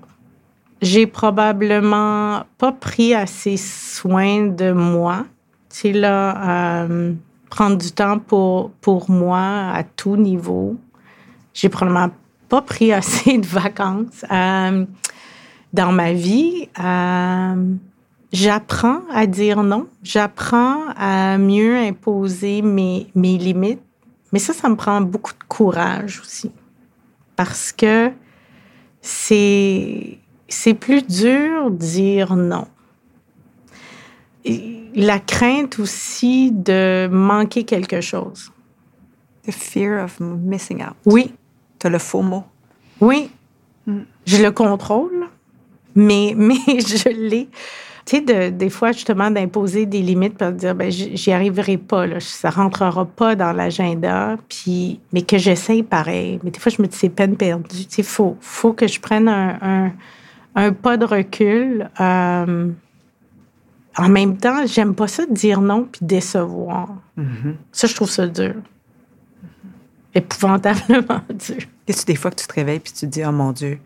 J'ai 0.82 1.07
probablement 1.07 2.44
pas 2.59 2.72
pris 2.72 3.14
assez 3.14 3.57
soin 3.57 4.46
de 4.46 4.72
moi. 4.72 5.24
Sais, 5.68 5.92
là, 5.92 6.84
euh, 6.84 7.14
prendre 7.50 7.78
du 7.78 7.90
temps 7.90 8.18
pour, 8.18 8.70
pour 8.80 9.11
moi 9.11 9.70
à 9.72 9.82
tout 9.82 10.16
niveau. 10.16 10.76
J'ai 11.55 11.68
probablement 11.68 12.11
pas 12.48 12.62
pris 12.62 12.92
assez 13.00 13.38
de 13.38 13.46
vacances 13.46 14.24
euh, 14.30 14.84
dans 15.72 15.92
ma 15.92 16.12
vie. 16.12 16.68
Euh, 16.78 17.74
j'apprends 18.35 19.01
à 19.12 19.26
dire 19.26 19.62
non, 19.62 19.87
j'apprends 20.03 20.89
à 20.97 21.39
mieux 21.39 21.76
imposer 21.76 22.62
mes, 22.62 23.07
mes 23.14 23.39
limites, 23.39 23.80
mais 24.32 24.41
ça, 24.41 24.53
ça 24.53 24.68
me 24.68 24.74
prend 24.74 25.01
beaucoup 25.01 25.32
de 25.32 25.45
courage 25.47 26.20
aussi. 26.20 26.51
Parce 27.37 27.72
que 27.72 28.11
c'est, 29.01 30.18
c'est 30.49 30.74
plus 30.74 31.07
dur 31.07 31.70
de 31.70 31.76
dire 31.76 32.35
non. 32.35 32.66
Et 34.45 34.91
la 34.95 35.20
crainte 35.20 35.78
aussi 35.78 36.51
de 36.51 37.09
manquer 37.11 37.64
quelque 37.64 38.01
chose. 38.01 38.51
The 39.47 39.53
fear 39.53 40.05
of 40.05 40.18
missing 40.20 40.82
out. 40.82 40.97
Oui. 41.07 41.32
Tu 41.78 41.87
as 41.87 41.91
le 41.91 41.99
faux 41.99 42.22
mot. 42.22 42.45
Oui. 43.01 43.30
Mm. 43.87 44.01
Je 44.26 44.43
le 44.43 44.51
contrôle, 44.51 45.28
mais, 45.95 46.35
mais 46.37 46.57
je 46.66 47.09
l'ai 47.09 47.49
tu 48.05 48.16
sais, 48.16 48.22
de, 48.22 48.50
des 48.50 48.68
fois, 48.68 48.92
justement, 48.92 49.30
d'imposer 49.30 49.86
des 49.86 50.02
limites 50.02 50.36
pour 50.36 50.52
dire, 50.52 50.74
ben, 50.74 50.90
j'y 50.90 51.32
arriverai 51.32 51.78
pas, 51.78 52.07
là, 52.07 52.20
ça 52.20 52.50
rentrera 52.50 53.07
pas 53.07 53.34
dans 53.34 53.52
l'agenda, 53.52 54.36
puis, 54.48 55.00
mais 55.12 55.22
que 55.22 55.38
j'essaye 55.38 55.82
pareil. 55.82 56.38
Mais 56.42 56.50
des 56.50 56.61
fois, 56.61 56.70
je 56.70 56.82
me 56.82 56.86
dis, 56.86 56.96
c'est 56.96 57.09
peine 57.09 57.36
perdue. 57.36 57.86
Tu 57.86 57.86
sais, 57.88 58.02
faut, 58.02 58.36
faut 58.40 58.74
que 58.74 58.86
je 58.86 59.00
prenne 59.00 59.26
un, 59.26 59.59
un, 59.62 59.92
un 60.55 60.72
pas 60.72 60.98
de 60.98 61.07
recul. 61.07 61.88
Euh, 61.98 62.70
en 63.96 64.09
même 64.09 64.36
temps, 64.36 64.66
j'aime 64.66 64.94
pas 64.94 65.09
ça 65.09 65.24
de 65.24 65.32
dire 65.32 65.62
non 65.62 65.88
puis 65.90 66.00
décevoir. 66.05 66.88
Mm-hmm. 67.18 67.55
Ça, 67.72 67.86
je 67.86 67.94
trouve 67.94 68.11
ça 68.11 68.26
dur. 68.26 68.55
Épouvantablement 70.14 71.22
dur. 71.30 71.62
Qu'est-ce 71.86 72.05
des 72.05 72.16
fois 72.16 72.30
que 72.30 72.36
tu 72.36 72.46
te 72.46 72.52
réveilles 72.52 72.80
puis 72.80 72.92
tu 72.92 73.00
te 73.00 73.07
dis, 73.07 73.22
oh 73.24 73.32
mon 73.32 73.52
Dieu, 73.52 73.78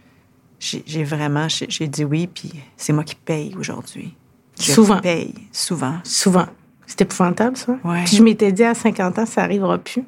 j'ai 0.58 1.04
vraiment, 1.04 1.46
j'ai 1.48 1.88
dit 1.88 2.04
oui, 2.04 2.26
puis 2.26 2.52
c'est 2.76 2.92
moi 2.92 3.04
qui 3.04 3.14
paye 3.14 3.54
aujourd'hui. 3.58 4.14
Souvent. 4.54 5.00
paye, 5.00 5.34
souvent. 5.52 5.98
Souvent. 6.02 6.46
C'est 6.86 7.02
épouvantable, 7.02 7.56
ça. 7.56 7.78
Ouais. 7.84 8.02
Puis 8.04 8.16
je 8.16 8.22
m'étais 8.22 8.50
dit 8.50 8.64
à 8.64 8.74
50 8.74 9.18
ans, 9.18 9.26
ça 9.26 9.42
n'arrivera 9.42 9.78
plus. 9.78 10.04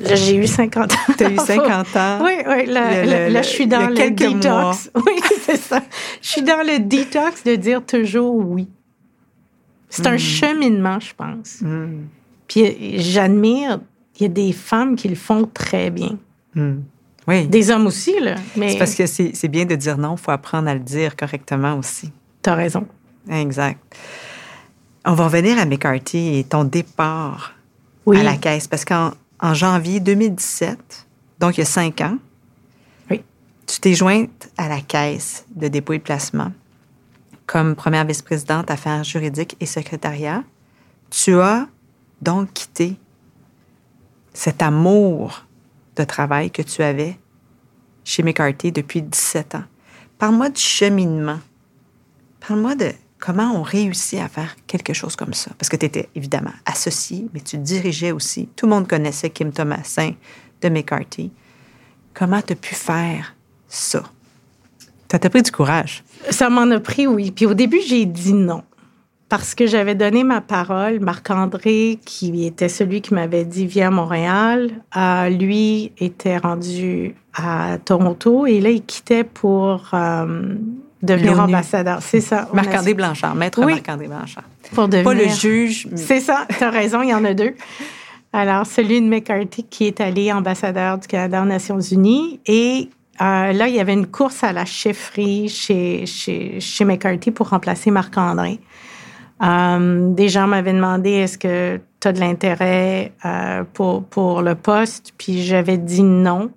Là, 0.00 0.14
j'ai 0.14 0.36
eu 0.36 0.46
50 0.46 0.92
ans. 0.92 0.96
Tu 1.18 1.24
as 1.24 1.30
eu 1.30 1.36
50 1.36 1.96
ans. 1.96 2.18
Oui, 2.24 2.32
oui. 2.46 2.66
Là, 2.66 3.04
le, 3.04 3.32
là, 3.32 3.42
je 3.42 3.48
suis 3.48 3.66
dans 3.66 3.88
le, 3.88 4.10
détox. 4.10 4.44
Mois. 4.44 4.74
Oui, 5.06 5.20
c'est 5.40 5.56
ça. 5.56 5.82
Je 6.20 6.28
suis 6.28 6.42
dans 6.42 6.66
le 6.66 6.78
détox 6.78 7.44
de 7.44 7.56
dire 7.56 7.84
toujours 7.84 8.34
oui. 8.34 8.68
C'est 9.88 10.04
mm. 10.04 10.14
un 10.14 10.16
cheminement, 10.16 11.00
je 11.00 11.14
pense. 11.14 11.60
Mm. 11.60 12.06
Puis 12.48 12.98
j'admire, 13.00 13.80
il 14.18 14.22
y 14.22 14.26
a 14.26 14.28
des 14.28 14.52
femmes 14.52 14.96
qui 14.96 15.08
le 15.08 15.16
font 15.16 15.48
très 15.52 15.90
bien. 15.90 16.18
Mm. 16.54 16.78
Oui. 17.28 17.46
Des 17.46 17.70
hommes 17.70 17.86
aussi, 17.86 18.18
là. 18.20 18.36
Mais... 18.56 18.72
C'est 18.72 18.78
parce 18.78 18.94
que 18.94 19.06
c'est 19.06 19.48
bien 19.48 19.64
de 19.64 19.76
dire 19.76 19.96
non, 19.98 20.16
il 20.16 20.20
faut 20.20 20.30
apprendre 20.30 20.68
à 20.68 20.74
le 20.74 20.80
dire 20.80 21.16
correctement 21.16 21.78
aussi. 21.78 22.10
Tu 22.42 22.50
as 22.50 22.54
raison. 22.54 22.86
Exact. 23.30 23.78
On 25.04 25.14
va 25.14 25.24
revenir 25.24 25.58
à 25.58 25.64
McCarthy 25.64 26.38
et 26.38 26.44
ton 26.44 26.64
départ 26.64 27.54
oui. 28.06 28.18
à 28.18 28.22
la 28.22 28.36
caisse. 28.36 28.66
Parce 28.66 28.84
qu'en 28.84 29.12
en 29.40 29.54
janvier 29.54 30.00
2017, 30.00 31.06
donc 31.38 31.56
il 31.56 31.60
y 31.60 31.62
a 31.62 31.66
cinq 31.66 32.00
ans, 32.00 32.16
oui. 33.10 33.22
tu 33.66 33.80
t'es 33.80 33.94
jointe 33.94 34.50
à 34.56 34.68
la 34.68 34.80
caisse 34.80 35.44
de 35.54 35.68
dépôt 35.68 35.92
et 35.92 35.98
de 35.98 36.02
placement 36.02 36.52
comme 37.52 37.74
première 37.74 38.06
vice-présidente 38.06 38.70
affaires 38.70 39.04
juridiques 39.04 39.56
et 39.60 39.66
secrétariat. 39.66 40.42
Tu 41.10 41.38
as 41.38 41.66
donc 42.22 42.52
quitté 42.54 42.96
cet 44.32 44.62
amour 44.62 45.44
de 45.96 46.04
travail 46.04 46.50
que 46.50 46.62
tu 46.62 46.82
avais 46.82 47.18
chez 48.04 48.22
McCarthy 48.22 48.72
depuis 48.72 49.02
17 49.02 49.54
ans. 49.56 49.64
Parle-moi 50.18 50.50
du 50.50 50.60
cheminement. 50.60 51.40
Parle-moi 52.40 52.74
de 52.74 52.92
comment 53.18 53.52
on 53.54 53.62
réussit 53.62 54.20
à 54.20 54.28
faire 54.28 54.56
quelque 54.66 54.92
chose 54.92 55.16
comme 55.16 55.34
ça? 55.34 55.52
Parce 55.58 55.68
que 55.68 55.76
tu 55.76 55.86
étais 55.86 56.08
évidemment 56.14 56.52
associé, 56.66 57.26
mais 57.32 57.40
tu 57.40 57.58
dirigeais 57.58 58.12
aussi. 58.12 58.48
Tout 58.56 58.66
le 58.66 58.70
monde 58.70 58.88
connaissait 58.88 59.30
Kim 59.30 59.52
Thomasin 59.52 60.12
de 60.60 60.68
McCarthy. 60.68 61.30
Comment 62.14 62.42
tu 62.42 62.52
as 62.52 62.56
pu 62.56 62.74
faire 62.74 63.34
ça? 63.68 64.02
Ça 65.10 65.18
t'a 65.18 65.28
pris 65.28 65.42
du 65.42 65.52
courage? 65.52 66.02
Ça 66.30 66.48
m'en 66.48 66.70
a 66.70 66.80
pris, 66.80 67.06
oui. 67.06 67.30
Puis 67.30 67.44
au 67.44 67.52
début, 67.52 67.80
j'ai 67.86 68.06
dit 68.06 68.32
non. 68.32 68.64
Parce 69.32 69.54
que 69.54 69.66
j'avais 69.66 69.94
donné 69.94 70.24
ma 70.24 70.42
parole. 70.42 71.00
Marc-André, 71.00 71.98
qui 72.04 72.44
était 72.44 72.68
celui 72.68 73.00
qui 73.00 73.14
m'avait 73.14 73.46
dit 73.46 73.64
viens 73.64 73.88
à 73.88 73.90
Montréal, 73.90 74.70
euh, 74.94 75.30
lui 75.30 75.90
était 75.96 76.36
rendu 76.36 77.14
à 77.32 77.78
Toronto 77.82 78.44
et 78.44 78.60
là, 78.60 78.68
il 78.68 78.84
quittait 78.84 79.24
pour 79.24 79.88
euh, 79.94 80.54
devenir 81.02 81.40
ambassadeur. 81.40 82.02
C'est 82.02 82.20
ça. 82.20 82.46
Marc-André 82.52 82.92
Blanchard, 82.92 83.34
maître 83.34 83.64
Marc-André 83.64 84.06
Blanchard. 84.06 84.44
Pour 84.74 84.88
devenir... 84.88 85.04
Pas 85.04 85.14
le 85.14 85.28
juge. 85.30 85.88
C'est 85.96 86.20
ça, 86.20 86.46
tu 86.58 86.62
as 86.62 86.68
raison, 86.68 87.00
il 87.00 87.08
y 87.08 87.14
en 87.14 87.24
a 87.24 87.32
deux. 87.32 87.54
Alors, 88.34 88.66
celui 88.66 89.00
de 89.00 89.06
McCarthy 89.06 89.64
qui 89.64 89.86
est 89.86 90.02
allé 90.02 90.30
ambassadeur 90.30 90.98
du 90.98 91.08
Canada 91.08 91.40
aux 91.40 91.46
Nations 91.46 91.80
Unies 91.80 92.38
et 92.44 92.90
euh, 93.22 93.52
là, 93.52 93.68
il 93.68 93.74
y 93.74 93.80
avait 93.80 93.94
une 93.94 94.08
course 94.08 94.44
à 94.44 94.52
la 94.52 94.66
chefferie 94.66 95.48
chez, 95.48 96.04
chez, 96.04 96.60
chez 96.60 96.84
McCarthy 96.84 97.30
pour 97.30 97.48
remplacer 97.48 97.90
Marc-André. 97.90 98.58
Euh, 99.42 100.14
des 100.14 100.28
gens 100.28 100.46
m'avaient 100.46 100.72
demandé 100.72 101.10
est-ce 101.10 101.38
que 101.38 101.80
tu 102.00 102.08
as 102.08 102.12
de 102.12 102.20
l'intérêt 102.20 103.12
euh, 103.24 103.64
pour, 103.72 104.04
pour 104.04 104.42
le 104.42 104.54
poste, 104.54 105.12
puis 105.18 105.42
j'avais 105.42 105.78
dit 105.78 106.02
non. 106.02 106.50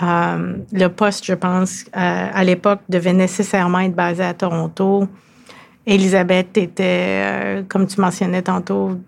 le 0.00 0.86
poste, 0.88 1.24
je 1.24 1.34
pense, 1.34 1.84
à 1.92 2.42
l'époque, 2.44 2.80
devait 2.88 3.12
nécessairement 3.12 3.80
être 3.80 3.94
basé 3.94 4.24
à 4.24 4.34
Toronto. 4.34 5.06
Elisabeth 5.86 6.56
était, 6.56 7.62
comme 7.68 7.86
tu 7.86 8.00
mentionnais 8.00 8.42
tantôt, 8.42 8.98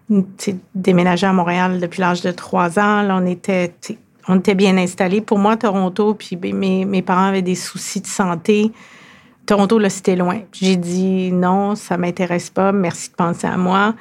déménagée 0.75 1.27
à 1.27 1.33
Montréal 1.33 1.81
depuis 1.81 2.01
l'âge 2.01 2.21
de 2.21 2.31
trois 2.31 2.79
ans. 2.79 3.03
Là, 3.03 3.19
on 3.21 3.27
était 3.27 3.73
on 4.29 4.39
était 4.39 4.55
bien 4.55 4.77
installés. 4.77 5.21
Pour 5.21 5.39
moi, 5.39 5.57
Toronto, 5.57 6.14
puis 6.14 6.37
mes, 6.37 6.85
mes 6.85 7.03
parents 7.03 7.27
avaient 7.27 7.43
des 7.43 7.55
soucis 7.55 8.01
de 8.01 8.07
santé. 8.07 8.73
Toronto, 9.47 9.79
là, 9.79 9.89
c'était 9.91 10.17
loin. 10.17 10.41
J'ai 10.53 10.77
dit 10.77 11.31
non, 11.33 11.77
ça 11.77 11.97
m'intéresse 11.97 12.51
pas. 12.51 12.73
Merci 12.73 13.11
de 13.11 13.15
penser 13.15 13.47
à 13.47 13.57
moi. 13.57 13.95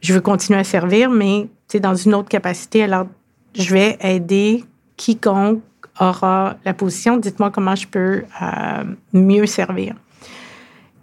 Je 0.00 0.12
veux 0.12 0.20
continuer 0.20 0.58
à 0.58 0.64
servir, 0.64 1.10
mais 1.10 1.48
dans 1.76 1.94
une 1.94 2.14
autre 2.14 2.28
capacité. 2.28 2.82
Alors, 2.82 3.06
je 3.54 3.72
vais 3.72 3.96
aider 4.00 4.64
quiconque 4.96 5.62
aura 6.00 6.56
la 6.64 6.74
position. 6.74 7.16
Dites-moi 7.16 7.50
comment 7.50 7.74
je 7.74 7.86
peux 7.86 8.22
euh, 8.42 8.84
mieux 9.12 9.46
servir. 9.46 9.94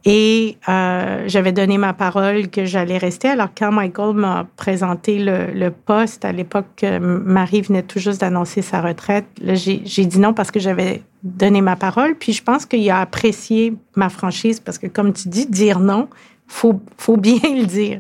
Et 0.07 0.57
euh, 0.69 1.23
j'avais 1.25 1.51
donné 1.51 1.79
ma 1.79 1.93
parole 1.93 2.49
que 2.49 2.63
j'allais 2.63 2.99
rester. 2.99 3.27
Alors, 3.27 3.49
quand 3.57 3.71
Michael 3.71 4.13
m'a 4.13 4.45
présenté 4.55 5.17
le, 5.17 5.69
poste, 5.69 6.25
à 6.25 6.31
l'époque, 6.31 6.85
Marie 7.01 7.61
venait 7.61 7.81
tout 7.81 7.97
juste 7.97 8.21
d'annoncer 8.21 8.61
sa 8.61 8.81
retraite, 8.81 9.25
j'ai 9.41 10.05
dit 10.05 10.19
non 10.19 10.33
parce 10.33 10.51
que 10.51 10.59
j'avais 10.59 11.01
donné 11.23 11.61
ma 11.61 11.75
parole. 11.75 12.15
Puis 12.15 12.33
je 12.33 12.43
pense 12.43 12.67
qu'il 12.67 12.87
a 12.91 13.01
apprécié 13.01 13.73
ma 13.95 14.09
franchise 14.09 14.59
parce 14.59 14.77
que, 14.77 14.85
comme 14.85 15.11
tu 15.11 15.27
dis, 15.27 15.47
dire 15.47 15.79
non, 15.79 16.07
faut, 16.47 16.79
faut 16.97 17.17
bien 17.17 17.39
le 17.43 17.65
dire. 17.65 17.99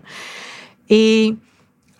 Et 0.89 1.35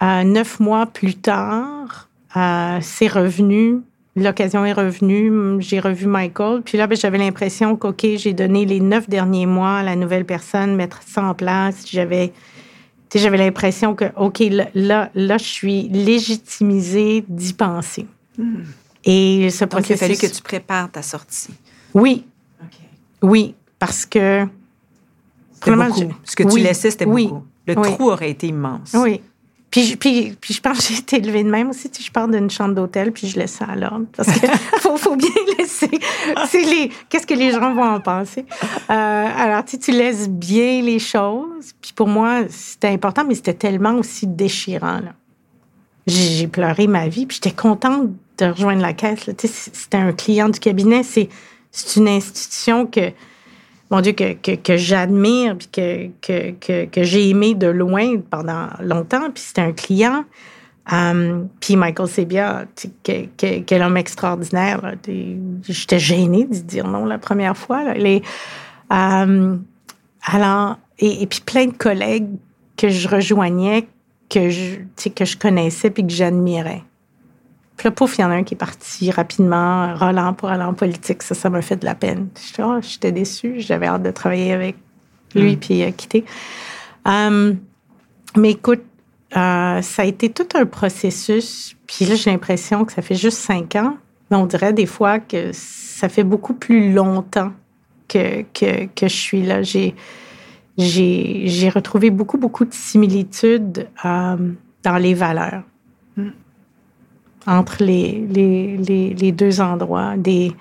euh, 0.03 0.23
neuf 0.23 0.59
mois 0.59 0.85
plus 0.85 1.15
tard, 1.15 2.09
euh, 2.37 2.77
c'est 2.81 3.07
revenu 3.07 3.81
L'occasion 4.17 4.63
est 4.63 4.71
revenue, 4.71 5.61
j'ai 5.61 5.81
revu 5.81 6.07
Michael, 6.07 6.61
puis 6.61 6.77
là, 6.77 6.87
ben, 6.87 6.97
j'avais 6.97 7.17
l'impression 7.17 7.75
qu'OK, 7.75 8.05
j'ai 8.15 8.31
donné 8.31 8.65
les 8.65 8.79
neuf 8.79 9.09
derniers 9.09 9.45
mois 9.45 9.79
à 9.79 9.83
la 9.83 9.97
nouvelle 9.97 10.23
personne, 10.23 10.73
mettre 10.75 11.01
ça 11.05 11.21
en 11.21 11.33
place. 11.33 11.83
J'avais, 11.85 12.31
j'avais 13.13 13.37
l'impression 13.37 13.93
que, 13.93 14.05
OK, 14.15 14.41
là, 14.73 15.09
là, 15.13 15.37
je 15.37 15.43
suis 15.43 15.89
légitimisée 15.89 17.25
d'y 17.27 17.51
penser. 17.53 18.05
Hmm. 18.37 18.63
Et 19.03 19.49
ce 19.49 19.65
Donc, 19.65 19.83
fallu 19.83 20.15
que 20.15 20.27
tu 20.27 20.41
prépares 20.41 20.91
ta 20.91 21.01
sortie. 21.01 21.53
Oui. 21.93 22.25
Oui, 23.21 23.53
parce 23.79 24.05
que... 24.05 24.47
Vraiment, 25.61 25.87
Ce 26.23 26.35
que 26.35 26.43
tu 26.43 26.59
laissais, 26.59 26.91
c'était 26.91 27.05
beaucoup. 27.05 27.43
Le 27.67 27.75
trou 27.75 28.11
aurait 28.11 28.29
été 28.29 28.47
immense. 28.47 28.93
Oui. 28.93 29.19
Puis, 29.75 29.97
puis, 29.97 30.37
puis 30.39 30.53
je 30.53 30.61
pense 30.61 30.77
que 30.77 30.93
j'ai 30.93 30.99
été 30.99 31.17
élevée 31.17 31.43
de 31.43 31.49
même 31.49 31.69
aussi. 31.69 31.91
Je 31.99 32.09
pars 32.09 32.29
d'une 32.29 32.49
chambre 32.49 32.73
d'hôtel, 32.73 33.11
puis 33.11 33.27
je 33.27 33.37
laisse 33.37 33.55
ça 33.55 33.65
à 33.65 33.75
l'ordre. 33.75 34.05
Parce 34.15 34.31
qu'il 34.31 34.49
faut, 34.79 34.95
faut, 34.95 35.17
bien 35.17 35.27
laisser. 35.57 35.89
Les, 36.53 36.89
qu'est-ce 37.09 37.27
que 37.27 37.33
les 37.33 37.51
gens 37.51 37.73
vont 37.73 37.83
en 37.83 37.99
penser? 37.99 38.45
Euh, 38.89 38.93
alors, 39.37 39.65
tu, 39.65 39.77
tu 39.77 39.91
laisses 39.91 40.29
bien 40.29 40.81
les 40.81 40.97
choses. 40.97 41.73
Puis 41.81 41.91
pour 41.93 42.07
moi, 42.07 42.43
c'était 42.47 42.87
important, 42.87 43.25
mais 43.27 43.35
c'était 43.35 43.53
tellement 43.53 43.95
aussi 43.95 44.27
déchirant. 44.27 45.01
Là. 45.01 45.13
J'ai, 46.07 46.47
pleuré 46.47 46.87
ma 46.87 47.09
vie, 47.09 47.25
puis 47.25 47.35
j'étais 47.43 47.53
contente 47.53 48.11
de 48.37 48.45
rejoindre 48.45 48.81
la 48.81 48.93
caisse. 48.93 49.25
Là. 49.25 49.33
C'était 49.37 49.97
un 49.97 50.13
client 50.13 50.47
du 50.47 50.61
cabinet. 50.61 51.03
C'est, 51.03 51.27
c'est 51.71 51.99
une 51.99 52.07
institution 52.07 52.85
que 52.85 53.11
mon 53.91 54.01
Dieu, 54.01 54.13
que, 54.13 54.55
que, 54.55 54.77
j'admire, 54.77 55.57
puis 55.57 55.67
que, 56.21 56.51
que, 56.59 56.85
que, 56.85 57.03
j'ai 57.03 57.29
aimé 57.29 57.53
de 57.53 57.67
loin 57.67 58.19
pendant 58.29 58.69
longtemps. 58.81 59.29
Puis 59.31 59.43
c'était 59.43 59.61
un 59.61 59.73
client. 59.73 60.25
Um, 60.91 61.49
puis 61.59 61.75
Michael 61.75 62.07
Sebia, 62.07 62.65
quel 63.03 63.81
homme 63.81 63.97
extraordinaire. 63.97 64.95
J'étais 65.63 65.99
gênée 65.99 66.45
de 66.45 66.55
dire 66.55 66.87
non 66.87 67.05
la 67.05 67.17
première 67.17 67.57
fois. 67.57 67.83
Là. 67.83 67.93
Les, 67.93 68.21
um, 68.89 69.63
alors, 70.23 70.77
et, 70.99 71.23
et, 71.23 71.27
puis 71.27 71.41
plein 71.41 71.67
de 71.67 71.73
collègues 71.73 72.29
que 72.77 72.89
je 72.89 73.07
rejoignais, 73.07 73.87
que 74.29 74.49
je, 74.49 74.77
que 75.09 75.25
je 75.25 75.37
connaissais 75.37 75.89
puis 75.89 76.05
que 76.05 76.13
j'admirais. 76.13 76.83
Puis 77.77 77.87
là, 77.87 77.91
pouf, 77.91 78.17
il 78.17 78.21
y 78.21 78.23
en 78.23 78.31
a 78.31 78.35
un 78.35 78.43
qui 78.43 78.53
est 78.53 78.57
parti 78.57 79.11
rapidement, 79.11 79.93
Roland, 79.95 80.33
pour 80.33 80.49
aller 80.49 80.63
en 80.63 80.73
politique. 80.73 81.23
Ça, 81.23 81.35
ça 81.35 81.49
m'a 81.49 81.61
fait 81.61 81.75
de 81.75 81.85
la 81.85 81.95
peine. 81.95 82.29
Oh, 82.59 82.77
j'étais 82.81 83.11
déçue. 83.11 83.55
J'avais 83.59 83.87
hâte 83.87 84.03
de 84.03 84.11
travailler 84.11 84.53
avec 84.53 84.77
lui, 85.33 85.55
mm. 85.55 85.59
puis 85.59 85.73
il 85.75 85.83
a 85.83 85.91
quitté. 85.91 86.25
Hum, 87.05 87.57
mais 88.37 88.51
écoute, 88.51 88.83
euh, 89.35 89.81
ça 89.81 90.01
a 90.01 90.05
été 90.05 90.29
tout 90.29 90.47
un 90.55 90.65
processus. 90.65 91.75
Puis 91.87 92.05
là, 92.05 92.15
j'ai 92.15 92.31
l'impression 92.31 92.85
que 92.85 92.93
ça 92.93 93.01
fait 93.01 93.15
juste 93.15 93.39
cinq 93.39 93.75
ans. 93.75 93.97
Mais 94.31 94.37
on 94.37 94.45
dirait 94.45 94.73
des 94.73 94.85
fois 94.85 95.19
que 95.19 95.51
ça 95.53 96.09
fait 96.09 96.23
beaucoup 96.23 96.53
plus 96.53 96.93
longtemps 96.93 97.51
que, 98.07 98.43
que, 98.53 98.85
que 98.85 99.07
je 99.07 99.15
suis 99.15 99.43
là. 99.43 99.61
J'ai, 99.61 99.93
j'ai, 100.77 101.69
retrouvé 101.69 102.09
beaucoup, 102.09 102.37
beaucoup 102.37 102.65
de 102.65 102.73
similitudes 102.73 103.87
euh, 104.03 104.51
dans 104.83 104.97
les 104.97 105.13
valeurs. 105.13 105.63
Entre 107.47 107.83
les, 107.83 108.25
les, 108.27 109.13
les, 109.13 109.31
deux 109.31 109.61
endroits, 109.61 110.17
des, 110.17 110.51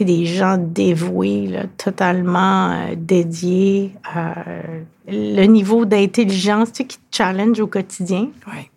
des 0.00 0.24
gens 0.24 0.56
dévoués, 0.58 1.46
là, 1.46 1.64
totalement 1.76 2.70
euh, 2.72 2.94
dédiés. 2.96 3.92
Euh, 4.16 4.82
le 5.06 5.44
niveau 5.44 5.84
d'intelligence 5.84 6.70
qui 6.70 6.86
te 6.86 6.96
challenge 7.10 7.60
au 7.60 7.66
quotidien. 7.66 8.28
Oui. 8.46 8.70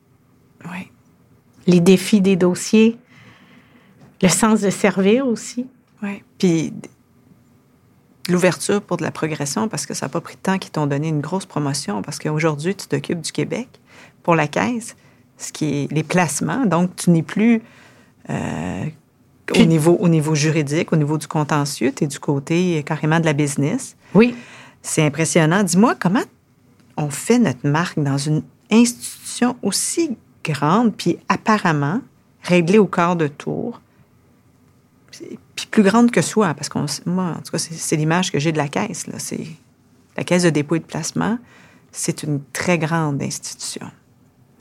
Oui. 0.66 0.90
Les 1.68 1.80
défis 1.80 2.22
des 2.22 2.36
dossiers. 2.36 2.98
Le 4.22 4.30
sens 4.30 4.62
de 4.62 4.70
servir 4.70 5.26
aussi. 5.28 5.68
Oui. 6.02 6.22
Puis 6.38 6.74
l'ouverture 8.30 8.82
pour 8.82 8.98
de 8.98 9.04
la 9.04 9.12
progression, 9.12 9.68
parce 9.68 9.86
que 9.86 9.94
ça 9.94 10.06
n'a 10.06 10.10
pas 10.10 10.22
pris 10.22 10.36
de 10.36 10.42
temps 10.42 10.58
qu'ils 10.58 10.72
t'ont 10.72 10.88
donné 10.88 11.10
une 11.10 11.22
grosse 11.22 11.46
promotion, 11.46 12.02
parce 12.02 12.20
qu'aujourd'hui, 12.20 12.76
tu 12.76 12.88
t'occupes 12.88 13.22
du 13.22 13.32
Québec 13.32 13.68
pour 14.24 14.36
la 14.36 14.48
caisse 14.48 14.96
ce 15.38 15.52
qui 15.52 15.66
est 15.66 15.92
les 15.92 16.04
placements. 16.04 16.66
Donc, 16.66 16.96
tu 16.96 17.10
n'es 17.10 17.24
plus 17.24 17.62
euh, 18.30 18.86
au, 19.56 19.66
niveau, 19.66 19.98
au 20.00 20.08
niveau 20.08 20.36
juridique, 20.36 20.94
au 20.94 20.96
niveau 20.96 21.18
du 21.18 21.28
contentieux, 21.28 21.92
tu 21.96 22.06
es 22.06 22.08
du 22.08 22.20
côté 22.20 22.84
carrément 22.86 23.20
de 23.20 23.26
la 23.26 23.34
business. 23.34 23.96
Oui. 24.14 24.36
C'est 24.82 25.06
impressionnant. 25.06 25.64
Dis-moi, 25.64 25.96
comment 26.00 26.24
on 26.98 27.10
fait 27.10 27.40
notre 27.40 27.68
marque 27.68 28.00
dans 28.00 28.18
une 28.18 28.44
institution 28.72 29.56
aussi 29.62 30.18
grande, 30.44 30.96
puis 30.96 31.18
apparemment 31.30 32.02
réglée 32.42 32.78
au 32.78 32.88
quart 32.88 33.16
de 33.16 33.28
tour, 33.28 33.82
puis 35.56 35.68
plus 35.70 35.84
grande 35.84 36.12
que 36.12 36.22
soi, 36.22 36.54
parce 36.54 36.70
que 36.70 36.80
moi, 37.10 37.36
en 37.38 37.42
tout 37.42 37.52
cas, 37.52 37.58
c'est 37.58 37.96
l'image 37.96 38.32
que 38.32 38.40
j'ai 38.40 38.52
de 38.52 38.58
la 38.58 38.68
caisse. 38.68 39.06
C'est 39.18 39.46
la 40.18 40.24
caisse 40.24 40.44
de 40.44 40.50
dépôt 40.50 40.76
et 40.76 40.80
de 40.80 40.86
placement. 40.86 41.38
C'est 41.92 42.24
une 42.24 42.42
très 42.52 42.78
grande 42.78 43.22
institution. 43.22 43.90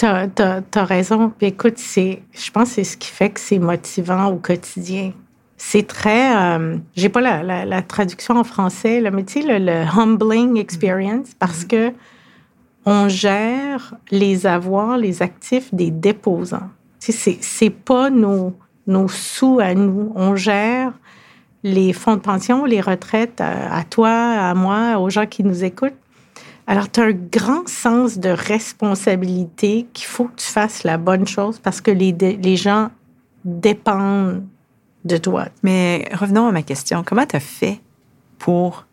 Tu 0.03 0.09
as, 0.09 0.85
raison. 0.85 1.33
Puis 1.39 1.47
écoute, 1.47 1.79
je 1.79 2.51
pense 2.51 2.71
que 2.71 2.75
c'est 2.75 2.83
ce 2.85 2.97
qui 2.97 3.09
fait 3.09 3.31
que 3.31 3.39
c'est 3.39 3.61
motivant 3.61 4.27
au 4.31 4.37
quotidien. 4.37 5.13
C'est 5.57 5.87
très. 5.87 6.37
Euh, 6.37 6.79
j'ai 6.97 7.09
pas 7.09 7.21
la, 7.21 7.65
la, 7.65 7.83
traduction 7.83 8.35
en 8.35 8.43
français, 8.43 9.01
là, 9.01 9.13
mais 9.13 9.23
tu 9.23 9.43
sais, 9.43 9.61
le, 9.61 9.85
humbling 9.97 10.57
experience, 10.57 11.29
parce 11.39 11.65
que 11.65 11.93
on 12.85 13.09
gère 13.09 13.95
les 14.11 14.45
avoirs, 14.45 14.99
les 14.99 15.23
actifs 15.23 15.73
des 15.73 15.93
déposants. 15.93 16.71
Tu 16.99 17.13
sais, 17.13 17.39
c'est 17.41 17.71
pas 17.71 18.11
nos, 18.11 18.57
nos 18.89 19.07
sous 19.07 19.61
à 19.61 19.75
nous. 19.75 20.11
On 20.17 20.35
gère 20.35 20.93
les 21.63 21.93
fonds 21.93 22.17
de 22.17 22.23
pension, 22.23 22.65
les 22.65 22.81
retraites 22.81 23.41
à, 23.41 23.73
à 23.73 23.85
toi, 23.85 24.11
à 24.11 24.53
moi, 24.55 24.99
aux 24.99 25.11
gens 25.11 25.27
qui 25.27 25.45
nous 25.45 25.63
écoutent. 25.63 25.95
Alors, 26.67 26.91
tu 26.91 27.01
as 27.01 27.05
un 27.05 27.13
grand 27.13 27.69
sens 27.69 28.19
de 28.19 28.29
responsabilité 28.29 29.87
qu'il 29.93 30.07
faut 30.07 30.25
que 30.25 30.37
tu 30.37 30.47
fasses 30.47 30.85
la 30.85 30.97
bonne 30.97 31.27
chose 31.27 31.59
parce 31.59 31.81
que 31.81 31.91
les, 31.91 32.13
les 32.13 32.57
gens 32.57 32.91
dépendent 33.45 34.47
de 35.05 35.17
toi. 35.17 35.47
Mais 35.63 36.09
revenons 36.13 36.47
à 36.47 36.53
ma 36.53 36.63
question. 36.63 37.03
Comment 37.05 37.27
tu 37.27 37.37
as 37.37 37.41
fait 37.41 37.81
pour 38.39 38.87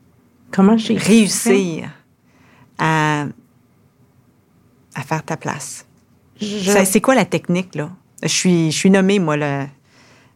Comment 0.51 0.77
j'ai 0.77 0.97
réussir 0.97 1.89
à, 2.77 3.25
à 4.95 5.01
faire 5.01 5.23
ta 5.23 5.37
place? 5.37 5.85
C'est 6.39 7.01
quoi 7.01 7.15
la 7.15 7.25
technique, 7.25 7.75
là? 7.75 7.91
Je 8.23 8.27
suis, 8.27 8.71
je 8.71 8.77
suis 8.77 8.89
nommée, 8.89 9.19
moi, 9.19 9.37
le... 9.37 9.65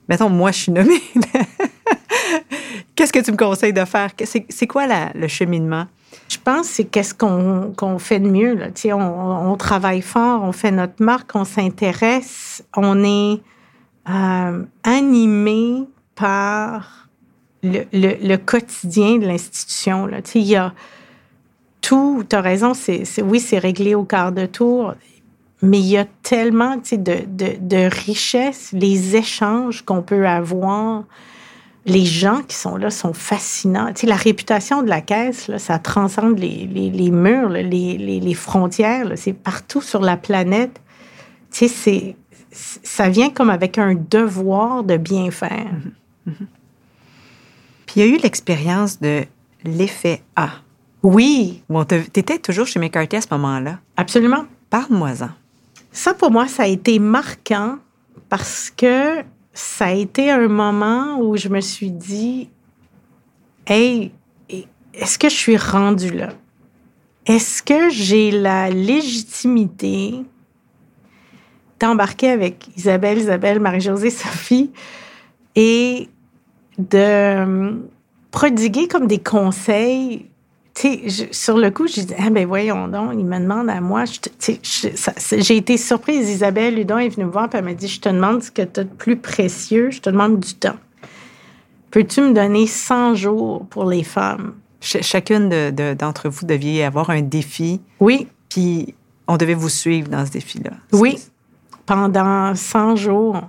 Mettons, 0.07 0.29
moi, 0.29 0.51
je 0.51 0.59
suis 0.59 0.71
nommée. 0.71 1.01
Qu'est-ce 2.95 3.11
que 3.11 3.19
tu 3.19 3.31
me 3.31 3.37
conseilles 3.37 3.73
de 3.73 3.85
faire? 3.85 4.11
C'est 4.49 4.67
quoi 4.67 4.85
la, 4.85 5.11
le 5.15 5.27
cheminement? 5.27 5.87
Je 6.29 6.37
pense 6.43 6.67
que 6.67 6.73
c'est 6.73 6.83
qu'est-ce 6.85 7.13
qu'on 7.13 7.99
fait 7.99 8.19
de 8.19 8.29
mieux. 8.29 8.55
Là. 8.55 8.67
On, 8.95 9.51
on, 9.51 9.57
travaille 9.57 10.01
fort, 10.01 10.43
on 10.43 10.51
fait 10.51 10.71
notre 10.71 11.03
marque, 11.03 11.31
on 11.35 11.45
s'intéresse, 11.45 12.63
on 12.75 13.03
est 13.03 13.41
euh, 14.09 14.63
animé 14.83 15.87
par 16.15 17.09
le, 17.63 17.83
le, 17.93 18.15
le, 18.21 18.35
quotidien 18.37 19.17
de 19.17 19.25
l'institution. 19.25 20.09
Il 20.35 20.41
y 20.41 20.55
a 20.55 20.73
tout, 21.81 22.23
tu 22.29 22.35
as 22.35 22.41
raison, 22.41 22.73
c'est, 22.73 23.03
oui, 23.21 23.39
c'est 23.39 23.59
réglé 23.59 23.95
au 23.95 24.03
quart 24.03 24.31
de 24.31 24.45
tour, 24.45 24.95
mais 25.61 25.79
il 25.79 25.85
y 25.87 25.97
a 25.97 26.05
tellement 26.23 26.75
de, 26.75 26.95
de, 26.97 27.57
de 27.59 27.89
richesses, 28.05 28.71
les 28.73 29.15
échanges 29.15 29.83
qu'on 29.83 30.01
peut 30.01 30.27
avoir 30.27 31.03
les 31.85 32.05
gens 32.05 32.41
qui 32.43 32.55
sont 32.55 32.77
là 32.77 32.89
sont 32.89 33.13
fascinants. 33.13 33.91
Tu 33.93 34.01
sais, 34.01 34.07
la 34.07 34.15
réputation 34.15 34.83
de 34.83 34.89
la 34.89 35.01
caisse, 35.01 35.47
là, 35.47 35.59
ça 35.59 35.79
transcende 35.79 36.39
les, 36.39 36.65
les, 36.65 36.89
les 36.89 37.11
murs, 37.11 37.49
les, 37.49 37.61
les, 37.97 38.33
frontières. 38.33 39.11
C'est 39.15 39.33
partout 39.33 39.81
sur 39.81 40.01
la 40.01 40.15
planète. 40.15 40.79
Tu 41.51 41.67
sais, 41.67 42.15
ça 42.51 43.09
vient 43.09 43.29
comme 43.29 43.49
avec 43.49 43.77
un 43.77 43.95
devoir 43.95 44.83
de 44.83 44.95
bien 44.97 45.29
faire. 45.31 45.71
Mm-hmm. 45.73 46.31
Mm-hmm. 46.31 46.47
Puis 47.85 47.95
il 47.97 47.99
y 47.99 48.11
a 48.11 48.15
eu 48.15 48.17
l'expérience 48.17 48.99
de 49.01 49.25
l'effet 49.65 50.21
A. 50.35 50.49
Oui. 51.03 51.63
Bon, 51.69 51.83
tu 51.83 51.95
étais 51.95 52.39
toujours 52.39 52.65
chez 52.65 52.79
McCarthy 52.79 53.17
à 53.17 53.21
ce 53.21 53.27
moment-là. 53.31 53.79
Absolument. 53.97 54.45
Parle-moi-en. 54.69 55.29
Ça, 55.91 56.13
pour 56.13 56.31
moi, 56.31 56.47
ça 56.47 56.63
a 56.63 56.67
été 56.67 56.97
marquant 56.97 57.77
parce 58.29 58.71
que 58.75 59.21
ça 59.53 59.85
a 59.85 59.91
été 59.91 60.31
un 60.31 60.47
moment 60.47 61.19
où 61.19 61.37
je 61.37 61.47
me 61.49 61.61
suis 61.61 61.91
dit, 61.91 62.49
hey, 63.67 64.11
est-ce 64.93 65.17
que 65.17 65.29
je 65.29 65.35
suis 65.35 65.57
rendue 65.57 66.11
là? 66.11 66.29
Est-ce 67.25 67.63
que 67.63 67.89
j'ai 67.89 68.31
la 68.31 68.69
légitimité 68.69 70.15
d'embarquer 71.79 72.29
avec 72.29 72.67
Isabelle, 72.75 73.17
Isabelle, 73.17 73.59
Marie-Josée, 73.59 74.09
Sophie 74.09 74.71
et 75.55 76.09
de 76.77 76.97
euh, 76.97 77.73
prodiguer 78.31 78.87
comme 78.87 79.07
des 79.07 79.19
conseils 79.19 80.27
sur 81.31 81.57
le 81.57 81.69
coup, 81.69 81.87
j'ai 81.87 82.03
dit, 82.03 82.13
ah 82.17 82.29
ben 82.29 82.45
voyons 82.47 82.87
donc, 82.87 83.11
il 83.13 83.25
me 83.25 83.39
demande 83.39 83.69
à 83.69 83.79
moi. 83.79 84.05
J'ai 84.05 85.57
été 85.57 85.77
surprise. 85.77 86.29
Isabelle 86.29 86.75
Ludon 86.75 86.97
est 86.97 87.09
venue 87.09 87.25
me 87.25 87.31
voir 87.31 87.49
et 87.53 87.57
elle 87.57 87.65
m'a 87.65 87.73
dit, 87.73 87.87
je 87.87 88.01
te 88.01 88.09
demande 88.09 88.43
ce 88.43 88.51
que 88.51 88.63
tu 88.63 88.79
as 88.79 88.83
de 88.83 88.89
plus 88.89 89.17
précieux, 89.17 89.91
je 89.91 90.01
te 90.01 90.09
demande 90.09 90.39
du 90.39 90.55
temps. 90.55 90.77
Peux-tu 91.91 92.21
me 92.21 92.33
donner 92.33 92.65
100 92.65 93.15
jours 93.15 93.65
pour 93.69 93.85
les 93.85 94.03
femmes? 94.03 94.55
chacune 94.83 95.49
d'entre 95.97 96.27
vous 96.27 96.45
deviez 96.45 96.83
avoir 96.83 97.09
un 97.09 97.21
défi. 97.21 97.79
Oui. 97.99 98.27
Puis 98.49 98.95
on 99.27 99.37
devait 99.37 99.53
vous 99.53 99.69
suivre 99.69 100.09
dans 100.09 100.25
ce 100.25 100.31
défi-là. 100.31 100.71
Oui. 100.91 101.17
Pendant 101.85 102.53
100 102.53 102.95
jours. 102.97 103.41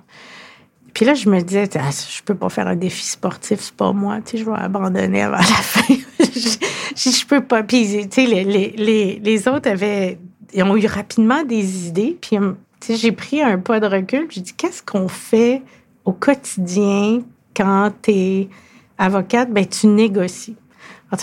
Puis 0.94 1.04
là, 1.04 1.14
je 1.14 1.28
me 1.28 1.40
disais, 1.40 1.68
ah, 1.74 1.90
je 1.90 2.22
peux 2.22 2.36
pas 2.36 2.48
faire 2.48 2.68
un 2.68 2.76
défi 2.76 3.04
sportif, 3.04 3.60
c'est 3.60 3.74
pas 3.74 3.92
moi, 3.92 4.20
tu 4.24 4.32
sais, 4.32 4.44
je 4.44 4.44
vais 4.48 4.56
abandonner 4.56 5.22
avant 5.22 5.36
la 5.36 5.42
fin. 5.44 5.94
je, 6.20 7.10
je, 7.10 7.26
peux 7.26 7.40
pas. 7.40 7.64
Puis, 7.64 8.08
tu 8.08 8.26
sais, 8.26 8.26
les, 8.26 9.48
autres 9.48 9.68
avaient, 9.68 10.18
ils 10.52 10.62
ont 10.62 10.76
eu 10.76 10.86
rapidement 10.86 11.42
des 11.42 11.88
idées. 11.88 12.16
Puis, 12.20 12.36
tu 12.38 12.46
sais, 12.80 12.96
j'ai 12.96 13.10
pris 13.10 13.42
un 13.42 13.58
pas 13.58 13.80
de 13.80 13.86
recul. 13.86 14.28
J'ai 14.30 14.40
dit, 14.40 14.54
qu'est-ce 14.54 14.82
qu'on 14.84 15.08
fait 15.08 15.62
au 16.04 16.12
quotidien 16.12 17.22
quand 17.56 17.90
tu 18.00 18.10
es 18.12 18.48
avocate? 18.96 19.50
Ben, 19.50 19.66
tu 19.66 19.88
négocies. 19.88 20.56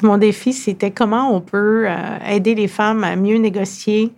Mon 0.03 0.17
défi, 0.17 0.53
c'était 0.53 0.91
comment 0.91 1.35
on 1.35 1.41
peut 1.41 1.85
euh, 1.87 2.17
aider 2.25 2.55
les 2.55 2.67
femmes 2.67 3.03
à 3.03 3.15
mieux 3.15 3.37
négocier 3.37 4.13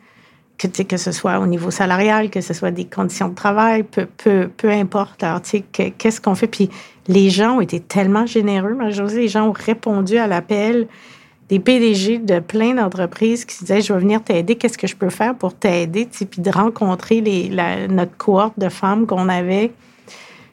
que, 0.58 0.68
que 0.68 0.98
ce 0.98 1.12
soit 1.12 1.40
au 1.40 1.48
niveau 1.48 1.72
salarial, 1.72 2.30
que 2.30 2.42
ce 2.42 2.54
soit 2.54 2.72
des 2.72 2.86
conditions 2.86 3.30
de 3.30 3.36
travail, 3.36 3.84
peu, 3.84 4.06
peu, 4.06 4.50
peu 4.56 4.70
importe. 4.70 5.24
Alors, 5.24 5.42
tu 5.42 5.64
sais, 5.74 5.92
qu'est-ce 5.98 6.22
qu'on 6.22 6.36
fait? 6.36 6.48
Puis 6.48 6.70
les 7.08 7.30
gens 7.30 7.58
ont 7.58 7.62
été 7.62 7.80
tellement 7.80 8.26
généreux, 8.26 8.74
Marie-Josée, 8.74 9.22
les 9.22 9.28
gens 9.28 9.48
ont 9.48 9.54
répondu 9.54 10.18
à 10.18 10.28
l'appel 10.28 10.88
des 11.50 11.60
PDG 11.60 12.20
de 12.20 12.40
plein 12.40 12.74
d'entreprises 12.76 13.46
qui 13.46 13.56
se 13.56 13.66
disaient, 13.66 13.82
je 13.82 13.94
vais 13.94 14.00
venir 14.00 14.24
t'aider, 14.24 14.56
qu'est-ce 14.56 14.78
que 14.78 14.88
je 14.88 14.96
peux 14.96 15.10
faire 15.10 15.36
pour 15.36 15.54
t'aider? 15.54 16.08
Puis 16.08 16.42
de 16.42 16.50
rencontrer 16.50 17.22
les, 17.22 17.50
notre 17.90 18.16
cohorte 18.18 18.58
de 18.58 18.70
femmes 18.70 19.06
qu'on 19.06 19.30
avait. 19.30 19.72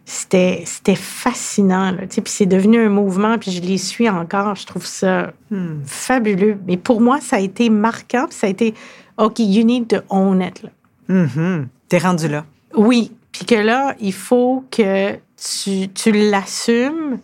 C'était, 0.05 0.65
fascinant. 0.97 1.93
Là, 1.93 1.99
puis 2.09 2.23
c'est 2.27 2.47
devenu 2.47 2.85
un 2.85 2.89
mouvement, 2.89 3.39
puis 3.39 3.53
je 3.53 3.63
les 3.63 3.79
suis 3.79 4.09
encore. 4.11 4.57
Je 4.57 4.67
trouve 4.67 4.85
ça 4.85 5.33
hmm. 5.51 5.83
fabuleux. 5.85 6.59
Mais 6.67 6.77
pour 6.77 7.01
moi, 7.01 7.21
ça 7.21 7.37
a 7.37 7.39
été 7.41 7.71
marquant. 7.71 8.27
ça 8.31 8.49
a 8.49 8.51
été 8.51 8.75
OK, 9.21 9.39
you 9.39 9.65
need 9.65 9.89
to 9.89 9.99
own 10.09 10.43
it. 10.43 10.63
Mm-hmm. 11.09 11.67
T'es 11.89 11.99
rendu 11.99 12.29
là. 12.29 12.45
Oui. 12.75 13.13
Puis 13.33 13.45
que 13.45 13.55
là, 13.55 13.95
il 14.01 14.13
faut 14.13 14.65
que 14.71 15.13
tu, 15.37 15.89
tu 15.89 16.13
l'assumes 16.13 17.19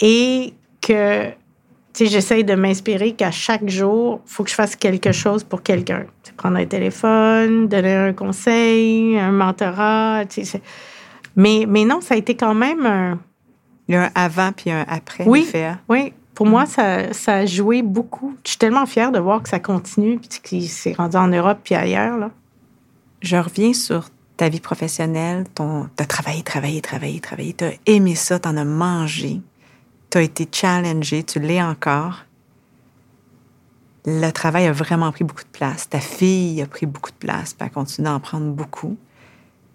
et 0.00 0.52
que 0.80 1.28
tu 1.92 2.06
sais, 2.06 2.10
j'essaye 2.10 2.42
de 2.42 2.54
m'inspirer 2.54 3.12
qu'à 3.12 3.30
chaque 3.30 3.68
jour, 3.68 4.20
il 4.26 4.30
faut 4.30 4.44
que 4.44 4.50
je 4.50 4.54
fasse 4.54 4.76
quelque 4.76 5.12
chose 5.12 5.44
pour 5.44 5.62
quelqu'un. 5.62 6.06
Prendre 6.38 6.56
un 6.56 6.64
téléphone, 6.64 7.68
donner 7.68 7.94
un 7.94 8.12
conseil, 8.14 9.18
un 9.18 9.30
mentorat. 9.30 10.24
Mais, 11.36 11.66
mais 11.68 11.84
non, 11.84 12.00
ça 12.00 12.14
a 12.14 12.16
été 12.16 12.34
quand 12.34 12.54
même 12.54 12.86
un. 12.86 13.18
Il 13.86 13.94
y 13.94 13.98
a 13.98 14.04
un 14.04 14.10
avant 14.14 14.52
puis 14.52 14.70
un 14.70 14.84
après. 14.88 15.24
Oui. 15.26 15.46
Oui. 15.88 16.14
Pour 16.42 16.50
moi, 16.50 16.66
ça, 16.66 17.12
ça, 17.12 17.34
a 17.34 17.46
joué 17.46 17.82
beaucoup. 17.82 18.34
Je 18.42 18.50
suis 18.50 18.58
tellement 18.58 18.84
fière 18.84 19.12
de 19.12 19.20
voir 19.20 19.44
que 19.44 19.48
ça 19.48 19.60
continue 19.60 20.18
puis 20.18 20.40
qu'il 20.42 20.68
s'est 20.68 20.92
rendu 20.92 21.16
en 21.16 21.28
Europe 21.28 21.60
puis 21.62 21.76
ailleurs. 21.76 22.18
Là. 22.18 22.32
Je 23.20 23.36
reviens 23.36 23.72
sur 23.72 24.08
ta 24.36 24.48
vie 24.48 24.58
professionnelle. 24.58 25.44
Ton, 25.54 25.88
as 26.00 26.04
travaillé, 26.04 26.42
travaillé, 26.42 26.80
travaillé, 26.80 27.20
travaillé. 27.20 27.54
Tu 27.54 27.62
as 27.62 27.74
aimé 27.86 28.16
ça, 28.16 28.40
tu 28.40 28.48
en 28.48 28.56
as 28.56 28.64
mangé. 28.64 29.40
Tu 30.10 30.18
as 30.18 30.22
été 30.22 30.48
challengé, 30.50 31.22
tu 31.22 31.38
l'es 31.38 31.62
encore. 31.62 32.24
Le 34.04 34.32
travail 34.32 34.66
a 34.66 34.72
vraiment 34.72 35.12
pris 35.12 35.22
beaucoup 35.22 35.44
de 35.44 35.56
place. 35.56 35.88
Ta 35.88 36.00
fille 36.00 36.60
a 36.60 36.66
pris 36.66 36.86
beaucoup 36.86 37.12
de 37.12 37.16
place, 37.24 37.54
puis 37.54 37.64
elle 37.64 37.72
continue 37.72 38.06
d'en 38.06 38.18
prendre 38.18 38.50
beaucoup. 38.50 38.96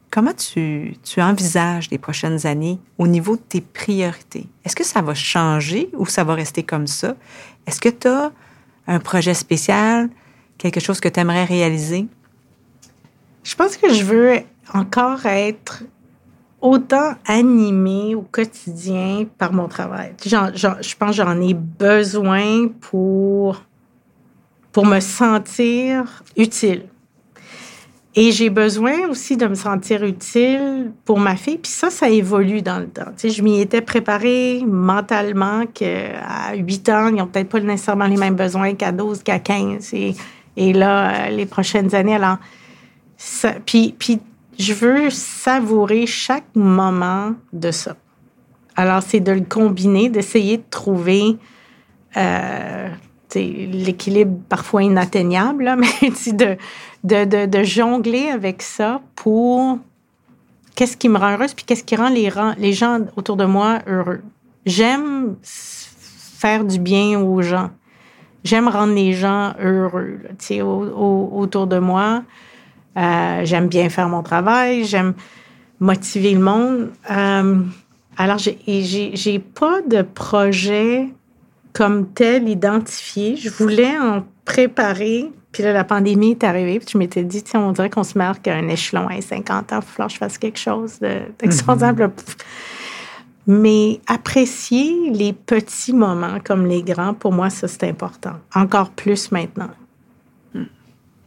Comment 0.09 0.33
tu, 0.33 0.95
tu 1.03 1.21
envisages 1.21 1.89
les 1.91 1.97
prochaines 1.97 2.47
années 2.47 2.79
au 2.97 3.07
niveau 3.07 3.35
de 3.35 3.41
tes 3.41 3.61
priorités? 3.61 4.47
Est-ce 4.63 4.75
que 4.75 4.85
ça 4.85 5.01
va 5.01 5.13
changer 5.13 5.89
ou 5.93 6.05
ça 6.05 6.23
va 6.23 6.33
rester 6.33 6.63
comme 6.63 6.87
ça? 6.87 7.15
Est-ce 7.65 7.81
que 7.81 7.89
tu 7.89 8.07
as 8.07 8.31
un 8.87 8.99
projet 8.99 9.33
spécial, 9.33 10.09
quelque 10.57 10.79
chose 10.79 10.99
que 10.99 11.09
tu 11.09 11.19
aimerais 11.19 11.43
réaliser? 11.43 12.07
Je 13.43 13.55
pense 13.55 13.75
que 13.77 13.93
je 13.93 14.03
veux 14.03 14.39
encore 14.73 15.25
être 15.25 15.83
autant 16.61 17.15
animée 17.25 18.15
au 18.15 18.21
quotidien 18.21 19.25
par 19.37 19.53
mon 19.53 19.67
travail. 19.67 20.13
je 20.25 20.95
pense 20.95 21.09
que 21.09 21.23
j'en 21.23 21.41
ai 21.41 21.53
besoin 21.53 22.67
pour, 22.67 23.61
pour 24.71 24.85
me 24.85 24.99
sentir 24.99 26.23
utile. 26.35 26.87
Et 28.19 28.31
j'ai 28.31 28.49
besoin 28.49 29.07
aussi 29.09 29.37
de 29.37 29.45
me 29.45 29.53
sentir 29.53 30.03
utile 30.03 30.91
pour 31.05 31.19
ma 31.19 31.35
fille. 31.35 31.59
Puis 31.59 31.71
ça, 31.71 31.91
ça 31.91 32.09
évolue 32.09 32.63
dans 32.63 32.79
le 32.79 32.87
temps. 32.87 33.11
Je 33.23 33.43
m'y 33.43 33.61
étais 33.61 33.81
préparée 33.81 34.63
mentalement 34.65 35.67
qu'à 35.67 36.55
8 36.55 36.89
ans, 36.89 37.07
ils 37.09 37.17
n'ont 37.17 37.27
peut-être 37.27 37.49
pas 37.49 37.59
nécessairement 37.59 38.07
les 38.07 38.17
mêmes 38.17 38.35
besoins 38.35 38.73
qu'à 38.73 38.91
12, 38.91 39.21
qu'à 39.21 39.37
15. 39.37 39.93
Et, 39.93 40.73
là, 40.73 41.29
les 41.29 41.45
prochaines 41.45 41.93
années, 41.93 42.15
alors... 42.15 42.37
Puis, 43.67 43.93
puis 43.97 44.19
je 44.57 44.73
veux 44.73 45.11
savourer 45.11 46.07
chaque 46.07 46.55
moment 46.55 47.33
de 47.53 47.69
ça. 47.69 47.95
Alors, 48.75 49.03
c'est 49.03 49.19
de 49.19 49.31
le 49.31 49.41
combiner, 49.41 50.09
d'essayer 50.09 50.57
de 50.57 50.65
trouver 50.71 51.37
euh, 52.15 52.89
l'équilibre 53.35 54.39
parfois 54.49 54.83
inatteignable, 54.83 55.75
mais 55.77 56.09
de, 56.33 56.57
de, 57.03 57.45
de, 57.45 57.63
jongler 57.63 58.29
avec 58.29 58.61
ça 58.61 59.01
pour 59.15 59.79
qu'est-ce 60.75 60.97
qui 60.97 61.09
me 61.09 61.17
rend 61.17 61.33
heureuse, 61.33 61.53
puis 61.53 61.65
qu'est-ce 61.65 61.83
qui 61.83 61.95
rend 61.95 62.09
les, 62.09 62.73
gens 62.73 62.99
autour 63.15 63.35
de 63.35 63.45
moi 63.45 63.79
heureux. 63.87 64.21
J'aime 64.65 65.35
faire 65.43 66.63
du 66.63 66.79
bien 66.79 67.19
aux 67.19 67.41
gens. 67.41 67.71
j'aime 68.43 68.67
rendre 68.67 68.93
les 68.93 69.13
gens 69.13 69.53
heureux, 69.59 70.19
tu 70.39 70.61
autour 70.61 71.67
de 71.67 71.79
moi. 71.79 72.23
Euh, 72.97 73.41
j'aime 73.43 73.67
bien 73.67 73.89
faire 73.89 74.09
mon 74.09 74.23
travail, 74.23 74.85
j'aime 74.85 75.13
motiver 75.79 76.33
le 76.33 76.39
monde. 76.39 76.91
Euh, 77.11 77.61
alors, 78.17 78.37
j'ai 78.39 79.39
pas 79.39 79.81
de 79.81 80.01
projet 80.01 81.09
comme 81.73 82.07
tel 82.13 82.49
identifié. 82.49 83.35
Je 83.35 83.49
voulais 83.49 83.97
en 83.97 84.23
préparer. 84.45 85.31
Puis 85.51 85.63
là, 85.63 85.73
la 85.73 85.83
pandémie 85.83 86.31
est 86.31 86.43
arrivée. 86.43 86.79
Puis 86.79 86.89
je 86.93 86.97
m'étais 86.97 87.23
dit, 87.23 87.43
tiens, 87.43 87.61
on 87.61 87.71
dirait 87.71 87.89
qu'on 87.89 88.03
se 88.03 88.17
marque 88.17 88.47
à 88.47 88.55
un 88.55 88.67
échelon. 88.67 89.07
à 89.07 89.21
50 89.21 89.73
ans, 89.73 89.79
il 89.81 89.85
faut 89.85 90.03
que 90.03 90.11
je 90.11 90.17
fasse 90.17 90.37
quelque 90.37 90.59
chose 90.59 90.99
d'extraordinaire. 91.39 92.09
Mais 93.49 94.01
apprécier 94.07 95.09
les 95.11 95.31
petits 95.31 95.93
moments 95.93 96.39
comme 96.43 96.65
les 96.65 96.83
grands, 96.83 97.13
pour 97.13 97.31
moi, 97.31 97.49
ça, 97.49 97.69
c'est 97.69 97.85
important. 97.85 98.33
Encore 98.53 98.89
plus 98.89 99.31
maintenant. 99.31 99.69
Hmm. 100.53 100.65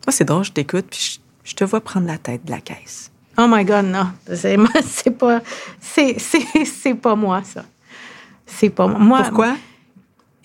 Moi, 0.07 0.11
c'est 0.11 0.26
drôle, 0.26 0.45
je 0.45 0.53
t'écoute, 0.53 0.84
puis 0.91 1.18
je, 1.45 1.55
te 1.55 1.64
vois 1.64 1.80
prendre 1.80 2.07
la 2.07 2.18
tête 2.18 2.45
de 2.45 2.51
la 2.51 2.61
caisse. 2.61 3.11
Oh 3.38 3.47
my 3.49 3.64
God, 3.64 3.86
non. 3.86 4.09
C'est 4.34 5.11
pas, 5.12 5.41
c'est, 5.80 6.95
pas 6.95 7.14
moi, 7.14 7.43
ça. 7.43 7.64
C'est 8.45 8.68
pas 8.68 8.86
moi. 8.86 9.22
Pourquoi? 9.22 9.57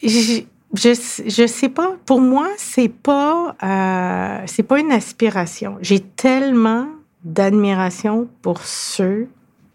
Je, 0.01 0.41
je, 0.73 1.47
sais 1.47 1.69
pas. 1.69 1.95
Pour 2.05 2.21
moi, 2.21 2.47
c'est 2.57 2.89
pas, 2.89 3.55
euh, 3.63 4.43
c'est 4.45 4.63
pas 4.63 4.79
une 4.79 4.91
aspiration. 4.91 5.77
J'ai 5.81 5.99
tellement 5.99 6.87
d'admiration 7.23 8.27
pour 8.41 8.61
ceux 8.61 9.27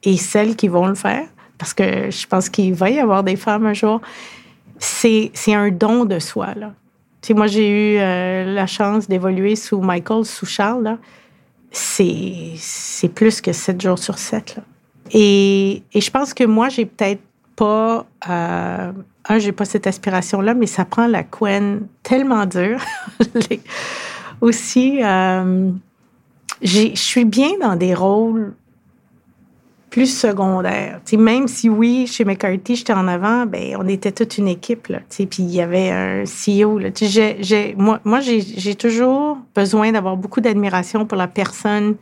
et 0.03 0.17
celles 0.17 0.57
qui 0.57 0.69
vont 0.69 0.87
le 0.87 0.95
faire 0.95 1.27
parce 1.59 1.75
que 1.75 2.11
je 2.11 2.27
pense 2.27 2.49
qu'il 2.49 2.73
va 2.73 2.89
y 2.89 2.99
avoir 2.99 3.23
des 3.23 3.37
femmes 3.37 3.67
un 3.67 3.75
jour, 3.75 4.01
c'est, 4.79 5.31
un 5.49 5.71
don 5.71 6.07
de 6.07 6.19
soi. 6.19 6.55
Là. 6.55 6.73
Tu 7.21 7.35
moi, 7.35 7.49
j'ai 7.49 7.69
eu 7.69 7.99
euh, 7.99 8.55
la 8.55 8.67
chance 8.67 9.09
d'évoluer 9.09 9.57
sous 9.57 9.81
Michael, 9.83 10.25
sous 10.25 10.47
Charles. 10.47 10.97
C'est, 11.71 12.57
plus 13.15 13.43
que 13.43 13.53
sept 13.53 13.79
jours 13.81 13.99
sur 13.99 14.19
sept. 14.19 14.57
Et, 15.13 15.83
et 15.93 16.01
je 16.01 16.11
pense 16.11 16.33
que 16.33 16.45
moi, 16.45 16.71
j'ai 16.71 16.87
peut-être 16.87 17.21
pas... 17.61 18.07
Euh, 18.31 18.93
un, 19.29 19.39
j'ai 19.39 19.53
pas 19.53 19.67
cette 19.67 19.87
aspiration-là, 19.87 20.55
mais 20.55 20.67
ça 20.67 20.87
prend 20.87 21.07
la 21.07 21.23
couenne 21.23 21.89
tellement 22.03 22.47
dure. 22.47 22.81
Aussi, 24.41 25.01
euh, 25.05 25.71
je 26.63 26.95
suis 26.95 27.27
bien 27.27 27.51
dans 27.61 27.77
des 27.77 27.95
rôles 27.95 28.55
plus 29.91 30.07
secondaire. 30.07 31.03
même 31.19 31.49
si 31.49 31.69
oui, 31.69 32.07
chez 32.07 32.25
McCarthy, 32.25 32.77
j'étais 32.77 32.95
en 32.95 33.07
avant, 33.07 33.45
ben 33.45 33.77
on 33.79 33.87
était 33.89 34.13
toute 34.13 34.39
une 34.39 34.49
équipe. 34.49 34.91
Puis 35.11 35.29
il 35.41 35.51
y 35.51 35.61
avait 35.61 35.91
un 35.91 36.25
CEO. 36.25 36.79
Là, 36.79 36.89
j'ai, 36.95 37.75
moi, 37.77 38.01
moi 38.05 38.21
j'ai, 38.21 38.75
toujours 38.75 39.37
besoin 39.55 39.93
d'avoir 39.93 40.17
beaucoup 40.17 40.41
d'admiration 40.41 41.05
pour 41.05 41.19
la 41.19 41.29
personne 41.29 41.97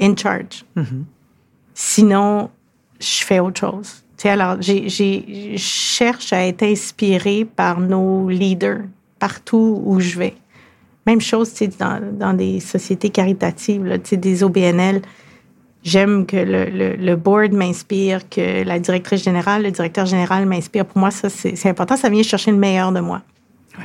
in 0.00 0.16
charge. 0.16 0.64
Mm-hmm. 0.76 1.04
Sinon, 1.74 2.50
je 2.98 3.22
fais 3.22 3.38
autre 3.38 3.60
chose. 3.60 4.03
Alors, 4.24 4.56
j'ai, 4.60 4.88
je 4.88 5.56
cherche 5.56 6.32
à 6.32 6.46
être 6.46 6.62
inspirée 6.62 7.44
par 7.44 7.80
nos 7.80 8.28
leaders 8.28 8.82
partout 9.18 9.82
où 9.84 10.00
je 10.00 10.18
vais. 10.18 10.34
Même 11.06 11.20
chose 11.20 11.52
dans, 11.78 12.00
dans 12.12 12.32
des 12.32 12.60
sociétés 12.60 13.10
caritatives, 13.10 13.84
là, 13.84 13.98
des 13.98 14.42
OBNL 14.42 15.02
J'aime 15.84 16.24
que 16.24 16.36
le, 16.36 16.96
le, 16.96 17.16
board 17.16 17.52
m'inspire, 17.52 18.26
que 18.30 18.64
la 18.64 18.78
directrice 18.78 19.22
générale, 19.22 19.64
le 19.64 19.70
directeur 19.70 20.06
général 20.06 20.46
m'inspire. 20.46 20.86
Pour 20.86 20.96
moi, 20.96 21.10
ça, 21.10 21.28
c'est 21.28 21.68
important. 21.68 21.98
Ça 21.98 22.08
vient 22.08 22.22
chercher 22.22 22.52
le 22.52 22.56
meilleur 22.56 22.90
de 22.90 23.00
moi. 23.00 23.20
Oui. 23.78 23.84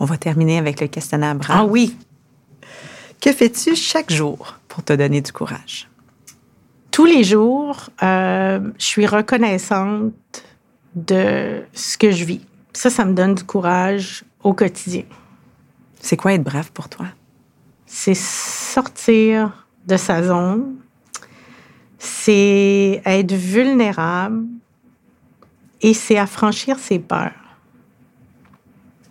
On 0.00 0.06
va 0.06 0.16
terminer 0.16 0.56
avec 0.56 0.80
le 0.80 0.86
questionnaire 0.86 1.36
Ah 1.50 1.66
oui. 1.66 1.94
Que 3.20 3.32
fais-tu 3.32 3.76
chaque 3.76 4.10
jour 4.10 4.56
pour 4.66 4.82
te 4.82 4.94
donner 4.94 5.20
du 5.20 5.30
courage? 5.30 5.88
Tous 6.96 7.04
les 7.04 7.24
jours, 7.24 7.90
euh, 8.02 8.70
je 8.78 8.84
suis 8.86 9.06
reconnaissante 9.06 10.14
de 10.94 11.62
ce 11.74 11.98
que 11.98 12.10
je 12.10 12.24
vis. 12.24 12.40
Ça, 12.72 12.88
ça 12.88 13.04
me 13.04 13.12
donne 13.12 13.34
du 13.34 13.44
courage 13.44 14.24
au 14.42 14.54
quotidien. 14.54 15.02
C'est 16.00 16.16
quoi 16.16 16.32
être 16.32 16.42
brave 16.42 16.72
pour 16.72 16.88
toi? 16.88 17.08
C'est 17.84 18.16
sortir 18.16 19.66
de 19.86 19.98
sa 19.98 20.22
zone, 20.22 20.76
c'est 21.98 23.02
être 23.04 23.32
vulnérable 23.34 24.46
et 25.82 25.92
c'est 25.92 26.16
affranchir 26.16 26.78
ses 26.78 26.98
peurs. 26.98 27.58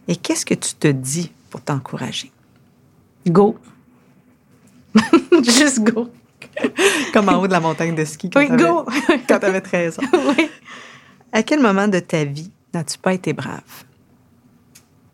Et 0.07 0.15
qu'est-ce 0.15 0.47
que 0.47 0.55
tu 0.55 0.73
te 0.73 0.87
dis 0.87 1.31
pour 1.51 1.61
t'encourager? 1.61 2.31
Go. 3.27 3.59
Juste 5.43 5.83
go. 5.83 6.09
Comme 7.13 7.29
en 7.29 7.35
haut 7.41 7.47
de 7.47 7.51
la 7.51 7.59
montagne 7.59 7.95
de 7.95 8.05
ski. 8.05 8.29
Quand 8.29 8.39
oui, 8.39 8.49
go. 8.49 8.85
quand 9.27 9.39
tu 9.39 9.45
avais 9.45 9.61
13 9.61 9.99
ans. 9.99 10.03
oui. 10.37 10.49
À 11.31 11.43
quel 11.43 11.59
moment 11.59 11.87
de 11.87 11.99
ta 11.99 12.23
vie 12.23 12.51
n'as-tu 12.73 12.97
pas 12.97 13.13
été 13.13 13.33
brave? 13.33 13.61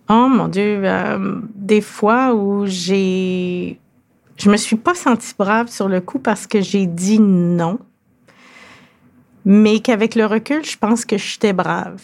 Oh 0.10 0.28
mon 0.28 0.48
Dieu, 0.48 0.82
euh, 0.84 1.40
des 1.56 1.82
fois 1.82 2.34
où 2.34 2.66
j'ai 2.66 3.80
je 4.38 4.50
me 4.50 4.58
suis 4.58 4.76
pas 4.76 4.96
sentie 4.96 5.36
brave 5.38 5.70
sur 5.70 5.88
le 5.88 6.02
coup 6.02 6.18
parce 6.18 6.48
que 6.48 6.62
j'ai 6.62 6.88
dit 6.88 7.20
non. 7.20 7.78
Mais 9.46 9.80
qu'avec 9.80 10.16
le 10.16 10.26
recul, 10.26 10.66
je 10.66 10.78
pense 10.78 11.06
que 11.06 11.18
j'étais 11.18 11.54
brave. 11.54 12.02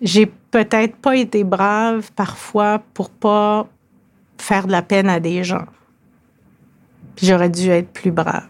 J'ai 0.00 0.26
peut-être 0.26 0.96
pas 0.96 1.16
été 1.16 1.42
brave 1.42 2.10
parfois 2.14 2.80
pour 2.94 3.10
pas 3.10 3.66
faire 4.38 4.66
de 4.66 4.72
la 4.72 4.82
peine 4.82 5.08
à 5.08 5.18
des 5.18 5.42
gens. 5.42 5.66
J'aurais 7.22 7.50
dû 7.50 7.68
être 7.70 7.92
plus 7.92 8.10
brave. 8.10 8.48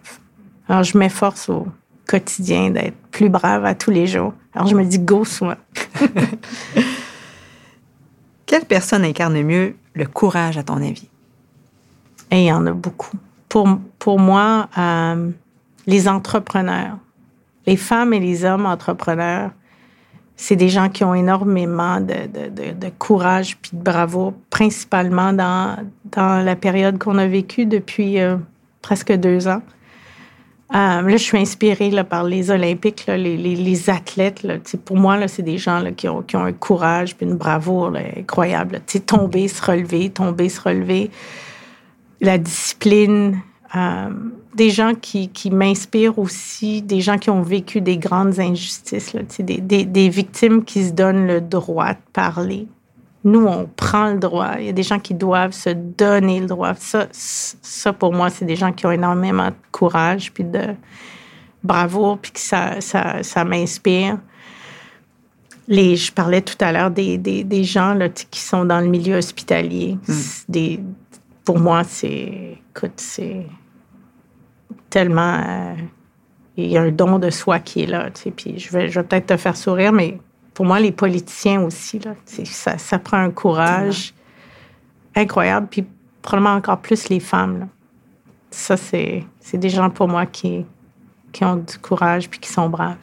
Alors, 0.69 0.83
je 0.83 0.99
m'efforce 0.99 1.49
au 1.49 1.67
quotidien 2.07 2.71
d'être 2.71 2.97
plus 3.11 3.29
brave 3.29 3.65
à 3.65 3.75
tous 3.75 3.91
les 3.91 4.07
jours. 4.07 4.35
Alors, 4.55 4.67
je 4.69 4.75
me 4.75 4.85
dis, 4.85 4.99
go, 4.99 5.25
moi. 5.41 5.57
Quelle 8.47 8.65
personne 8.65 9.05
incarne 9.05 9.41
mieux 9.43 9.77
le 9.95 10.07
courage, 10.07 10.59
à 10.59 10.63
ton 10.63 10.77
avis? 10.77 11.09
Et 12.31 12.43
il 12.43 12.47
y 12.47 12.53
en 12.53 12.67
a 12.67 12.73
beaucoup. 12.73 13.17
Pour, 13.49 13.79
pour 13.99 14.19
moi, 14.19 14.69
euh, 14.77 15.31
les 15.87 16.09
entrepreneurs, 16.09 16.99
les 17.67 17.77
femmes 17.77 18.13
et 18.13 18.21
les 18.21 18.45
hommes 18.45 18.67
entrepreneurs, 18.67 19.51
c'est 20.37 20.57
des 20.57 20.69
gens 20.69 20.89
qui 20.89 21.03
ont 21.05 21.15
énormément 21.15 22.01
de, 22.01 22.27
de, 22.49 22.73
de, 22.73 22.89
courage 22.99 23.57
puis 23.57 23.73
de 23.75 23.83
bravoure, 23.83 24.35
principalement 24.51 25.33
dans, 25.33 25.77
dans 26.13 26.45
la 26.45 26.55
période 26.55 26.99
qu'on 26.99 27.19
a 27.19 27.27
vécue 27.27 27.67
depuis 27.67 28.21
euh, 28.21 28.37
presque 28.89 29.13
deux 29.13 29.49
ans. 29.49 29.61
Euh, 30.75 31.03
là, 31.03 31.11
je 31.11 31.17
suis 31.19 31.37
inspirée 31.37 31.91
là, 31.91 32.05
par 32.05 32.25
les 32.25 32.51
Olympiques, 32.51 33.05
les, 33.07 33.37
les, 33.37 33.91
athlètes. 33.91 34.43
Là, 34.43 34.55
pour 34.83 34.97
moi, 34.97 35.29
c'est 35.29 35.43
des 35.43 35.59
gens 35.59 35.85
qui, 35.95 36.09
ont, 36.09 36.23
qui 36.23 36.37
ont 36.37 36.45
un 36.45 36.55
courage 36.55 37.15
puis 37.15 37.27
une 37.27 37.37
bravoure 37.37 37.93
incroyable. 38.17 38.81
Tomber, 39.05 39.47
se 39.49 39.63
relever, 39.63 40.09
tomber, 40.09 40.49
se 40.49 40.63
relever 40.63 41.11
la 42.23 42.39
discipline, 42.39 43.43
euh, 43.77 44.09
des 44.55 44.71
gens 44.71 44.95
qui, 44.95 45.29
qui 45.29 45.51
m'inspirent 45.51 46.19
aussi, 46.19 46.81
des 46.81 47.03
gens 47.03 47.19
qui 47.19 47.29
ont 47.29 47.43
vécu 47.43 47.83
des 47.83 47.99
grandes 47.99 48.41
injustices, 48.41 49.15
des, 49.39 49.59
des, 49.59 49.85
des, 49.85 50.09
victimes 50.09 50.65
qui 50.65 50.87
se 50.87 50.93
donnent 50.93 51.27
le 51.27 51.43
droit 51.43 51.93
de 51.93 51.99
parler. 52.15 52.67
Nous, 53.25 53.45
on 53.47 53.67
prend 53.67 54.11
le 54.11 54.19
droit. 54.19 54.55
Il 54.59 54.67
y 54.67 54.69
a 54.69 54.73
des 54.73 54.83
gens 54.83 54.99
qui 54.99 55.15
doivent 55.15 55.53
se 55.53 55.71
donner 55.71 56.41
le 56.41 56.47
droit. 56.47 56.75
Ça, 56.75 57.09
ça 57.13 57.93
pour 57.93 58.13
moi, 58.13 58.31
c'est 58.31 58.45
des 58.45 58.57
gens 58.57 58.73
qui 58.73 58.87
ont 58.87 58.93
énormément 58.93 59.49
de 59.49 59.57
courage 59.73 60.33
puis 60.33 60.45
de 60.45 60.75
bravoure, 61.63 62.19
puis 62.19 62.33
que 62.33 62.41
ça, 62.41 62.81
ça, 62.81 63.23
ça 63.23 63.45
m'inspire. 63.45 64.19
Les, 65.67 65.97
je 65.97 66.13
parlais 66.13 66.41
tout 66.41 66.57
à 66.61 66.73
l'heure 66.73 66.91
des, 66.91 67.19
des, 67.19 67.45
des 67.45 67.65
gens 67.65 67.93
là, 67.93 68.09
qui 68.09 68.41
sont 68.41 68.65
dans 68.65 68.81
le 68.81 68.87
milieu 68.87 69.17
hospitalier, 69.17 69.99
mm. 70.07 70.15
des, 70.49 70.81
pour 71.45 71.59
moi, 71.59 71.85
c'est, 71.85 72.59
écoute, 72.71 72.93
c'est 72.97 73.47
tellement, 74.89 75.43
euh, 75.47 75.75
il 76.57 76.67
y 76.67 76.79
a 76.79 76.83
un 76.83 76.91
don 76.91 77.19
de 77.19 77.31
soi 77.31 77.59
qui 77.59 77.83
est 77.83 77.87
là, 77.87 78.11
tu 78.11 78.23
sais, 78.23 78.31
puis 78.31 78.59
je 78.59 78.71
vais, 78.73 78.89
je 78.89 79.01
vais 79.01 79.07
peut-être 79.07 79.27
te 79.27 79.37
faire 79.37 79.57
sourire, 79.57 79.93
mais 79.93 80.19
pour 80.59 80.67
moi, 80.67 80.81
les 80.81 80.91
politiciens 80.91 81.63
aussi, 81.63 82.01
là, 82.01 82.17
ça, 82.27 82.79
ça 82.79 82.99
prend 82.99 83.19
un 83.19 83.31
courage 83.31 84.13
incroyable, 85.15 85.69
puis 85.71 85.87
probablement 86.21 86.57
encore 86.57 86.81
plus 86.81 87.11
les 87.11 87.21
femmes, 87.21 87.61
là. 87.61 87.69
Ça, 88.51 88.77
c'est, 88.77 89.25
des 89.53 89.71
gens 89.71 89.89
pour 89.89 90.09
moi 90.09 90.27
qui, 90.27 90.67
qui 91.31 91.45
ont 91.45 91.55
du 91.55 91.79
courage 91.79 92.29
puis 92.29 92.41
qui 92.41 92.49
sont 92.51 92.69
braves. 92.69 92.97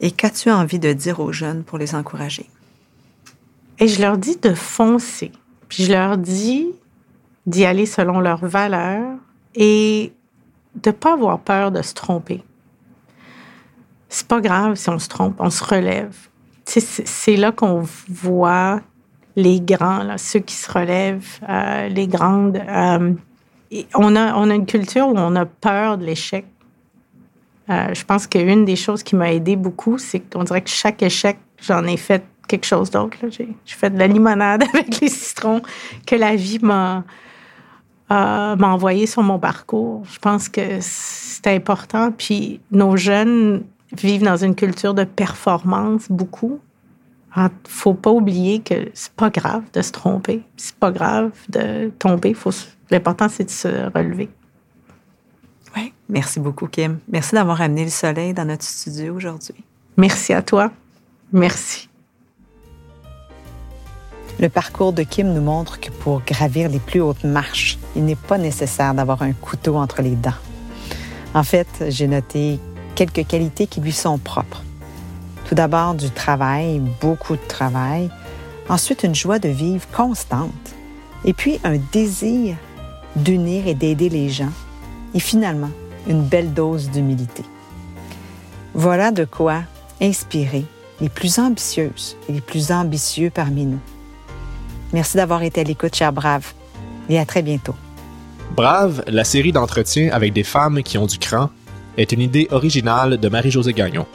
Et 0.00 0.10
qu'as-tu 0.10 0.50
envie 0.50 0.78
de 0.78 0.94
dire 0.94 1.20
aux 1.20 1.32
jeunes 1.32 1.64
pour 1.64 1.76
les 1.76 1.94
encourager? 1.94 2.48
Et 3.78 3.88
je 3.88 4.00
leur 4.00 4.16
dis 4.16 4.38
de 4.38 4.54
foncer. 4.54 5.32
Puis 5.68 5.84
je 5.84 5.92
leur 5.92 6.16
dis 6.16 6.66
d'y 7.44 7.66
aller 7.66 7.84
selon 7.84 8.20
leurs 8.20 8.46
valeurs 8.46 9.18
et 9.54 10.14
de 10.76 10.90
pas 10.92 11.12
avoir 11.12 11.40
peur 11.40 11.72
de 11.72 11.82
se 11.82 11.92
tromper. 11.92 12.42
C'est 14.08 14.26
pas 14.26 14.40
grave 14.40 14.76
si 14.76 14.88
on 14.88 14.98
se 14.98 15.08
trompe, 15.10 15.36
on 15.40 15.50
se 15.50 15.62
relève. 15.62 16.16
C'est 16.66 17.36
là 17.36 17.52
qu'on 17.52 17.84
voit 18.08 18.80
les 19.36 19.60
grands, 19.60 20.16
ceux 20.16 20.40
qui 20.40 20.54
se 20.54 20.70
relèvent, 20.70 21.38
euh, 21.48 21.88
les 21.88 22.08
grandes. 22.08 22.56
Euh, 22.56 23.12
on, 23.94 24.16
a, 24.16 24.34
on 24.34 24.50
a 24.50 24.54
une 24.54 24.66
culture 24.66 25.06
où 25.08 25.14
on 25.16 25.36
a 25.36 25.44
peur 25.44 25.98
de 25.98 26.04
l'échec. 26.04 26.46
Euh, 27.68 27.92
je 27.92 28.04
pense 28.04 28.26
qu'une 28.26 28.64
des 28.64 28.76
choses 28.76 29.02
qui 29.02 29.14
m'a 29.14 29.32
aidé 29.32 29.56
beaucoup, 29.56 29.98
c'est 29.98 30.20
qu'on 30.20 30.44
dirait 30.44 30.62
que 30.62 30.70
chaque 30.70 31.02
échec, 31.02 31.36
j'en 31.60 31.84
ai 31.84 31.96
fait 31.96 32.24
quelque 32.48 32.64
chose 32.64 32.90
d'autre. 32.90 33.16
J'ai 33.30 33.46
fait 33.66 33.90
de 33.90 33.98
la 33.98 34.06
limonade 34.06 34.64
avec 34.72 35.00
les 35.00 35.08
citrons 35.08 35.62
que 36.06 36.16
la 36.16 36.34
vie 36.34 36.60
m'a 36.62 37.04
envoyé 38.08 39.06
sur 39.06 39.22
mon 39.22 39.38
parcours. 39.38 40.02
Je 40.10 40.18
pense 40.18 40.48
que 40.48 40.78
c'est 40.80 41.48
important. 41.48 42.12
Puis 42.12 42.60
nos 42.70 42.96
jeunes 42.96 43.64
vivent 44.00 44.24
dans 44.24 44.36
une 44.36 44.54
culture 44.54 44.94
de 44.94 45.04
performance 45.04 46.06
beaucoup. 46.10 46.60
Il 47.36 47.42
ah, 47.42 47.50
faut 47.68 47.94
pas 47.94 48.10
oublier 48.10 48.60
que 48.60 48.90
c'est 48.94 49.12
pas 49.12 49.28
grave 49.28 49.62
de 49.74 49.82
se 49.82 49.92
tromper. 49.92 50.42
C'est 50.56 50.76
pas 50.76 50.90
grave 50.90 51.32
de 51.50 51.90
tomber. 51.98 52.34
L'important, 52.90 53.28
c'est 53.28 53.44
de 53.44 53.50
se 53.50 53.68
relever. 53.94 54.30
Oui. 55.76 55.92
Merci 56.08 56.40
beaucoup, 56.40 56.66
Kim. 56.66 56.98
Merci 57.08 57.34
d'avoir 57.34 57.60
amené 57.60 57.84
le 57.84 57.90
soleil 57.90 58.32
dans 58.32 58.46
notre 58.46 58.64
studio 58.64 59.14
aujourd'hui. 59.14 59.62
Merci 59.98 60.32
à 60.32 60.40
toi. 60.40 60.70
Merci. 61.32 61.90
Le 64.38 64.48
parcours 64.48 64.92
de 64.92 65.02
Kim 65.02 65.32
nous 65.32 65.42
montre 65.42 65.80
que 65.80 65.90
pour 65.90 66.20
gravir 66.20 66.68
les 66.68 66.78
plus 66.78 67.00
hautes 67.00 67.24
marches, 67.24 67.78
il 67.96 68.04
n'est 68.04 68.16
pas 68.16 68.38
nécessaire 68.38 68.94
d'avoir 68.94 69.22
un 69.22 69.32
couteau 69.32 69.76
entre 69.76 70.02
les 70.02 70.14
dents. 70.14 70.30
En 71.34 71.42
fait, 71.42 71.68
j'ai 71.88 72.06
noté 72.06 72.60
quelques 72.96 73.26
qualités 73.26 73.68
qui 73.68 73.80
lui 73.80 73.92
sont 73.92 74.18
propres. 74.18 74.64
Tout 75.48 75.54
d'abord 75.54 75.94
du 75.94 76.10
travail, 76.10 76.82
beaucoup 77.00 77.36
de 77.36 77.46
travail. 77.46 78.10
Ensuite, 78.68 79.04
une 79.04 79.14
joie 79.14 79.38
de 79.38 79.48
vivre 79.48 79.86
constante. 79.92 80.50
Et 81.24 81.32
puis, 81.32 81.60
un 81.62 81.76
désir 81.92 82.56
d'unir 83.14 83.68
et 83.68 83.74
d'aider 83.74 84.08
les 84.08 84.28
gens. 84.28 84.52
Et 85.14 85.20
finalement, 85.20 85.70
une 86.08 86.22
belle 86.22 86.52
dose 86.52 86.90
d'humilité. 86.90 87.44
Voilà 88.74 89.12
de 89.12 89.24
quoi 89.24 89.62
inspirer 90.02 90.64
les 91.00 91.08
plus 91.08 91.38
ambitieuses 91.38 92.16
et 92.28 92.32
les 92.32 92.40
plus 92.40 92.72
ambitieux 92.72 93.30
parmi 93.30 93.66
nous. 93.66 93.80
Merci 94.92 95.16
d'avoir 95.16 95.42
été 95.42 95.60
à 95.60 95.64
l'écoute, 95.64 95.94
cher 95.94 96.12
Brave, 96.12 96.52
et 97.08 97.18
à 97.18 97.24
très 97.24 97.42
bientôt. 97.42 97.74
Brave, 98.54 99.04
la 99.06 99.24
série 99.24 99.52
d'entretiens 99.52 100.10
avec 100.12 100.32
des 100.32 100.44
femmes 100.44 100.82
qui 100.82 100.98
ont 100.98 101.06
du 101.06 101.18
cran, 101.18 101.50
est 101.96 102.12
une 102.12 102.20
idée 102.20 102.48
originale 102.50 103.18
de 103.18 103.28
Marie-Josée 103.28 103.72
Gagnon. 103.72 104.06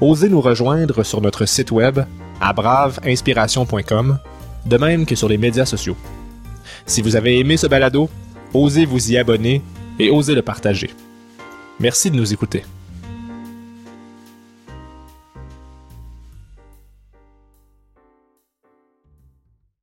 Osez 0.00 0.28
nous 0.28 0.40
rejoindre 0.40 1.02
sur 1.02 1.20
notre 1.20 1.44
site 1.46 1.70
web 1.70 2.00
à 2.40 2.52
braveinspiration.com, 2.52 4.18
de 4.66 4.76
même 4.76 5.06
que 5.06 5.14
sur 5.14 5.28
les 5.28 5.38
médias 5.38 5.66
sociaux. 5.66 5.96
Si 6.86 7.02
vous 7.02 7.16
avez 7.16 7.38
aimé 7.38 7.56
ce 7.56 7.66
balado, 7.66 8.08
osez 8.54 8.84
vous 8.84 9.12
y 9.12 9.16
abonner 9.16 9.62
et 9.98 10.10
osez 10.10 10.34
le 10.34 10.42
partager. 10.42 10.90
Merci 11.80 12.10
de 12.10 12.16
nous 12.16 12.32
écouter. 12.32 12.64